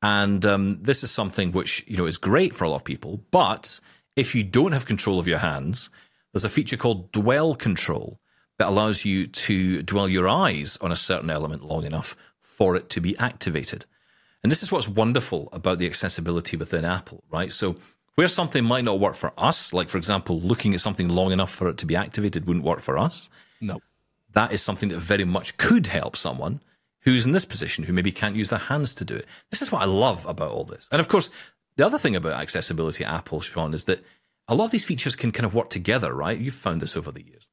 And 0.00 0.44
um, 0.46 0.82
this 0.82 1.04
is 1.04 1.10
something 1.10 1.52
which 1.52 1.84
you 1.86 1.96
know 1.96 2.06
is 2.06 2.18
great 2.18 2.54
for 2.54 2.64
a 2.64 2.70
lot 2.70 2.76
of 2.76 2.84
people. 2.84 3.20
But 3.30 3.80
if 4.16 4.34
you 4.34 4.44
don't 4.44 4.72
have 4.72 4.86
control 4.86 5.18
of 5.18 5.26
your 5.26 5.38
hands, 5.38 5.90
there's 6.32 6.44
a 6.44 6.48
feature 6.48 6.76
called 6.76 7.10
dwell 7.12 7.54
control 7.54 8.20
that 8.58 8.68
allows 8.68 9.04
you 9.04 9.26
to 9.26 9.82
dwell 9.82 10.08
your 10.08 10.28
eyes 10.28 10.76
on 10.80 10.92
a 10.92 10.96
certain 10.96 11.30
element 11.30 11.64
long 11.64 11.84
enough 11.84 12.14
for 12.40 12.76
it 12.76 12.88
to 12.90 13.00
be 13.00 13.18
activated. 13.18 13.86
And 14.42 14.52
this 14.52 14.62
is 14.62 14.70
what's 14.70 14.88
wonderful 14.88 15.48
about 15.52 15.78
the 15.78 15.86
accessibility 15.86 16.56
within 16.56 16.84
Apple, 16.84 17.24
right? 17.30 17.50
So 17.50 17.76
where 18.14 18.28
something 18.28 18.64
might 18.64 18.84
not 18.84 19.00
work 19.00 19.14
for 19.14 19.32
us, 19.38 19.72
like 19.72 19.88
for 19.88 19.98
example, 19.98 20.40
looking 20.40 20.74
at 20.74 20.80
something 20.80 21.08
long 21.08 21.32
enough 21.32 21.50
for 21.52 21.68
it 21.68 21.78
to 21.78 21.86
be 21.86 21.96
activated 21.96 22.46
wouldn't 22.46 22.64
work 22.64 22.80
for 22.80 22.98
us. 22.98 23.28
No. 23.60 23.80
that 24.32 24.52
is 24.52 24.60
something 24.60 24.88
that 24.88 24.98
very 24.98 25.24
much 25.24 25.56
could 25.56 25.86
help 25.86 26.16
someone 26.16 26.60
who's 27.00 27.26
in 27.26 27.32
this 27.32 27.44
position 27.44 27.84
who 27.84 27.92
maybe 27.92 28.12
can't 28.12 28.36
use 28.36 28.50
their 28.50 28.58
hands 28.58 28.94
to 28.96 29.04
do 29.04 29.14
it. 29.14 29.26
This 29.50 29.62
is 29.62 29.70
what 29.70 29.82
I 29.82 29.86
love 29.86 30.26
about 30.26 30.50
all 30.50 30.64
this. 30.64 30.88
And 30.90 31.00
of 31.00 31.08
course, 31.08 31.30
the 31.76 31.86
other 31.86 31.98
thing 31.98 32.16
about 32.16 32.40
accessibility 32.40 33.04
at 33.04 33.12
Apple, 33.12 33.40
Shaun, 33.40 33.74
is 33.74 33.84
that 33.84 34.04
a 34.48 34.54
lot 34.54 34.66
of 34.66 34.70
these 34.70 34.84
features 34.84 35.16
can 35.16 35.32
kind 35.32 35.46
of 35.46 35.54
work 35.54 35.70
together, 35.70 36.12
right? 36.12 36.38
You've 36.38 36.54
found 36.54 36.80
this 36.80 36.96
over 36.96 37.10
the 37.12 37.24
years. 37.24 37.48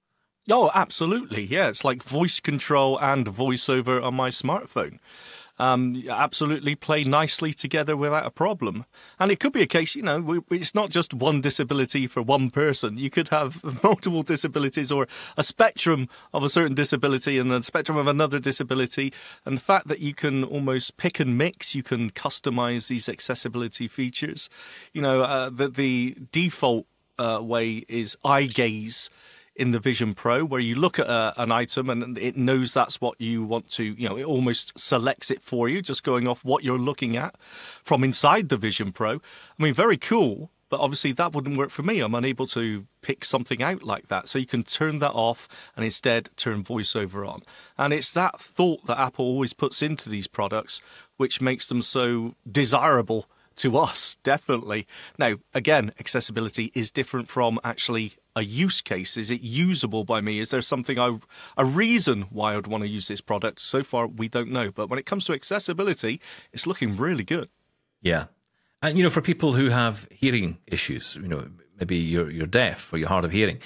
Oh, 0.50 0.72
absolutely. 0.74 1.44
Yeah, 1.44 1.68
it's 1.68 1.84
like 1.84 2.04
voice 2.04 2.40
control 2.40 3.00
and 3.00 3.28
voiceover 3.28 4.04
on 4.04 4.16
my 4.16 4.30
smartphone 4.30 5.00
um, 5.60 6.04
absolutely 6.10 6.76
play 6.76 7.04
nicely 7.04 7.54
together 7.54 7.96
without 7.96 8.26
a 8.26 8.32
problem. 8.32 8.86
And 9.20 9.32
it 9.32 9.40
could 9.40 9.52
be 9.52 9.62
a 9.62 9.68
case, 9.68 9.96
you 9.96 10.02
know, 10.02 10.44
it's 10.50 10.74
not 10.74 10.90
just 10.90 11.14
one 11.14 11.42
disability 11.42 12.08
for 12.08 12.22
one 12.22 12.50
person. 12.50 12.98
You 12.98 13.10
could 13.10 13.28
have 13.28 13.62
multiple 13.84 14.24
disabilities 14.24 14.92
or 14.92 15.08
a 15.38 15.44
spectrum 15.44 16.08
of 16.34 16.44
a 16.44 16.50
certain 16.50 16.76
disability 16.76 17.38
and 17.38 17.52
a 17.52 17.62
spectrum 17.62 17.98
of 17.98 18.08
another 18.08 18.40
disability. 18.40 19.14
And 19.46 19.58
the 19.58 19.62
fact 19.62 19.90
that 19.90 20.00
you 20.00 20.14
can 20.14 20.44
almost 20.44 20.98
pick 20.98 21.20
and 21.20 21.38
mix, 21.38 21.76
you 21.76 21.84
can 21.84 22.10
customize 22.10 22.88
these 22.88 23.10
accessibility 23.10 23.88
features. 23.88 24.50
You 24.94 25.02
know, 25.02 25.22
uh, 25.22 25.50
the, 25.50 25.68
the 25.68 26.16
default 26.32 26.86
uh, 27.18 27.40
way 27.42 27.84
is 27.90 28.18
eye 28.24 28.46
gaze 28.46 29.10
in 29.60 29.72
the 29.72 29.80
Vision 29.80 30.14
Pro, 30.14 30.46
where 30.46 30.62
you 30.62 30.76
look 30.76 31.00
at 31.00 31.08
a, 31.08 31.34
an 31.38 31.52
item 31.52 31.90
and 31.90 32.18
it 32.18 32.38
knows 32.38 32.74
that's 32.74 33.02
what 33.02 33.20
you 33.20 33.44
want 33.44 33.70
to, 33.72 33.84
you 33.84 34.08
know, 34.08 34.18
it 34.18 34.24
almost 34.24 34.78
selects 34.80 35.30
it 35.30 35.44
for 35.44 35.68
you, 35.68 35.82
just 35.82 36.04
going 36.04 36.28
off 36.28 36.46
what 36.46 36.64
you're 36.64 36.80
looking 36.80 37.18
at 37.18 37.36
from 37.84 38.04
inside 38.04 38.50
the 38.50 38.58
Vision 38.58 38.92
Pro. 38.92 39.16
I 39.16 39.64
mean, 39.64 39.74
very 39.74 39.98
cool, 39.98 40.50
but 40.70 40.80
obviously 40.80 41.12
that 41.12 41.34
wouldn't 41.34 41.58
work 41.58 41.72
for 41.72 41.84
me. 41.84 42.00
I'm 42.00 42.16
unable 42.16 42.48
to 42.48 42.86
pick 43.02 43.26
something 43.26 43.62
out 43.62 43.84
like 43.84 44.08
that. 44.08 44.30
So 44.30 44.40
you 44.40 44.46
can 44.46 44.64
turn 44.64 45.00
that 45.00 45.12
off 45.12 45.50
and 45.76 45.84
instead 45.84 46.30
turn 46.38 46.64
voiceover 46.64 47.28
on. 47.28 47.42
And 47.78 47.92
it's 47.92 48.12
that 48.14 48.40
thought 48.40 48.86
that 48.86 49.00
Apple 49.00 49.26
always 49.26 49.54
puts 49.54 49.82
into 49.82 50.10
these 50.10 50.28
products 50.28 50.82
which 51.18 51.42
makes 51.42 51.68
them 51.68 51.82
so 51.82 52.34
desirable 52.50 53.26
to 53.60 53.78
us, 53.78 54.18
definitely. 54.24 54.88
Now, 55.18 55.36
again, 55.54 55.92
accessibility 56.00 56.72
is 56.74 56.92
different 56.92 57.30
from 57.30 57.60
actually 57.64 58.14
a 58.36 58.44
use 58.44 58.82
case? 58.82 59.18
Is 59.18 59.32
it 59.32 59.42
usable 59.42 60.04
by 60.04 60.22
me? 60.22 60.40
Is 60.40 60.50
there 60.50 60.62
something 60.62 60.98
I, 60.98 61.20
a 61.58 61.66
reason 61.66 62.24
why 62.30 62.56
I'd 62.56 62.68
want 62.68 62.84
to 62.84 62.90
use 62.90 63.08
this 63.08 63.22
product? 63.22 63.60
So 63.60 63.84
far, 63.84 64.08
we 64.08 64.28
don't 64.28 64.52
know. 64.52 64.72
But 64.72 64.90
when 64.90 64.98
it 64.98 65.06
comes 65.06 65.26
to 65.26 65.34
accessibility, 65.34 66.22
it's 66.52 66.66
looking 66.66 66.98
really 66.98 67.24
good. 67.24 67.50
Yeah, 68.02 68.26
and 68.82 68.98
you 68.98 69.04
know, 69.04 69.10
for 69.10 69.22
people 69.22 69.54
who 69.54 69.70
have 69.70 70.08
hearing 70.10 70.58
issues, 70.68 71.18
you 71.22 71.28
know, 71.28 71.50
maybe 71.78 71.98
you're 71.98 72.32
you're 72.32 72.48
deaf 72.48 72.94
or 72.94 72.98
you're 72.98 73.10
hard 73.10 73.26
of 73.26 73.32
hearing. 73.32 73.60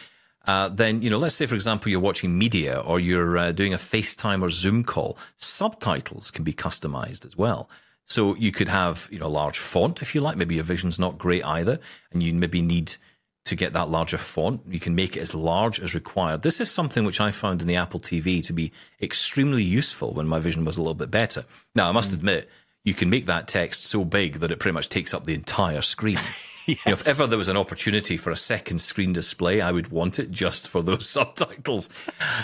Uh, 0.45 0.67
then 0.67 1.01
you 1.01 1.09
know, 1.09 1.17
let's 1.17 1.35
say 1.35 1.45
for 1.45 1.55
example 1.55 1.89
you're 1.89 1.99
watching 1.99 2.37
media 2.37 2.79
or 2.79 2.99
you're 2.99 3.37
uh, 3.37 3.51
doing 3.51 3.73
a 3.73 3.77
FaceTime 3.77 4.41
or 4.41 4.49
Zoom 4.49 4.83
call. 4.83 5.17
Subtitles 5.37 6.31
can 6.31 6.43
be 6.43 6.53
customized 6.53 7.25
as 7.25 7.37
well. 7.37 7.69
So 8.05 8.35
you 8.35 8.51
could 8.51 8.67
have 8.67 9.07
you 9.11 9.19
know 9.19 9.27
a 9.27 9.27
large 9.27 9.57
font 9.57 10.01
if 10.01 10.13
you 10.13 10.21
like. 10.21 10.37
Maybe 10.37 10.55
your 10.55 10.63
vision's 10.63 10.99
not 10.99 11.17
great 11.17 11.43
either, 11.45 11.79
and 12.11 12.21
you 12.21 12.33
maybe 12.33 12.61
need 12.61 12.95
to 13.45 13.55
get 13.55 13.73
that 13.73 13.89
larger 13.89 14.17
font. 14.17 14.61
You 14.67 14.79
can 14.79 14.95
make 14.95 15.17
it 15.17 15.21
as 15.21 15.35
large 15.35 15.79
as 15.79 15.93
required. 15.93 16.41
This 16.41 16.61
is 16.61 16.71
something 16.71 17.03
which 17.03 17.19
I 17.19 17.31
found 17.31 17.61
in 17.61 17.67
the 17.67 17.75
Apple 17.75 17.99
TV 17.99 18.43
to 18.45 18.53
be 18.53 18.71
extremely 19.01 19.63
useful 19.63 20.13
when 20.13 20.27
my 20.27 20.39
vision 20.39 20.63
was 20.63 20.77
a 20.77 20.81
little 20.81 20.93
bit 20.93 21.11
better. 21.11 21.43
Now, 21.75 21.89
I 21.89 21.91
must 21.91 22.11
mm. 22.11 22.15
admit, 22.15 22.49
you 22.85 22.93
can 22.93 23.09
make 23.09 23.25
that 23.25 23.47
text 23.47 23.85
so 23.85 24.05
big 24.05 24.35
that 24.35 24.51
it 24.51 24.59
pretty 24.59 24.73
much 24.73 24.89
takes 24.89 25.13
up 25.13 25.25
the 25.25 25.33
entire 25.33 25.81
screen. 25.81 26.19
yes. 26.67 26.85
you 26.85 26.91
know, 26.91 26.93
if 26.93 27.07
ever 27.07 27.27
there 27.27 27.37
was 27.37 27.47
an 27.47 27.57
opportunity 27.57 28.17
for 28.17 28.31
a 28.31 28.35
second 28.35 28.79
screen 28.79 29.13
display, 29.13 29.61
I 29.61 29.71
would 29.71 29.89
want 29.89 30.19
it 30.19 30.31
just 30.31 30.67
for 30.67 30.81
those 30.81 31.09
subtitles. 31.17 31.89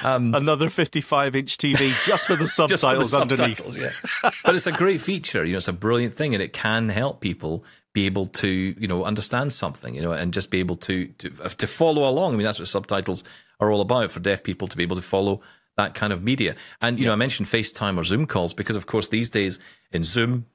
Um, 0.04 0.34
Another 0.34 0.70
55 0.70 1.36
inch 1.36 1.58
TV 1.58 2.06
just 2.06 2.28
for 2.28 2.36
the 2.36 2.48
subtitles 2.48 3.12
for 3.12 3.18
the 3.18 3.22
underneath. 3.22 3.58
Subtitles, 3.58 3.78
yeah. 3.78 4.32
but 4.44 4.56
it's 4.56 4.68
a 4.68 4.72
great 4.72 5.02
feature. 5.02 5.46
You 5.46 5.54
know, 5.54 5.58
it's 5.58 5.68
a 5.68 5.74
brilliant 5.74 6.14
thing 6.14 6.34
and 6.34 6.44
it 6.44 6.54
can 6.54 6.90
help 6.90 7.22
people 7.22 7.64
be 7.94 8.06
able 8.06 8.26
to 8.28 8.48
you 8.48 8.88
know 8.88 9.04
understand 9.04 9.52
something 9.52 9.96
you 9.96 10.02
know 10.02 10.12
and 10.12 10.32
just 10.32 10.52
be 10.52 10.60
able 10.60 10.76
to 10.76 11.08
to 11.18 11.30
to 11.30 11.68
follow 11.68 12.08
along 12.08 12.34
i 12.34 12.38
mean 12.38 12.46
that's 12.46 12.60
what 12.60 12.68
subtitles 12.68 13.24
are 13.60 13.72
all 13.72 13.82
about 13.82 14.12
for 14.12 14.20
deaf 14.20 14.44
people 14.44 14.68
to 14.68 14.78
be 14.78 14.84
able 14.84 14.96
to 14.96 15.02
follow 15.02 15.42
that 15.76 15.96
kind 15.96 16.14
of 16.14 16.24
media 16.24 16.56
and 16.82 17.00
you 17.00 17.04
yeah. 17.04 17.10
know 17.10 17.14
i 17.14 17.16
mentioned 17.16 17.48
facetime 17.48 17.98
or 17.98 18.04
zoom 18.04 18.28
calls 18.28 18.54
because 18.54 18.76
of 18.76 18.86
course 18.86 19.08
these 19.08 19.32
days 19.32 19.58
in 19.92 20.04
zoom 20.04 20.46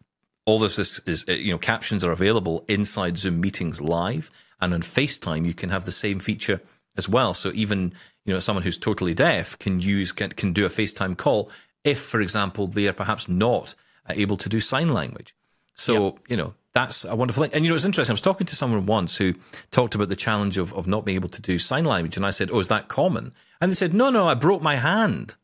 all 0.46 0.62
of 0.62 0.76
this 0.76 0.98
is 1.00 1.24
you 1.28 1.52
know 1.52 1.58
captions 1.58 2.04
are 2.04 2.12
available 2.12 2.64
inside 2.68 3.16
zoom 3.16 3.40
meetings 3.40 3.80
live 3.80 4.30
and 4.60 4.74
on 4.74 4.82
facetime 4.82 5.46
you 5.46 5.54
can 5.54 5.70
have 5.70 5.84
the 5.84 5.92
same 5.92 6.18
feature 6.18 6.60
as 6.96 7.08
well 7.08 7.34
so 7.34 7.50
even 7.54 7.92
you 8.24 8.32
know 8.32 8.40
someone 8.40 8.62
who's 8.62 8.78
totally 8.78 9.14
deaf 9.14 9.58
can 9.58 9.80
use 9.80 10.12
can, 10.12 10.30
can 10.30 10.52
do 10.52 10.64
a 10.64 10.68
facetime 10.68 11.16
call 11.16 11.50
if 11.82 12.00
for 12.00 12.20
example 12.20 12.66
they 12.66 12.88
are 12.88 12.92
perhaps 12.92 13.28
not 13.28 13.74
able 14.10 14.36
to 14.36 14.48
do 14.48 14.60
sign 14.60 14.92
language 14.92 15.34
so 15.74 16.04
yep. 16.04 16.18
you 16.28 16.36
know 16.36 16.54
that's 16.74 17.04
a 17.04 17.14
wonderful 17.14 17.44
thing. 17.44 17.52
And 17.54 17.64
you 17.64 17.70
know, 17.70 17.76
it's 17.76 17.84
interesting. 17.84 18.12
I 18.12 18.14
was 18.14 18.20
talking 18.20 18.48
to 18.48 18.56
someone 18.56 18.84
once 18.84 19.16
who 19.16 19.34
talked 19.70 19.94
about 19.94 20.08
the 20.08 20.16
challenge 20.16 20.58
of, 20.58 20.74
of 20.74 20.88
not 20.88 21.04
being 21.04 21.14
able 21.14 21.28
to 21.30 21.40
do 21.40 21.56
sign 21.56 21.84
language. 21.84 22.16
And 22.16 22.26
I 22.26 22.30
said, 22.30 22.50
Oh, 22.50 22.58
is 22.58 22.68
that 22.68 22.88
common? 22.88 23.30
And 23.60 23.70
they 23.70 23.76
said, 23.76 23.94
No, 23.94 24.10
no, 24.10 24.26
I 24.26 24.34
broke 24.34 24.60
my 24.60 24.74
hand. 24.74 25.36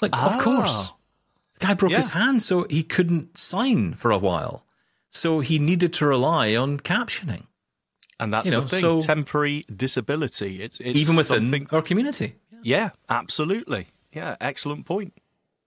Like, 0.00 0.12
ah. 0.14 0.32
of 0.32 0.40
course. 0.40 0.92
The 1.58 1.66
guy 1.66 1.74
broke 1.74 1.92
yeah. 1.92 1.98
his 1.98 2.10
hand, 2.10 2.42
so 2.42 2.66
he 2.70 2.82
couldn't 2.82 3.36
sign 3.38 3.94
for 3.94 4.10
a 4.10 4.18
while. 4.18 4.64
So 5.10 5.40
he 5.40 5.58
needed 5.58 5.92
to 5.94 6.06
rely 6.06 6.54
on 6.54 6.78
captioning. 6.78 7.46
And 8.20 8.32
that's 8.32 8.46
you 8.46 8.52
know, 8.52 8.62
the 8.62 8.68
thing, 8.68 8.80
so 8.80 9.00
temporary 9.00 9.64
disability. 9.74 10.62
It's, 10.62 10.78
it's 10.80 10.98
even 10.98 11.16
within 11.16 11.42
something... 11.42 11.68
our 11.70 11.82
community. 11.82 12.34
Yeah. 12.50 12.58
yeah, 12.62 12.90
absolutely. 13.08 13.88
Yeah, 14.12 14.36
excellent 14.40 14.86
point. 14.86 15.14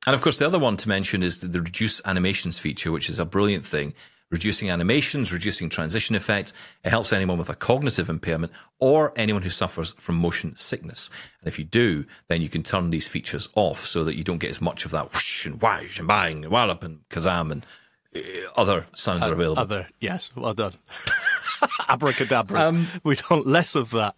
And 0.05 0.13
of 0.13 0.21
course, 0.21 0.39
the 0.39 0.47
other 0.47 0.59
one 0.59 0.77
to 0.77 0.89
mention 0.89 1.23
is 1.23 1.39
the, 1.39 1.47
the 1.47 1.59
reduce 1.59 2.01
animations 2.05 2.59
feature, 2.59 2.91
which 2.91 3.09
is 3.09 3.19
a 3.19 3.25
brilliant 3.25 3.65
thing 3.65 3.93
reducing 4.31 4.71
animations, 4.71 5.31
reducing 5.31 5.69
transition 5.69 6.15
effects. 6.15 6.53
It 6.83 6.89
helps 6.89 7.13
anyone 7.13 7.37
with 7.37 7.49
a 7.49 7.55
cognitive 7.55 8.09
impairment 8.09 8.51
or 8.79 9.13
anyone 9.15 9.43
who 9.43 9.51
suffers 9.51 9.93
from 9.93 10.15
motion 10.15 10.55
sickness. 10.55 11.09
And 11.41 11.47
if 11.47 11.59
you 11.59 11.65
do, 11.65 12.05
then 12.27 12.41
you 12.41 12.49
can 12.49 12.63
turn 12.63 12.89
these 12.89 13.07
features 13.07 13.47
off 13.55 13.85
so 13.85 14.03
that 14.03 14.15
you 14.15 14.23
don't 14.23 14.39
get 14.39 14.49
as 14.49 14.61
much 14.61 14.85
of 14.85 14.91
that 14.91 15.13
whoosh 15.13 15.45
and 15.45 15.61
whoosh 15.61 15.99
and 15.99 16.07
bang 16.07 16.43
and 16.43 16.51
wallop 16.51 16.83
and 16.83 17.01
kazam 17.09 17.51
and 17.51 17.65
uh, 18.15 18.19
other 18.55 18.87
sounds 18.93 19.23
uh, 19.23 19.29
are 19.29 19.33
available. 19.33 19.61
Other, 19.61 19.87
yes, 19.99 20.31
well 20.35 20.53
done. 20.53 20.73
Abracadabras. 21.89 22.69
Um, 22.69 22.87
we 23.03 23.17
want 23.29 23.47
less 23.47 23.75
of 23.75 23.91
that. 23.91 24.15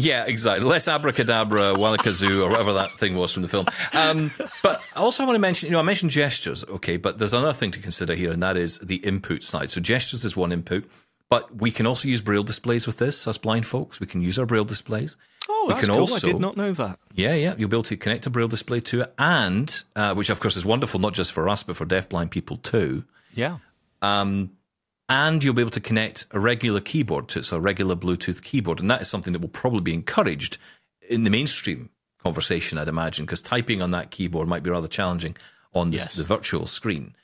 Yeah, 0.00 0.24
exactly. 0.26 0.66
Less 0.66 0.88
abracadabra, 0.88 1.74
wallakazoo, 1.74 2.42
or 2.44 2.50
whatever 2.50 2.72
that 2.74 2.98
thing 2.98 3.16
was 3.16 3.32
from 3.32 3.42
the 3.42 3.48
film. 3.48 3.66
Um, 3.92 4.30
but 4.62 4.82
I 4.96 5.00
also 5.00 5.24
want 5.24 5.34
to 5.34 5.40
mention, 5.40 5.68
you 5.68 5.72
know, 5.72 5.80
I 5.80 5.82
mentioned 5.82 6.10
gestures, 6.10 6.64
okay, 6.64 6.96
but 6.96 7.18
there's 7.18 7.32
another 7.32 7.52
thing 7.52 7.70
to 7.72 7.80
consider 7.80 8.14
here, 8.14 8.32
and 8.32 8.42
that 8.42 8.56
is 8.56 8.78
the 8.78 8.96
input 8.96 9.44
side. 9.44 9.70
So 9.70 9.80
gestures 9.80 10.24
is 10.24 10.36
one 10.36 10.52
input, 10.52 10.84
but 11.28 11.54
we 11.56 11.70
can 11.70 11.86
also 11.86 12.08
use 12.08 12.20
braille 12.20 12.42
displays 12.42 12.86
with 12.86 12.98
this, 12.98 13.28
us 13.28 13.38
blind 13.38 13.66
folks. 13.66 14.00
We 14.00 14.06
can 14.06 14.20
use 14.20 14.38
our 14.38 14.46
braille 14.46 14.64
displays. 14.64 15.16
Oh, 15.48 15.66
we 15.68 15.74
that's 15.74 15.86
cool. 15.86 16.00
Also, 16.00 16.28
I 16.28 16.32
did 16.32 16.40
not 16.40 16.56
know 16.56 16.72
that. 16.72 16.98
Yeah, 17.14 17.34
yeah. 17.34 17.54
You'll 17.56 17.68
be 17.68 17.76
able 17.76 17.82
to 17.84 17.96
connect 17.96 18.26
a 18.26 18.30
braille 18.30 18.48
display 18.48 18.80
to 18.80 19.02
it, 19.02 19.14
and 19.18 19.84
uh, 19.96 20.14
which 20.14 20.30
of 20.30 20.40
course 20.40 20.56
is 20.56 20.64
wonderful, 20.64 21.00
not 21.00 21.12
just 21.14 21.32
for 21.32 21.48
us, 21.48 21.62
but 21.62 21.76
for 21.76 21.84
deaf-blind 21.84 22.30
people 22.30 22.56
too. 22.56 23.04
Yeah. 23.32 23.58
Um, 24.02 24.52
and 25.10 25.42
you'll 25.42 25.54
be 25.54 25.60
able 25.60 25.70
to 25.72 25.80
connect 25.80 26.26
a 26.30 26.38
regular 26.38 26.80
keyboard 26.80 27.28
to 27.28 27.40
it, 27.40 27.44
so 27.44 27.56
a 27.56 27.60
regular 27.60 27.96
Bluetooth 27.96 28.42
keyboard. 28.42 28.78
And 28.78 28.88
that 28.90 29.02
is 29.02 29.10
something 29.10 29.32
that 29.32 29.42
will 29.42 29.48
probably 29.48 29.80
be 29.80 29.92
encouraged 29.92 30.56
in 31.08 31.24
the 31.24 31.30
mainstream 31.30 31.90
conversation, 32.22 32.78
I'd 32.78 32.86
imagine, 32.86 33.26
because 33.26 33.42
typing 33.42 33.82
on 33.82 33.90
that 33.90 34.12
keyboard 34.12 34.46
might 34.46 34.62
be 34.62 34.70
rather 34.70 34.86
challenging 34.86 35.36
on 35.74 35.90
this, 35.90 36.02
yes. 36.02 36.14
the 36.14 36.24
virtual 36.24 36.64
screen. 36.64 37.16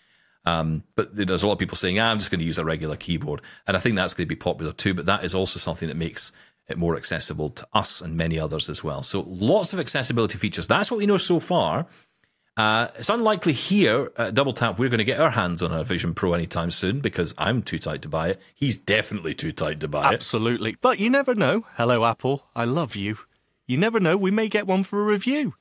Um, 0.45 0.83
but 0.97 1.15
there's 1.15 1.45
a 1.45 1.47
lot 1.47 1.55
of 1.55 1.59
people 1.61 1.77
saying, 1.77 1.99
ah, 2.01 2.11
I'm 2.11 2.19
just 2.19 2.31
going 2.31 2.41
to 2.41 2.45
use 2.45 2.59
a 2.59 2.65
regular 2.65 2.97
keyboard. 2.97 3.41
And 3.69 3.77
I 3.77 3.81
think 3.81 3.95
that's 3.97 4.15
going 4.15 4.27
to 4.27 4.35
be 4.35 4.37
popular 4.37 4.73
too. 4.73 4.93
But 4.93 5.07
that 5.07 5.23
is 5.25 5.35
also 5.35 5.59
something 5.59 5.89
that 5.89 5.97
makes 5.97 6.33
it 6.69 6.79
more 6.79 6.97
accessible 6.97 7.51
to 7.51 7.67
us 7.73 8.01
and 8.01 8.17
many 8.17 8.39
others 8.39 8.69
as 8.69 8.83
well. 8.83 9.03
So 9.03 9.25
lots 9.29 9.73
of 9.73 9.79
accessibility 9.79 10.39
features. 10.39 10.67
That's 10.67 10.91
what 10.91 10.99
we 10.99 11.07
know 11.07 11.17
so 11.17 11.39
far. 11.39 11.87
Uh, 12.57 12.89
it's 12.97 13.11
unlikely 13.11 13.53
here 13.53 14.11
at 14.17 14.33
Double 14.33 14.55
Tap 14.55 14.79
we're 14.79 14.89
going 14.89 14.99
to 14.99 15.05
get 15.05 15.21
our 15.21 15.31
hands 15.31 15.63
on 15.63 15.73
a 15.73 15.85
Vision 15.85 16.15
Pro 16.15 16.33
anytime 16.33 16.71
soon 16.71 17.01
because 17.01 17.35
I'm 17.37 17.61
too 17.61 17.79
tight 17.79 18.01
to 18.03 18.09
buy 18.09 18.29
it. 18.31 18.41
He's 18.55 18.79
definitely 18.79 19.35
too 19.35 19.53
tight 19.53 19.81
to 19.81 19.89
buy 19.89 20.15
Absolutely. 20.15 20.15
it. 20.15 20.17
Absolutely. 20.17 20.77
But 20.81 20.99
you 20.99 21.11
never 21.11 21.35
know. 21.35 21.67
Hello, 21.75 22.05
Apple. 22.05 22.45
I 22.57 22.65
love 22.65 22.97
you. 22.97 23.19
You 23.67 23.77
never 23.77 24.01
know. 24.01 24.17
We 24.17 24.31
may 24.31 24.49
get 24.49 24.67
one 24.67 24.85
for 24.85 25.03
a 25.03 25.05
review. 25.05 25.55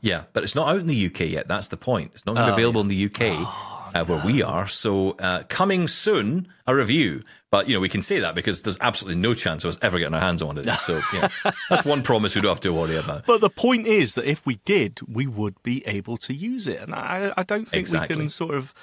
Yeah, 0.00 0.24
but 0.32 0.42
it's 0.42 0.54
not 0.54 0.68
out 0.68 0.80
in 0.80 0.86
the 0.86 1.06
UK 1.06 1.20
yet. 1.20 1.48
That's 1.48 1.68
the 1.68 1.76
point. 1.76 2.10
It's 2.14 2.26
not 2.26 2.36
oh, 2.36 2.52
available 2.52 2.82
yeah. 2.82 2.82
in 2.82 2.88
the 2.88 3.04
UK. 3.06 3.46
Oh 3.46 3.67
uh, 3.94 4.04
where 4.04 4.24
we 4.24 4.42
are. 4.42 4.66
So 4.66 5.12
uh, 5.12 5.42
coming 5.48 5.88
soon, 5.88 6.48
a 6.66 6.74
review. 6.74 7.22
But 7.50 7.68
you 7.68 7.74
know, 7.74 7.80
we 7.80 7.88
can 7.88 8.02
say 8.02 8.20
that 8.20 8.34
because 8.34 8.62
there's 8.62 8.78
absolutely 8.80 9.20
no 9.20 9.32
chance 9.32 9.64
of 9.64 9.70
us 9.70 9.78
ever 9.80 9.98
getting 9.98 10.14
our 10.14 10.20
hands 10.20 10.42
on 10.42 10.58
it. 10.58 10.68
So 10.78 11.00
yeah, 11.14 11.28
that's 11.70 11.84
one 11.84 12.02
promise 12.02 12.34
we 12.34 12.42
don't 12.42 12.50
have 12.50 12.60
to 12.60 12.72
worry 12.72 12.96
about. 12.96 13.24
But 13.26 13.40
the 13.40 13.50
point 13.50 13.86
is 13.86 14.14
that 14.16 14.26
if 14.26 14.44
we 14.44 14.56
did, 14.64 15.00
we 15.08 15.26
would 15.26 15.62
be 15.62 15.86
able 15.86 16.18
to 16.18 16.34
use 16.34 16.66
it, 16.66 16.80
and 16.80 16.94
I, 16.94 17.32
I 17.36 17.42
don't 17.44 17.68
think 17.68 17.80
exactly. 17.80 18.16
we 18.16 18.22
can 18.22 18.28
sort 18.28 18.54
of. 18.54 18.74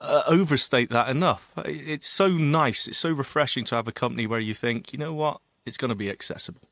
Uh, 0.00 0.22
overstate 0.26 0.90
that 0.90 1.08
enough. 1.08 1.50
It's 1.64 2.06
so 2.06 2.28
nice. 2.28 2.86
It's 2.86 2.98
so 2.98 3.10
refreshing 3.10 3.64
to 3.66 3.76
have 3.76 3.88
a 3.88 3.92
company 3.92 4.26
where 4.26 4.40
you 4.40 4.52
think, 4.52 4.92
you 4.92 4.98
know 4.98 5.14
what, 5.14 5.40
it's 5.64 5.78
going 5.78 5.88
to 5.88 5.94
be 5.94 6.10
accessible. 6.10 6.68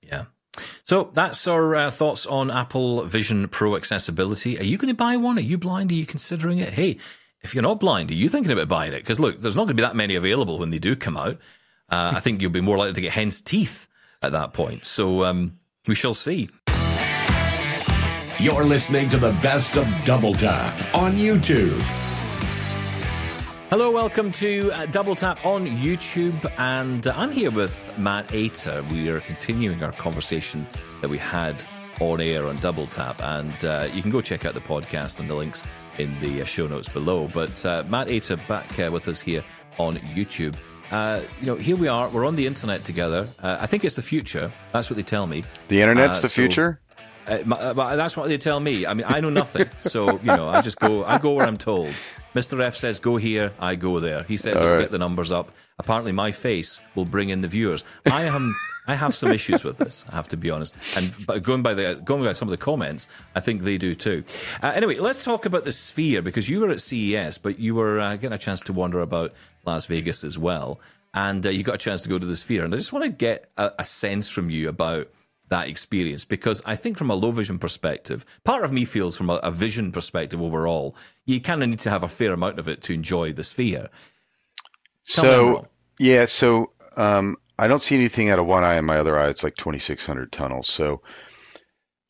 Yeah. 0.00 0.26
So 0.84 1.10
that's 1.12 1.46
our 1.46 1.74
uh, 1.74 1.90
thoughts 1.90 2.26
on 2.26 2.50
Apple 2.50 3.02
Vision 3.04 3.48
Pro 3.48 3.76
accessibility. 3.76 4.58
Are 4.58 4.64
you 4.64 4.78
going 4.78 4.88
to 4.88 4.94
buy 4.94 5.16
one? 5.16 5.38
Are 5.38 5.42
you 5.42 5.58
blind? 5.58 5.90
Are 5.90 5.94
you 5.94 6.06
considering 6.06 6.58
it? 6.58 6.72
Hey, 6.72 6.98
if 7.42 7.54
you're 7.54 7.62
not 7.62 7.80
blind, 7.80 8.10
are 8.10 8.14
you 8.14 8.28
thinking 8.28 8.52
about 8.52 8.68
buying 8.68 8.92
it? 8.92 9.00
Because 9.00 9.20
look, 9.20 9.40
there's 9.40 9.54
not 9.54 9.62
going 9.62 9.76
to 9.76 9.82
be 9.82 9.82
that 9.82 9.96
many 9.96 10.16
available 10.16 10.58
when 10.58 10.70
they 10.70 10.78
do 10.78 10.96
come 10.96 11.16
out. 11.16 11.38
Uh, 11.88 12.12
I 12.16 12.20
think 12.20 12.42
you'll 12.42 12.50
be 12.50 12.60
more 12.60 12.76
likely 12.76 12.94
to 12.94 13.00
get 13.00 13.12
hen's 13.12 13.40
teeth 13.40 13.88
at 14.22 14.32
that 14.32 14.52
point. 14.52 14.84
So 14.84 15.24
um, 15.24 15.58
we 15.86 15.94
shall 15.94 16.14
see. 16.14 16.50
You're 18.40 18.64
listening 18.64 19.08
to 19.10 19.18
the 19.18 19.32
best 19.42 19.76
of 19.76 19.86
Double 20.04 20.34
Tap 20.34 20.94
on 20.94 21.12
YouTube. 21.12 21.80
Hello, 23.70 23.90
welcome 23.90 24.32
to 24.32 24.70
uh, 24.72 24.86
Double 24.86 25.14
Tap 25.14 25.44
on 25.44 25.66
YouTube, 25.66 26.50
and 26.58 27.06
uh, 27.06 27.12
I'm 27.16 27.30
here 27.30 27.50
with 27.50 27.92
Matt 27.98 28.32
Ater. 28.32 28.82
We 28.90 29.10
are 29.10 29.20
continuing 29.20 29.82
our 29.82 29.92
conversation 29.92 30.66
that 31.02 31.08
we 31.10 31.18
had 31.18 31.64
on 32.00 32.20
air 32.20 32.46
on 32.46 32.56
Double 32.56 32.86
Tap, 32.86 33.20
and 33.22 33.64
uh, 33.64 33.88
you 33.92 34.02
can 34.02 34.10
go 34.10 34.20
check 34.20 34.44
out 34.44 34.54
the 34.54 34.60
podcast 34.60 35.20
and 35.20 35.28
the 35.28 35.34
links 35.34 35.64
in 35.98 36.18
the 36.20 36.42
uh, 36.42 36.44
show 36.44 36.66
notes 36.66 36.88
below. 36.88 37.28
But 37.28 37.64
uh, 37.64 37.84
Matt 37.88 38.10
Ater 38.10 38.36
back 38.48 38.78
uh, 38.78 38.90
with 38.90 39.08
us 39.08 39.20
here 39.20 39.44
on 39.78 39.96
YouTube. 39.96 40.56
you 41.40 41.46
know, 41.46 41.56
here 41.56 41.76
we 41.76 41.88
are. 41.88 42.08
We're 42.08 42.26
on 42.26 42.36
the 42.36 42.46
internet 42.46 42.84
together. 42.84 43.28
I 43.42 43.66
think 43.66 43.84
it's 43.84 43.96
the 43.96 44.02
future. 44.02 44.50
That's 44.72 44.90
what 44.90 44.96
they 44.96 45.02
tell 45.02 45.26
me. 45.26 45.44
The 45.68 45.82
internet's 45.82 46.20
the 46.20 46.28
so, 46.28 46.42
future. 46.42 46.80
Uh, 47.28 47.96
that's 47.96 48.16
what 48.16 48.28
they 48.28 48.38
tell 48.38 48.58
me. 48.58 48.86
I 48.86 48.94
mean, 48.94 49.04
I 49.06 49.20
know 49.20 49.30
nothing, 49.30 49.68
so 49.80 50.12
you 50.12 50.26
know, 50.26 50.48
I 50.48 50.62
just 50.62 50.78
go. 50.78 51.04
I 51.04 51.18
go 51.18 51.34
where 51.34 51.46
I'm 51.46 51.58
told. 51.58 51.92
Mr. 52.34 52.60
F 52.60 52.76
says 52.76 53.00
go 53.00 53.16
here, 53.16 53.52
I 53.58 53.74
go 53.74 54.00
there. 54.00 54.22
He 54.24 54.36
says 54.36 54.62
I'll 54.62 54.70
right. 54.72 54.80
get 54.80 54.90
the 54.90 54.98
numbers 54.98 55.32
up. 55.32 55.52
Apparently, 55.78 56.12
my 56.12 56.30
face 56.30 56.80
will 56.94 57.04
bring 57.04 57.30
in 57.30 57.40
the 57.40 57.48
viewers. 57.48 57.84
I 58.06 58.24
am. 58.24 58.56
I 58.88 58.94
have 58.94 59.14
some 59.14 59.30
issues 59.30 59.62
with 59.62 59.76
this. 59.76 60.06
I 60.10 60.16
have 60.16 60.28
to 60.28 60.36
be 60.38 60.50
honest. 60.50 60.74
And 60.96 61.14
but 61.26 61.42
going 61.42 61.62
by 61.62 61.74
the 61.74 62.00
going 62.02 62.24
by 62.24 62.32
some 62.32 62.48
of 62.48 62.50
the 62.50 62.56
comments, 62.56 63.06
I 63.34 63.40
think 63.40 63.62
they 63.62 63.76
do 63.76 63.94
too. 63.94 64.24
Uh, 64.62 64.72
anyway, 64.74 64.98
let's 64.98 65.22
talk 65.22 65.44
about 65.44 65.64
the 65.64 65.72
Sphere 65.72 66.22
because 66.22 66.48
you 66.48 66.60
were 66.60 66.70
at 66.70 66.80
CES, 66.80 67.36
but 67.36 67.58
you 67.58 67.74
were 67.74 68.00
uh, 68.00 68.16
getting 68.16 68.32
a 68.32 68.38
chance 68.38 68.62
to 68.62 68.72
wander 68.72 69.00
about 69.00 69.34
Las 69.66 69.84
Vegas 69.86 70.24
as 70.24 70.38
well, 70.38 70.80
and 71.12 71.46
uh, 71.46 71.50
you 71.50 71.62
got 71.62 71.74
a 71.74 71.78
chance 71.78 72.02
to 72.02 72.08
go 72.08 72.18
to 72.18 72.26
the 72.26 72.36
Sphere. 72.36 72.64
And 72.64 72.72
I 72.74 72.78
just 72.78 72.92
want 72.92 73.04
to 73.04 73.10
get 73.10 73.50
a, 73.58 73.72
a 73.78 73.84
sense 73.84 74.30
from 74.30 74.48
you 74.48 74.70
about 74.70 75.08
that 75.50 75.68
experience 75.68 76.24
because 76.24 76.62
I 76.64 76.74
think 76.74 76.96
from 76.96 77.10
a 77.10 77.14
low 77.14 77.30
vision 77.30 77.58
perspective, 77.58 78.24
part 78.44 78.64
of 78.64 78.72
me 78.72 78.86
feels 78.86 79.16
from 79.16 79.28
a, 79.28 79.34
a 79.36 79.50
vision 79.50 79.92
perspective 79.92 80.40
overall, 80.40 80.96
you 81.26 81.40
kind 81.40 81.62
of 81.62 81.68
need 81.68 81.80
to 81.80 81.90
have 81.90 82.04
a 82.04 82.08
fair 82.08 82.32
amount 82.32 82.58
of 82.58 82.68
it 82.68 82.82
to 82.82 82.94
enjoy 82.94 83.32
the 83.32 83.44
sphere. 83.44 83.88
Tell 85.06 85.24
so 85.24 85.68
yeah, 85.98 86.24
so 86.24 86.72
um, 86.96 87.36
I 87.58 87.66
don't 87.66 87.82
see 87.82 87.94
anything 87.94 88.30
out 88.30 88.38
of 88.38 88.46
one 88.46 88.64
eye 88.64 88.74
and 88.74 88.86
my 88.86 88.98
other 88.98 89.18
eye. 89.18 89.28
It's 89.28 89.42
like 89.42 89.56
2,600 89.56 90.30
tunnels. 90.30 90.68
So 90.68 91.02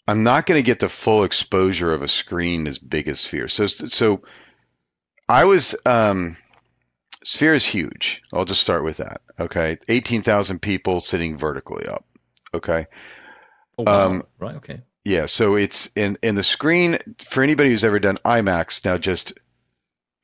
I'm 0.07 0.23
not 0.23 0.47
going 0.47 0.59
to 0.59 0.67
get 0.67 0.81
the 0.81 0.89
full 0.89 1.25
exposure 1.25 1.93
of 1.93 2.03
a 2.03 2.09
screen 2.09 2.67
as 2.67 2.79
big 2.79 3.09
as 3.09 3.21
Sphere. 3.21 3.49
So 3.49 3.67
so 3.67 4.23
I 5.29 5.45
was 5.45 5.75
um, 5.87 6.37
Sphere 7.25 7.55
is 7.55 7.65
huge. 7.65 8.23
I'll 8.33 8.45
just 8.45 8.63
start 8.63 8.85
with 8.85 8.99
that. 8.99 9.21
Okay, 9.39 9.79
18,000 9.89 10.61
people 10.61 11.01
sitting 11.01 11.37
vertically 11.37 11.87
up. 11.87 12.05
Okay. 12.55 12.87
Oh, 13.77 13.85
wow. 13.85 14.07
Um, 14.07 14.23
right. 14.39 14.57
Okay. 14.57 14.81
Yeah. 15.05 15.27
So 15.27 15.57
it's 15.57 15.91
in 15.95 16.19
in 16.23 16.35
the 16.35 16.43
screen 16.43 16.99
for 17.19 17.43
anybody 17.43 17.71
who's 17.71 17.85
ever 17.85 17.99
done 17.99 18.19
IMAX. 18.25 18.85
Now 18.85 18.99
just 18.99 19.35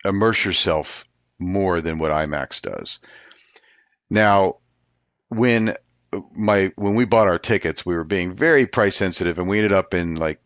immerse 0.05 0.45
yourself 0.45 1.05
more 1.39 1.81
than 1.81 1.99
what 1.99 2.11
IMAX 2.11 2.63
does. 2.63 3.01
Now, 4.11 4.59
when 5.37 5.77
my 6.35 6.73
when 6.77 6.95
we 6.95 7.05
bought 7.05 7.29
our 7.29 7.39
tickets, 7.39 7.85
we 7.85 7.95
were 7.95 8.05
being 8.05 8.35
very 8.35 8.67
price 8.67 8.97
sensitive, 8.97 9.39
and 9.39 9.49
we 9.49 9.59
ended 9.59 9.73
up 9.73 9.95
in 9.95 10.17
like 10.17 10.41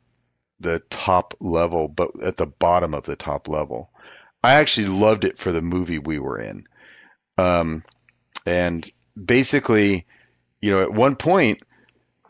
the 0.61 0.81
top 0.91 1.35
level, 1.41 1.89
but 1.89 2.21
at 2.23 2.37
the 2.37 2.47
bottom 2.47 2.95
of 2.95 3.05
the 3.05 3.17
top 3.17 3.49
level. 3.49 3.91
I 4.43 4.55
actually 4.55 4.89
loved 4.89 5.25
it 5.25 5.37
for 5.37 5.53
the 5.53 5.63
movie 5.63 5.99
we 5.99 6.19
were 6.19 6.39
in. 6.39 6.67
Um, 7.37 7.85
and 8.47 8.89
basically, 9.23 10.07
you 10.63 10.71
know, 10.71 10.83
at 10.83 10.93
one 10.93 11.17
point, 11.17 11.63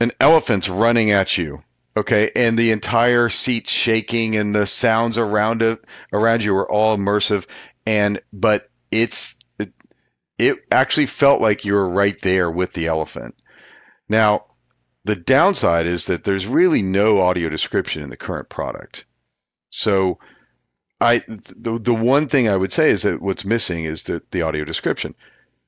an 0.00 0.12
elephant's 0.20 0.68
running 0.68 1.10
at 1.10 1.36
you 1.36 1.62
okay 1.96 2.30
and 2.36 2.58
the 2.58 2.70
entire 2.70 3.28
seat 3.28 3.68
shaking 3.68 4.36
and 4.36 4.54
the 4.54 4.66
sounds 4.66 5.18
around 5.18 5.62
it 5.62 5.84
around 6.12 6.44
you 6.44 6.54
are 6.54 6.70
all 6.70 6.96
immersive 6.96 7.46
and 7.86 8.20
but 8.32 8.68
it's 8.90 9.37
it, 10.38 10.58
actually 10.70 11.06
felt 11.06 11.40
like 11.40 11.64
you 11.64 11.74
were 11.74 11.88
right 11.88 12.20
there 12.22 12.50
with 12.50 12.72
the 12.72 12.86
elephant. 12.86 13.34
Now 14.08 14.46
the 15.04 15.16
downside 15.16 15.86
is 15.86 16.06
that 16.06 16.24
there's 16.24 16.46
really 16.46 16.82
no 16.82 17.20
audio 17.20 17.48
description 17.48 18.02
in 18.02 18.10
the 18.10 18.16
current 18.16 18.48
product. 18.48 19.04
So 19.70 20.18
i 21.00 21.22
the, 21.28 21.78
the 21.78 21.94
one 21.94 22.26
thing 22.26 22.48
i 22.48 22.56
would 22.56 22.72
say 22.72 22.90
is 22.90 23.02
that 23.02 23.22
what's 23.22 23.44
missing 23.44 23.84
is 23.84 24.02
the, 24.04 24.22
the 24.30 24.42
audio 24.42 24.64
description. 24.64 25.14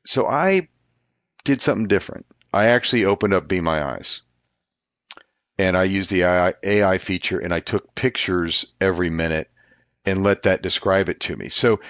So 0.06 0.26
i 0.26 0.68
did 1.44 1.62
something 1.62 1.88
different. 1.88 2.26
I 2.52 2.66
actually 2.66 3.04
opened 3.04 3.34
up 3.34 3.48
Be 3.48 3.60
My 3.60 3.82
Eyes. 3.82 4.22
And 5.58 5.76
I 5.76 5.84
used 5.84 6.10
the 6.10 6.22
AI, 6.22 6.54
AI 6.62 6.98
feature 6.98 7.38
and 7.38 7.52
I 7.52 7.60
took 7.60 7.94
pictures 7.94 8.66
every 8.80 9.10
minute 9.10 9.50
and 10.04 10.22
let 10.22 10.42
that 10.42 10.62
describe 10.62 11.08
it 11.08 11.20
to 11.20 11.36
me. 11.36 11.48
So 11.48 11.80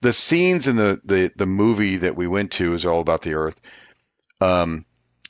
the 0.00 0.12
scenes 0.12 0.68
in 0.68 0.76
the, 0.76 1.00
the, 1.04 1.32
the 1.36 1.46
movie 1.46 1.98
that 1.98 2.16
we 2.16 2.26
went 2.26 2.52
to 2.52 2.74
is 2.74 2.86
all 2.86 3.00
about 3.00 3.22
the 3.22 3.34
earth. 3.34 3.60
Um, 4.40 4.84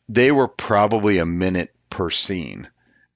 they 0.08 0.32
were 0.32 0.48
probably 0.48 1.18
a 1.18 1.26
minute 1.26 1.74
per 1.90 2.10
scene. 2.10 2.68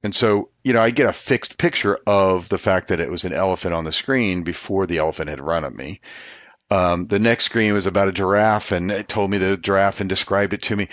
And 0.02 0.14
so, 0.14 0.50
you 0.64 0.72
know, 0.72 0.82
I 0.82 0.90
get 0.90 1.08
a 1.08 1.12
fixed 1.12 1.58
picture 1.58 1.98
of 2.06 2.48
the 2.48 2.58
fact 2.58 2.88
that 2.88 3.00
it 3.00 3.10
was 3.10 3.24
an 3.24 3.32
elephant 3.32 3.74
on 3.74 3.84
the 3.84 3.92
screen 3.92 4.42
before 4.42 4.86
the 4.86 4.98
elephant 4.98 5.30
had 5.30 5.40
run 5.40 5.64
at 5.64 5.74
me. 5.74 6.00
Um, 6.70 7.06
the 7.06 7.18
next 7.18 7.44
screen 7.44 7.74
was 7.74 7.86
about 7.86 8.08
a 8.08 8.12
giraffe, 8.12 8.72
and 8.72 8.90
it 8.90 9.08
told 9.08 9.30
me 9.30 9.38
the 9.38 9.56
giraffe 9.56 10.00
and 10.00 10.08
described 10.08 10.54
it 10.54 10.62
to 10.62 10.76
me 10.76 10.88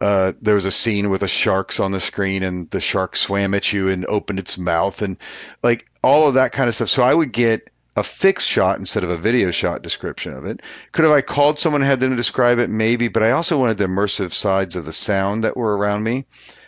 uh, 0.00 0.32
there 0.42 0.54
was 0.54 0.64
a 0.64 0.70
scene 0.70 1.08
with 1.08 1.20
the 1.20 1.28
sharks 1.28 1.80
on 1.80 1.92
the 1.92 2.00
screen 2.00 2.42
and 2.42 2.68
the 2.70 2.80
shark 2.80 3.16
swam 3.16 3.54
at 3.54 3.72
you 3.72 3.88
and 3.88 4.04
opened 4.06 4.38
its 4.38 4.58
mouth 4.58 5.02
and 5.02 5.16
like 5.62 5.86
all 6.02 6.28
of 6.28 6.34
that 6.34 6.52
kind 6.52 6.68
of 6.68 6.74
stuff. 6.74 6.88
So 6.88 7.02
I 7.02 7.14
would 7.14 7.32
get 7.32 7.70
a 7.96 8.02
fixed 8.02 8.48
shot 8.48 8.78
instead 8.78 9.04
of 9.04 9.10
a 9.10 9.16
video 9.16 9.50
shot 9.50 9.82
description 9.82 10.32
of 10.32 10.46
it. 10.46 10.60
Could 10.92 11.04
have 11.04 11.14
I 11.14 11.20
called 11.20 11.58
someone 11.58 11.82
had 11.82 12.00
them 12.00 12.16
describe 12.16 12.58
it? 12.58 12.70
Maybe, 12.70 13.08
but 13.08 13.22
I 13.22 13.32
also 13.32 13.58
wanted 13.58 13.78
the 13.78 13.86
immersive 13.86 14.32
sides 14.32 14.76
of 14.76 14.84
the 14.84 14.92
sound 14.92 15.44
that 15.44 15.56
were 15.56 15.76
around 15.76 16.02
me. 16.02 16.26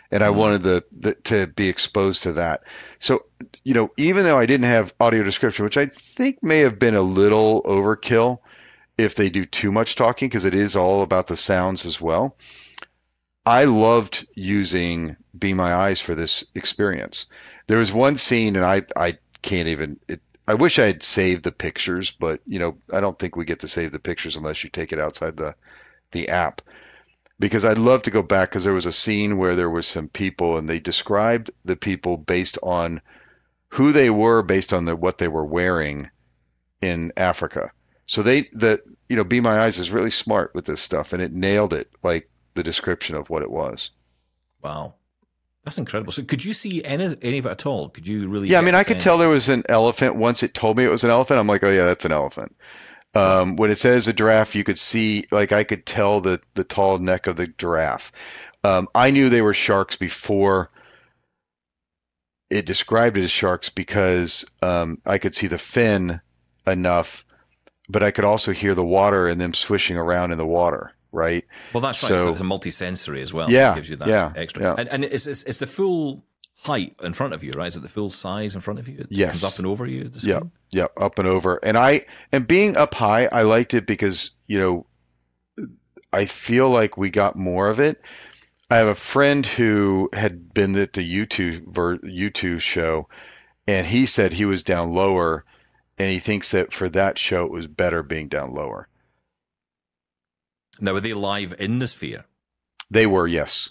And 0.09 0.23
I 0.23 0.27
mm-hmm. 0.27 0.39
wanted 0.39 0.63
the, 0.63 0.83
the 0.97 1.15
to 1.25 1.47
be 1.47 1.67
exposed 1.67 2.23
to 2.23 2.33
that. 2.33 2.63
So, 2.97 3.25
you 3.65 3.73
know, 3.73 3.91
even 3.97 4.23
though 4.23 4.37
I 4.37 4.45
didn't 4.45 4.67
have 4.67 4.93
audio 5.01 5.23
description, 5.23 5.65
which 5.65 5.77
I 5.77 5.87
think 5.87 6.41
may 6.41 6.59
have 6.59 6.79
been 6.79 6.95
a 6.95 7.01
little 7.01 7.61
overkill 7.63 8.39
if 8.97 9.15
they 9.15 9.29
do 9.29 9.43
too 9.43 9.71
much 9.71 9.95
talking, 9.95 10.29
because 10.29 10.45
it 10.45 10.55
is 10.55 10.77
all 10.77 11.01
about 11.01 11.27
the 11.27 11.35
sounds 11.35 11.85
as 11.85 11.99
well 11.99 12.37
I 13.47 13.63
loved 13.63 14.27
using 14.35 15.15
Be 15.37 15.53
My 15.53 15.73
Eyes 15.73 16.01
for 16.01 16.15
this 16.15 16.43
experience. 16.53 17.27
There 17.67 17.77
was 17.77 17.93
one 17.93 18.17
scene, 18.17 18.57
and 18.57 18.65
I 18.65 18.81
I 18.93 19.19
can't 19.41 19.69
even. 19.69 20.01
It, 20.09 20.19
I 20.47 20.53
wish 20.53 20.79
I 20.79 20.85
had 20.85 21.03
saved 21.03 21.43
the 21.43 21.51
pictures, 21.51 22.11
but 22.11 22.41
you 22.47 22.59
know 22.59 22.77
I 22.91 23.01
don't 23.01 23.17
think 23.19 23.35
we 23.35 23.45
get 23.45 23.59
to 23.59 23.67
save 23.67 23.91
the 23.91 23.99
pictures 23.99 24.35
unless 24.35 24.63
you 24.63 24.69
take 24.69 24.93
it 24.93 24.99
outside 24.99 25.35
the 25.35 25.55
the 26.11 26.29
app. 26.29 26.61
Because 27.39 27.65
I'd 27.65 27.77
love 27.77 28.03
to 28.03 28.11
go 28.11 28.23
back 28.23 28.49
because 28.49 28.63
there 28.63 28.73
was 28.73 28.87
a 28.87 28.91
scene 28.91 29.37
where 29.37 29.55
there 29.55 29.69
was 29.69 29.85
some 29.85 30.07
people 30.07 30.57
and 30.57 30.67
they 30.67 30.79
described 30.79 31.51
the 31.65 31.75
people 31.75 32.17
based 32.17 32.57
on 32.63 33.01
who 33.69 33.91
they 33.91 34.09
were 34.09 34.41
based 34.41 34.73
on 34.73 34.85
the 34.85 34.95
what 34.95 35.17
they 35.17 35.27
were 35.27 35.45
wearing 35.45 36.09
in 36.81 37.11
Africa. 37.17 37.71
So 38.05 38.23
they 38.23 38.43
the 38.53 38.81
you 39.09 39.17
know 39.17 39.23
Be 39.23 39.41
My 39.41 39.59
Eyes 39.59 39.77
is 39.77 39.91
really 39.91 40.11
smart 40.11 40.55
with 40.55 40.65
this 40.65 40.81
stuff 40.81 41.13
and 41.13 41.21
it 41.21 41.33
nailed 41.33 41.73
it 41.73 41.89
like 42.01 42.29
the 42.53 42.63
description 42.63 43.15
of 43.15 43.29
what 43.29 43.43
it 43.43 43.51
was. 43.51 43.91
Wow. 44.63 44.95
That's 45.67 45.77
incredible. 45.77 46.13
So, 46.13 46.23
could 46.23 46.45
you 46.45 46.53
see 46.53 46.81
any 46.85 47.17
any 47.21 47.39
of 47.39 47.45
it 47.45 47.49
at 47.49 47.65
all? 47.65 47.89
Could 47.89 48.07
you 48.07 48.29
really? 48.29 48.47
Yeah, 48.47 48.59
I 48.59 48.61
mean, 48.61 48.73
I 48.73 48.85
could 48.85 49.01
tell 49.01 49.17
there 49.17 49.27
was 49.27 49.49
an 49.49 49.63
elephant. 49.67 50.15
Once 50.15 50.41
it 50.41 50.53
told 50.53 50.77
me 50.77 50.85
it 50.85 50.89
was 50.89 51.03
an 51.03 51.09
elephant, 51.09 51.41
I'm 51.41 51.47
like, 51.47 51.61
oh 51.61 51.69
yeah, 51.69 51.83
that's 51.83 52.05
an 52.05 52.13
elephant. 52.13 52.55
Um, 53.13 53.57
when 53.57 53.69
it 53.69 53.77
says 53.77 54.07
a 54.07 54.13
giraffe, 54.13 54.55
you 54.55 54.63
could 54.63 54.79
see, 54.79 55.25
like, 55.29 55.51
I 55.51 55.65
could 55.65 55.85
tell 55.85 56.21
the 56.21 56.39
the 56.53 56.63
tall 56.63 56.99
neck 56.99 57.27
of 57.27 57.35
the 57.35 57.47
giraffe. 57.47 58.13
Um, 58.63 58.87
I 58.95 59.11
knew 59.11 59.27
they 59.27 59.41
were 59.41 59.53
sharks 59.53 59.97
before 59.97 60.71
it 62.49 62.65
described 62.65 63.17
it 63.17 63.25
as 63.25 63.31
sharks 63.31 63.69
because 63.69 64.45
um, 64.61 65.01
I 65.05 65.17
could 65.17 65.35
see 65.35 65.47
the 65.47 65.57
fin 65.57 66.21
enough, 66.65 67.25
but 67.89 68.03
I 68.03 68.11
could 68.11 68.23
also 68.23 68.53
hear 68.53 68.73
the 68.73 68.85
water 68.85 69.27
and 69.27 69.41
them 69.41 69.53
swishing 69.53 69.97
around 69.97 70.31
in 70.31 70.37
the 70.37 70.47
water 70.47 70.93
right? 71.17 71.43
Well, 71.73 71.81
that's 71.81 72.01
right. 72.03 72.17
So, 72.17 72.31
it's 72.31 72.39
a 72.39 72.45
multi-sensory 72.45 73.21
as 73.21 73.33
well. 73.33 73.51
Yeah, 73.51 73.69
so 73.69 73.71
it 73.71 73.75
gives 73.75 73.89
you 73.89 73.95
that 73.97 74.07
yeah, 74.07 74.31
extra. 74.35 74.63
Yeah. 74.63 74.75
And, 74.77 74.87
and 74.87 75.03
it's, 75.03 75.27
it's, 75.27 75.43
it's, 75.43 75.59
the 75.59 75.67
full 75.67 76.23
height 76.55 76.95
in 77.01 77.13
front 77.13 77.33
of 77.33 77.43
you, 77.43 77.53
right? 77.53 77.67
Is 77.67 77.75
it 77.75 77.81
the 77.81 77.89
full 77.89 78.09
size 78.09 78.55
in 78.55 78.61
front 78.61 78.79
of 78.79 78.87
you? 78.87 78.99
It 78.99 79.07
yes. 79.09 79.31
comes 79.31 79.43
up 79.43 79.57
and 79.57 79.65
over 79.65 79.85
you. 79.85 80.09
Yeah, 80.21 80.41
yeah, 80.71 80.87
up 80.95 81.19
and 81.19 81.27
over. 81.27 81.59
And 81.61 81.77
I 81.77 82.05
and 82.31 82.47
being 82.47 82.77
up 82.77 82.93
high, 82.93 83.25
I 83.25 83.41
liked 83.41 83.73
it 83.73 83.85
because 83.85 84.31
you 84.45 84.59
know 84.59 85.65
I 86.13 86.25
feel 86.25 86.69
like 86.69 86.97
we 86.97 87.09
got 87.09 87.35
more 87.35 87.69
of 87.69 87.79
it. 87.79 88.01
I 88.69 88.77
have 88.77 88.87
a 88.87 88.95
friend 88.95 89.45
who 89.45 90.09
had 90.13 90.53
been 90.53 90.75
at 90.75 90.93
the 90.93 91.01
YouTube 91.01 91.67
ver- 91.67 91.99
YouTube 91.99 92.61
show, 92.61 93.07
and 93.67 93.87
he 93.87 94.05
said 94.05 94.33
he 94.33 94.45
was 94.45 94.63
down 94.63 94.93
lower, 94.93 95.45
and 95.97 96.11
he 96.11 96.19
thinks 96.19 96.51
that 96.51 96.73
for 96.73 96.89
that 96.89 97.17
show 97.17 97.45
it 97.45 97.51
was 97.51 97.65
better 97.65 98.03
being 98.03 98.27
down 98.27 98.53
lower. 98.53 98.87
Now, 100.79 100.93
were 100.93 101.01
they 101.01 101.13
live 101.13 101.53
in 101.59 101.79
the 101.79 101.87
sphere? 101.87 102.25
They 102.89 103.05
were, 103.05 103.27
yes. 103.27 103.69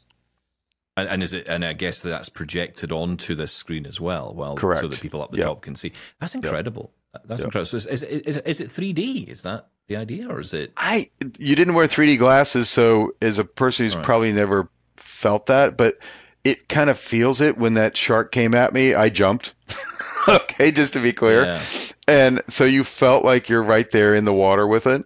And, 0.96 1.08
and, 1.08 1.22
is 1.22 1.32
it? 1.34 1.46
And 1.46 1.64
I 1.64 1.72
guess 1.74 2.02
that's 2.02 2.28
projected 2.28 2.90
onto 2.92 3.34
this 3.34 3.52
screen 3.52 3.86
as 3.86 4.00
well. 4.00 4.32
Well, 4.34 4.56
Correct. 4.56 4.80
so 4.80 4.88
that 4.88 5.00
people 5.00 5.22
up 5.22 5.30
the 5.30 5.38
Yep. 5.38 5.46
top 5.46 5.62
can 5.62 5.74
see. 5.74 5.92
That's 6.20 6.34
incredible. 6.34 6.92
That's 7.26 7.42
Yep. 7.42 7.46
incredible. 7.48 7.66
So 7.66 7.76
is, 7.76 7.86
is, 7.86 8.02
is, 8.02 8.38
is 8.38 8.60
it 8.60 8.68
3D? 8.70 9.28
Is 9.28 9.42
that 9.42 9.68
the 9.88 9.96
idea, 9.96 10.28
or 10.28 10.40
is 10.40 10.52
it? 10.54 10.72
I 10.76 11.10
you 11.38 11.54
didn't 11.54 11.74
wear 11.74 11.86
3D 11.86 12.18
glasses, 12.18 12.68
so 12.68 13.12
as 13.22 13.38
a 13.38 13.44
person 13.44 13.86
who's 13.86 13.94
Right. 13.94 14.04
probably 14.04 14.32
never 14.32 14.68
felt 14.96 15.46
that, 15.46 15.76
but 15.76 15.98
it 16.44 16.68
kind 16.68 16.88
of 16.90 16.98
feels 16.98 17.40
it 17.40 17.58
when 17.58 17.74
that 17.74 17.96
shark 17.96 18.32
came 18.32 18.54
at 18.54 18.72
me. 18.72 18.94
I 18.94 19.08
jumped. 19.10 19.54
okay, 20.28 20.72
just 20.72 20.94
to 20.94 21.00
be 21.00 21.12
clear. 21.12 21.44
Yeah. 21.44 21.62
And 22.08 22.42
so 22.48 22.64
you 22.64 22.84
felt 22.84 23.24
like 23.24 23.48
you're 23.48 23.62
right 23.62 23.90
there 23.90 24.14
in 24.14 24.24
the 24.24 24.32
water 24.32 24.66
with 24.66 24.86
it. 24.86 25.04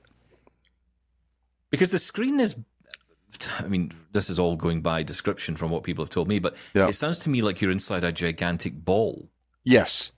Because 1.71 1.91
the 1.91 1.99
screen 1.99 2.41
is. 2.41 2.57
I 3.61 3.69
mean, 3.69 3.93
this 4.13 4.29
is 4.29 4.39
all 4.41 4.57
going 4.57 4.81
by 4.83 5.03
description 5.05 5.55
from 5.57 5.71
what 5.71 5.85
people 5.85 6.05
have 6.05 6.11
told 6.11 6.27
me, 6.29 6.41
but 6.41 6.57
Yeah. 6.75 6.89
it 6.89 6.95
sounds 6.95 7.21
to 7.21 7.31
me 7.31 7.43
like 7.43 7.61
you're 7.61 7.71
inside 7.71 8.03
a 8.05 8.11
gigantic 8.13 8.85
ball. 8.85 9.29
Yes, 9.65 10.11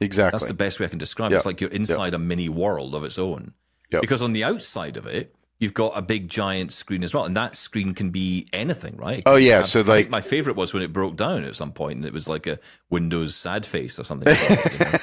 exactly. 0.00 0.36
That's 0.38 0.48
the 0.48 0.54
best 0.54 0.80
way 0.80 0.86
I 0.86 0.88
can 0.88 0.98
describe 0.98 1.32
it. 1.32 1.36
It's 1.36 1.46
like 1.46 1.60
you're 1.60 1.70
inside 1.70 2.12
a 2.12 2.18
mini 2.18 2.48
world 2.48 2.94
of 2.94 3.04
its 3.04 3.18
own. 3.18 3.52
Because 3.90 4.20
on 4.20 4.32
the 4.32 4.42
outside 4.42 4.96
of 4.96 5.06
it, 5.06 5.32
you've 5.60 5.74
got 5.74 5.92
a 5.96 6.02
big 6.02 6.28
giant 6.28 6.72
screen 6.72 7.04
as 7.04 7.14
well, 7.14 7.24
and 7.24 7.36
that 7.36 7.54
screen 7.54 7.94
can 7.94 8.10
be 8.10 8.46
anything, 8.52 8.96
right? 8.96 9.22
Oh, 9.26 9.36
yeah, 9.36 9.58
have- 9.58 9.66
so, 9.68 9.80
like- 9.82 10.10
my 10.10 10.20
favorite 10.20 10.56
was 10.56 10.74
when 10.74 10.82
it 10.82 10.92
broke 10.92 11.16
down 11.16 11.44
at 11.44 11.54
some 11.54 11.72
point, 11.72 11.98
and 11.98 12.04
it 12.04 12.12
was 12.12 12.28
like 12.28 12.46
a 12.48 12.58
Windows 12.90 13.34
sad 13.36 13.64
face 13.64 13.98
or 14.00 14.04
something. 14.04 14.34
you 14.34 14.78
know, 14.80 14.98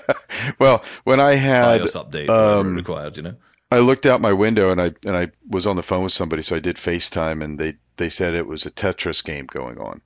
well, 0.60 0.84
when 1.04 1.18
I 1.20 1.34
had 1.34 1.78
BIOS 1.80 1.96
update, 1.96 2.30
um, 2.30 2.74
required, 2.76 3.16
you 3.16 3.24
know. 3.24 3.34
I 3.70 3.80
looked 3.80 4.06
out 4.06 4.20
my 4.20 4.32
window 4.32 4.70
and 4.70 4.80
I 4.80 4.92
and 5.04 5.16
I 5.16 5.28
was 5.48 5.66
on 5.66 5.76
the 5.76 5.82
phone 5.82 6.02
with 6.02 6.12
somebody, 6.12 6.42
so 6.42 6.56
I 6.56 6.60
did 6.60 6.76
FaceTime, 6.76 7.44
and 7.44 7.58
they 7.58 7.74
they 7.96 8.08
said 8.08 8.34
it 8.34 8.46
was 8.46 8.66
a 8.66 8.70
Tetris 8.70 9.22
game 9.22 9.46
going 9.46 9.78
on 9.78 10.00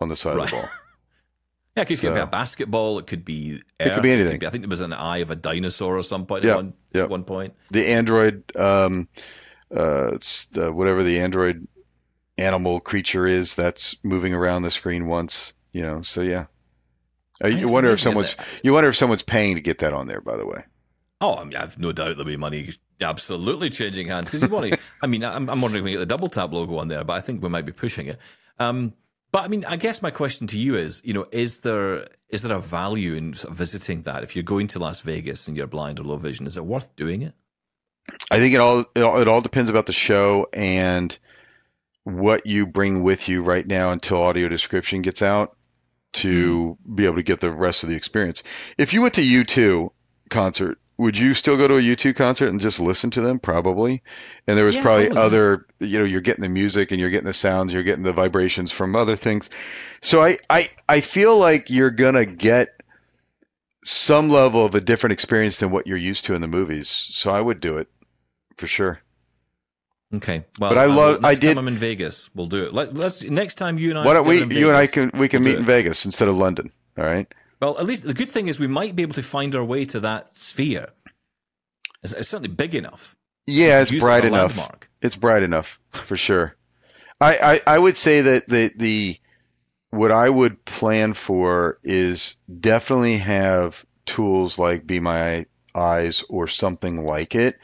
on 0.00 0.08
the 0.08 0.16
side 0.16 0.38
of 0.38 0.46
the 0.50 0.56
ball. 0.56 0.68
Yeah, 1.76 1.82
it 1.82 1.88
could, 1.88 2.00
could 2.00 2.14
be 2.14 2.20
a 2.20 2.26
basketball. 2.26 2.98
It 2.98 3.06
could 3.06 3.22
be. 3.22 3.60
It 3.78 3.92
could 3.92 4.02
be 4.02 4.10
Earth, 4.12 4.20
anything. 4.20 4.46
I 4.46 4.48
think 4.50 4.62
there 4.62 4.68
was 4.70 4.80
an 4.80 4.94
eye 4.94 5.18
of 5.18 5.30
a 5.30 5.36
dinosaur 5.36 5.98
or 5.98 6.02
some 6.02 6.24
point 6.24 6.44
Yeah, 6.44 6.52
at, 6.52 6.56
one, 6.56 6.74
yeah. 6.94 7.02
at 7.02 7.10
one 7.10 7.24
point. 7.24 7.52
The 7.70 7.86
Android, 7.88 8.44
um, 8.56 9.08
uh, 9.70 10.16
the, 10.52 10.72
whatever 10.72 11.02
the 11.02 11.20
Android 11.20 11.68
animal 12.38 12.80
creature 12.80 13.26
is 13.26 13.54
that's 13.54 13.94
moving 14.02 14.32
around 14.32 14.62
the 14.62 14.70
screen 14.70 15.06
once, 15.06 15.52
you 15.72 15.82
know. 15.82 16.00
So 16.00 16.22
yeah, 16.22 16.46
Uh, 17.44 17.48
you 17.48 17.70
wonder 17.70 17.90
if 17.90 18.00
someone's 18.00 18.36
you 18.62 18.72
wonder 18.72 18.88
if 18.88 18.96
someone's 18.96 19.22
paying 19.22 19.56
to 19.56 19.60
get 19.60 19.80
that 19.80 19.92
on 19.92 20.06
there. 20.06 20.22
By 20.22 20.38
the 20.38 20.46
way, 20.46 20.64
Oh, 21.20 21.36
I 21.38 21.44
mean, 21.44 21.56
I've 21.56 21.78
no 21.78 21.92
doubt 21.92 22.08
there'll 22.08 22.24
be 22.24 22.36
money 22.36 22.68
absolutely 23.00 23.70
changing 23.70 24.08
hands 24.08 24.28
because 24.28 24.42
you 24.42 24.48
want 24.48 24.72
to. 24.72 24.78
I 25.02 25.06
mean, 25.06 25.24
I'm, 25.24 25.48
I'm 25.48 25.60
wondering 25.60 25.82
if 25.82 25.84
we 25.84 25.92
get 25.92 25.98
the 25.98 26.06
double 26.06 26.28
tap 26.28 26.52
logo 26.52 26.76
on 26.76 26.88
there, 26.88 27.04
but 27.04 27.14
I 27.14 27.20
think 27.20 27.42
we 27.42 27.48
might 27.48 27.64
be 27.64 27.72
pushing 27.72 28.06
it. 28.06 28.18
Um, 28.58 28.92
but 29.32 29.44
I 29.44 29.48
mean, 29.48 29.64
I 29.64 29.76
guess 29.76 30.02
my 30.02 30.10
question 30.10 30.46
to 30.48 30.58
you 30.58 30.76
is, 30.76 31.02
you 31.04 31.14
know, 31.14 31.26
is 31.32 31.60
there 31.60 32.06
is 32.28 32.42
there 32.42 32.56
a 32.56 32.60
value 32.60 33.14
in 33.14 33.34
sort 33.34 33.52
of 33.52 33.56
visiting 33.58 34.02
that? 34.02 34.22
If 34.22 34.36
you're 34.36 34.42
going 34.42 34.66
to 34.68 34.78
Las 34.78 35.00
Vegas 35.00 35.48
and 35.48 35.56
you're 35.56 35.66
blind 35.66 36.00
or 36.00 36.04
low 36.04 36.16
vision, 36.16 36.46
is 36.46 36.56
it 36.56 36.64
worth 36.64 36.94
doing 36.96 37.22
it? 37.22 37.34
I 38.30 38.38
think 38.38 38.54
it 38.54 38.60
all 38.60 38.80
it 38.94 39.02
all, 39.02 39.20
it 39.20 39.28
all 39.28 39.40
depends 39.40 39.70
about 39.70 39.86
the 39.86 39.92
show 39.92 40.48
and 40.52 41.16
what 42.04 42.46
you 42.46 42.66
bring 42.66 43.02
with 43.02 43.28
you 43.28 43.42
right 43.42 43.66
now 43.66 43.90
until 43.90 44.22
audio 44.22 44.48
description 44.48 45.02
gets 45.02 45.22
out 45.22 45.56
to 46.14 46.78
Hmm. 46.86 46.94
be 46.94 47.04
able 47.04 47.16
to 47.16 47.22
get 47.22 47.40
the 47.40 47.50
rest 47.50 47.82
of 47.82 47.88
the 47.88 47.96
experience. 47.96 48.42
If 48.78 48.94
you 48.94 49.02
went 49.02 49.14
to 49.14 49.22
U2 49.22 49.90
concert, 50.30 50.78
would 50.98 51.18
you 51.18 51.34
still 51.34 51.56
go 51.56 51.68
to 51.68 51.76
a 51.76 51.80
U2 51.82 52.16
concert 52.16 52.48
and 52.48 52.60
just 52.60 52.80
listen 52.80 53.10
to 53.12 53.20
them? 53.20 53.38
Probably. 53.38 54.02
And 54.46 54.56
there 54.56 54.64
was 54.64 54.76
Yeah, 54.76 54.82
probably 54.82 55.06
probably, 55.06 55.20
yeah. 55.20 55.26
other, 55.26 55.66
you 55.80 55.98
know, 55.98 56.04
you're 56.04 56.20
getting 56.22 56.42
the 56.42 56.48
music 56.48 56.90
and 56.90 57.00
you're 57.00 57.10
getting 57.10 57.26
the 57.26 57.34
sounds, 57.34 57.72
you're 57.72 57.82
getting 57.82 58.02
the 58.04 58.12
vibrations 58.14 58.72
from 58.72 58.96
other 58.96 59.16
things. 59.16 59.50
So 60.02 60.22
I 60.22 60.38
I 60.48 60.70
I 60.88 61.00
feel 61.00 61.36
like 61.38 61.68
you're 61.70 61.90
gonna 61.90 62.24
get 62.26 62.68
some 63.84 64.28
level 64.30 64.64
of 64.64 64.74
a 64.74 64.80
different 64.80 65.12
experience 65.12 65.58
than 65.58 65.70
what 65.70 65.86
you're 65.86 65.96
used 65.98 66.24
to 66.26 66.34
in 66.34 66.40
the 66.40 66.48
movies. 66.48 66.88
So 66.88 67.30
I 67.30 67.40
would 67.40 67.60
do 67.60 67.78
it 67.78 67.88
for 68.56 68.66
sure. 68.66 69.00
Okay, 70.14 70.44
well, 70.58 70.70
But 70.70 70.78
I 70.78 70.86
will- 70.86 70.94
love- 70.94 71.24
I 71.24 71.30
Next 71.30 71.40
time 71.40 71.48
did- 71.48 71.58
I'm 71.58 71.68
in 71.68 71.76
Vegas, 71.78 72.30
we'll 72.34 72.46
do 72.46 72.62
it. 72.64 72.72
Let, 72.72 72.94
let's 72.94 73.22
next 73.24 73.56
time 73.56 73.76
you 73.76 73.90
and 73.90 73.98
I. 73.98 74.04
Why 74.04 74.14
don't 74.14 74.26
we? 74.26 74.36
together 74.38 74.54
in 74.54 74.58
You 74.60 74.68
and 74.68 74.76
I 74.76 74.86
can 74.86 75.10
we 75.14 75.28
can 75.28 75.42
we'll 75.42 75.52
meet 75.52 75.58
in. 75.58 75.64
Vegas 75.66 76.04
instead 76.04 76.28
of 76.28 76.36
London. 76.36 76.70
All 76.96 77.04
right. 77.04 77.26
Well, 77.60 77.78
at 77.78 77.86
least 77.86 78.04
the 78.04 78.14
good 78.14 78.30
thing 78.30 78.48
is 78.48 78.58
we 78.60 78.66
might 78.66 78.94
be 78.96 79.02
able 79.02 79.14
to 79.14 79.22
find 79.22 79.54
our 79.54 79.64
way 79.64 79.84
to 79.86 80.00
that 80.00 80.30
sphere. 80.32 80.88
It's, 82.02 82.12
it's 82.12 82.28
certainly 82.28 82.54
big 82.54 82.74
enough. 82.74 83.16
Yeah, 83.46 83.80
it's 83.82 83.90
Use 83.90 84.02
it 84.02 84.06
bright 84.06 84.24
enough. 84.24 84.56
landmark. 84.56 84.90
It's 85.00 85.16
bright 85.16 85.42
enough 85.42 85.80
for 85.90 86.16
sure. 86.16 86.56
I, 87.20 87.60
I 87.66 87.74
I 87.74 87.78
would 87.78 87.96
say 87.96 88.20
that 88.22 88.48
the 88.48 88.72
the 88.76 89.18
what 89.90 90.12
I 90.12 90.28
would 90.28 90.64
plan 90.64 91.14
for 91.14 91.78
is 91.82 92.36
definitely 92.60 93.18
have 93.18 93.86
tools 94.04 94.58
like 94.58 94.86
Be 94.86 95.00
My 95.00 95.46
Eyes 95.74 96.24
or 96.28 96.48
something 96.48 97.04
like 97.04 97.34
it, 97.34 97.58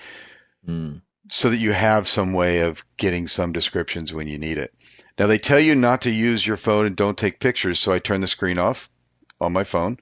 Mm. 0.66 1.02
so 1.28 1.50
that 1.50 1.58
you 1.58 1.72
have 1.72 2.06
some 2.08 2.32
way 2.32 2.60
of 2.60 2.84
getting 2.96 3.26
some 3.26 3.52
descriptions 3.52 4.14
when 4.14 4.28
you 4.28 4.38
need 4.38 4.56
it. 4.58 4.72
Now 5.18 5.26
they 5.26 5.38
tell 5.38 5.58
you 5.60 5.74
not 5.74 6.02
to 6.02 6.10
use 6.10 6.46
your 6.46 6.56
phone 6.56 6.86
and 6.86 6.96
don't 6.96 7.18
take 7.18 7.40
pictures, 7.40 7.78
so 7.80 7.92
I 7.92 7.98
turn 7.98 8.20
the 8.20 8.26
screen 8.28 8.58
off 8.58 8.88
on 9.42 9.52
my 9.52 9.64
phone 9.64 9.98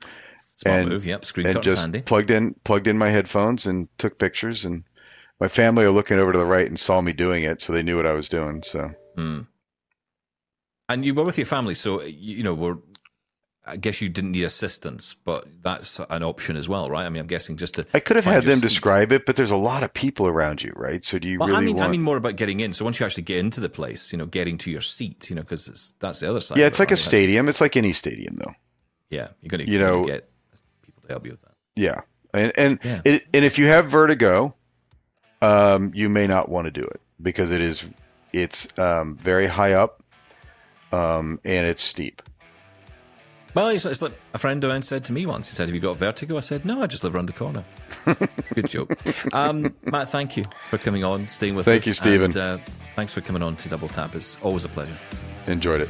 Smart 0.56 0.80
And- 0.80 0.88
move. 0.90 1.06
Yep. 1.06 1.24
Screen 1.24 1.46
and 1.46 1.62
just 1.62 1.78
handy. 1.78 2.02
plugged 2.02 2.30
in 2.30 2.54
plugged 2.64 2.86
in 2.86 2.98
my 2.98 3.08
headphones 3.10 3.66
and 3.66 3.88
took 3.98 4.18
pictures 4.18 4.64
and 4.66 4.84
my 5.40 5.48
family 5.48 5.84
are 5.84 5.90
looking 5.90 6.18
over 6.18 6.32
to 6.32 6.38
the 6.38 6.44
right 6.46 6.66
and 6.66 6.78
saw 6.78 7.00
me 7.00 7.12
doing 7.14 7.44
it 7.44 7.60
so 7.62 7.72
they 7.72 7.82
knew 7.82 7.96
what 7.96 8.06
I 8.06 8.12
was 8.12 8.28
doing 8.28 8.62
so 8.62 8.92
Mm. 9.16 9.46
And 10.88 11.04
you 11.04 11.14
were 11.14 11.24
with 11.24 11.38
your 11.38 11.46
family, 11.46 11.74
so 11.74 12.02
you, 12.02 12.42
know, 12.42 12.54
we're. 12.54 12.76
I 13.66 13.76
guess 13.76 14.00
you 14.00 14.08
didn't 14.08 14.32
need 14.32 14.42
assistance, 14.44 15.14
but 15.14 15.46
that's 15.62 16.00
an 16.10 16.22
option 16.24 16.56
as 16.56 16.68
well, 16.68 16.90
right? 16.90 17.04
I 17.04 17.08
mean, 17.10 17.20
I'm 17.20 17.26
guessing 17.28 17.56
just 17.56 17.74
to. 17.74 17.86
I 17.94 18.00
could 18.00 18.16
have 18.16 18.24
had 18.24 18.42
them 18.42 18.58
seat. 18.58 18.68
describe 18.68 19.12
it 19.12 19.26
but 19.26 19.36
there's 19.36 19.50
a 19.52 19.56
lot 19.56 19.82
of 19.84 19.92
people 19.94 20.26
around 20.26 20.62
you 20.62 20.72
right 20.74 21.04
so 21.04 21.18
do 21.20 21.28
you 21.28 21.38
Well, 21.38 21.48
really 21.48 21.60
I 21.60 21.64
mean, 21.66 21.76
want 21.76 21.88
I 21.88 21.92
mean 21.92 22.02
more 22.02 22.16
about 22.16 22.34
getting 22.36 22.58
in. 22.60 22.72
So 22.72 22.84
once 22.84 22.98
you 22.98 23.06
actually 23.06 23.22
get 23.24 23.38
into 23.38 23.60
the 23.60 23.68
place, 23.68 24.10
you 24.12 24.18
know, 24.18 24.26
getting 24.26 24.58
to 24.58 24.70
your 24.70 24.80
seat, 24.80 25.30
you 25.30 25.36
know, 25.36 25.42
because 25.42 25.92
that's 26.00 26.20
the 26.20 26.28
other 26.30 26.40
side. 26.40 26.58
yeah 26.58 26.66
it's 26.66 26.80
it, 26.80 26.82
like 26.82 26.90
a 26.90 26.94
right? 26.94 26.96
That's- 26.98 27.04
stadium 27.08 27.48
it's 27.48 27.60
like 27.60 27.76
any 27.76 27.92
stadium 27.92 28.34
though 28.36 28.54
Yeah, 29.10 29.28
you're 29.42 29.48
gonna, 29.48 29.64
You 29.64 29.78
know- 29.78 30.04
get 30.04 30.28
people 30.82 31.02
to 31.02 31.08
help 31.08 31.24
you 31.26 31.32
with 31.32 31.42
that. 31.42 31.54
yeah 31.76 32.00
and 32.32 32.52
and 32.56 32.78
Yeah. 32.84 33.00
it, 33.04 33.26
and 33.34 33.44
if 33.44 33.58
you 33.58 33.66
have 33.66 33.86
vertigo 33.90 34.54
um 35.42 35.90
you 35.94 36.08
may 36.08 36.26
not 36.26 36.48
want 36.48 36.66
to 36.66 36.70
do 36.70 36.82
it 36.82 37.00
because 37.20 37.50
it 37.50 37.60
is 37.60 37.84
it's 38.32 38.68
um 38.78 39.16
very 39.16 39.46
high 39.46 39.72
up 39.72 40.02
um 40.92 41.40
and 41.44 41.66
it's 41.66 41.82
steep 41.82 42.22
Well, 43.54 43.66
it's, 43.70 43.84
it's 43.84 44.00
like 44.00 44.12
a 44.32 44.38
friend 44.38 44.62
of 44.62 44.70
mine 44.70 44.82
said 44.82 45.04
to 45.06 45.12
me 45.12 45.26
once. 45.26 45.50
He 45.50 45.56
said, 45.56 45.66
"Have 45.66 45.74
you 45.74 45.80
got 45.80 45.96
vertigo?" 45.98 46.36
I 46.36 46.40
said, 46.40 46.64
"No, 46.64 46.82
I 46.82 46.86
just 46.86 47.02
live 47.02 47.16
around 47.16 47.26
the 47.26 47.32
corner." 47.32 47.64
Good 48.54 48.68
joke. 48.68 48.96
Um, 49.32 49.74
Matt, 49.82 50.08
thank 50.08 50.36
you 50.36 50.44
for 50.70 50.78
coming 50.78 51.02
on, 51.02 51.26
staying 51.28 51.56
with 51.56 51.64
Thank 51.66 51.80
us. 51.82 51.86
you, 51.88 51.94
Steven. 51.94 52.24
And, 52.30 52.36
uh, 52.36 52.58
thanks 52.94 53.12
for 53.12 53.20
coming 53.22 53.42
on 53.42 53.56
to 53.56 53.68
Double 53.68 53.88
Tap. 53.88 54.14
It's 54.14 54.38
always 54.42 54.64
a 54.64 54.68
pleasure. 54.68 54.96
enjoyed 55.48 55.80
it 55.80 55.88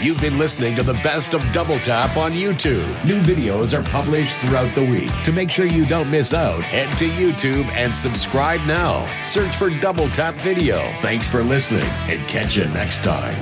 You've 0.00 0.20
been 0.20 0.38
listening 0.38 0.76
to 0.76 0.84
the 0.84 0.92
best 0.94 1.34
of 1.34 1.42
Double 1.50 1.80
Tap 1.80 2.16
on 2.16 2.30
YouTube. 2.30 2.86
New 3.04 3.20
videos 3.20 3.76
are 3.76 3.82
published 3.82 4.36
throughout 4.36 4.72
the 4.76 4.84
week. 4.84 5.10
To 5.24 5.32
make 5.32 5.50
sure 5.50 5.66
you 5.66 5.84
don't 5.86 6.08
miss 6.08 6.32
out, 6.32 6.62
head 6.62 6.96
to 6.98 7.08
YouTube 7.08 7.64
and 7.72 7.94
subscribe 7.94 8.60
now. 8.60 9.04
Search 9.26 9.56
for 9.56 9.70
Double 9.80 10.08
Tap 10.08 10.36
Video. 10.36 10.78
Thanks 11.00 11.28
for 11.28 11.42
listening 11.42 11.88
and 12.06 12.24
catch 12.28 12.56
you 12.56 12.66
next 12.66 13.02
time. 13.02 13.34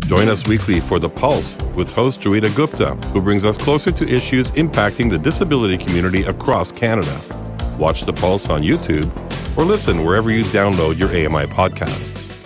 Join 0.00 0.28
us 0.28 0.48
weekly 0.48 0.80
for 0.80 0.98
The 0.98 1.08
Pulse 1.08 1.56
with 1.76 1.94
host 1.94 2.20
Joita 2.20 2.52
Gupta, 2.56 2.96
who 3.12 3.22
brings 3.22 3.44
us 3.44 3.56
closer 3.56 3.92
to 3.92 4.08
issues 4.08 4.50
impacting 4.52 5.08
the 5.08 5.18
disability 5.18 5.78
community 5.78 6.24
across 6.24 6.72
Canada. 6.72 7.20
Watch 7.78 8.02
The 8.02 8.12
Pulse 8.12 8.50
on 8.50 8.62
YouTube 8.62 9.08
or 9.56 9.62
listen 9.62 10.04
wherever 10.04 10.28
you 10.28 10.42
download 10.46 10.98
your 10.98 11.10
AMI 11.10 11.46
podcasts. 11.52 12.39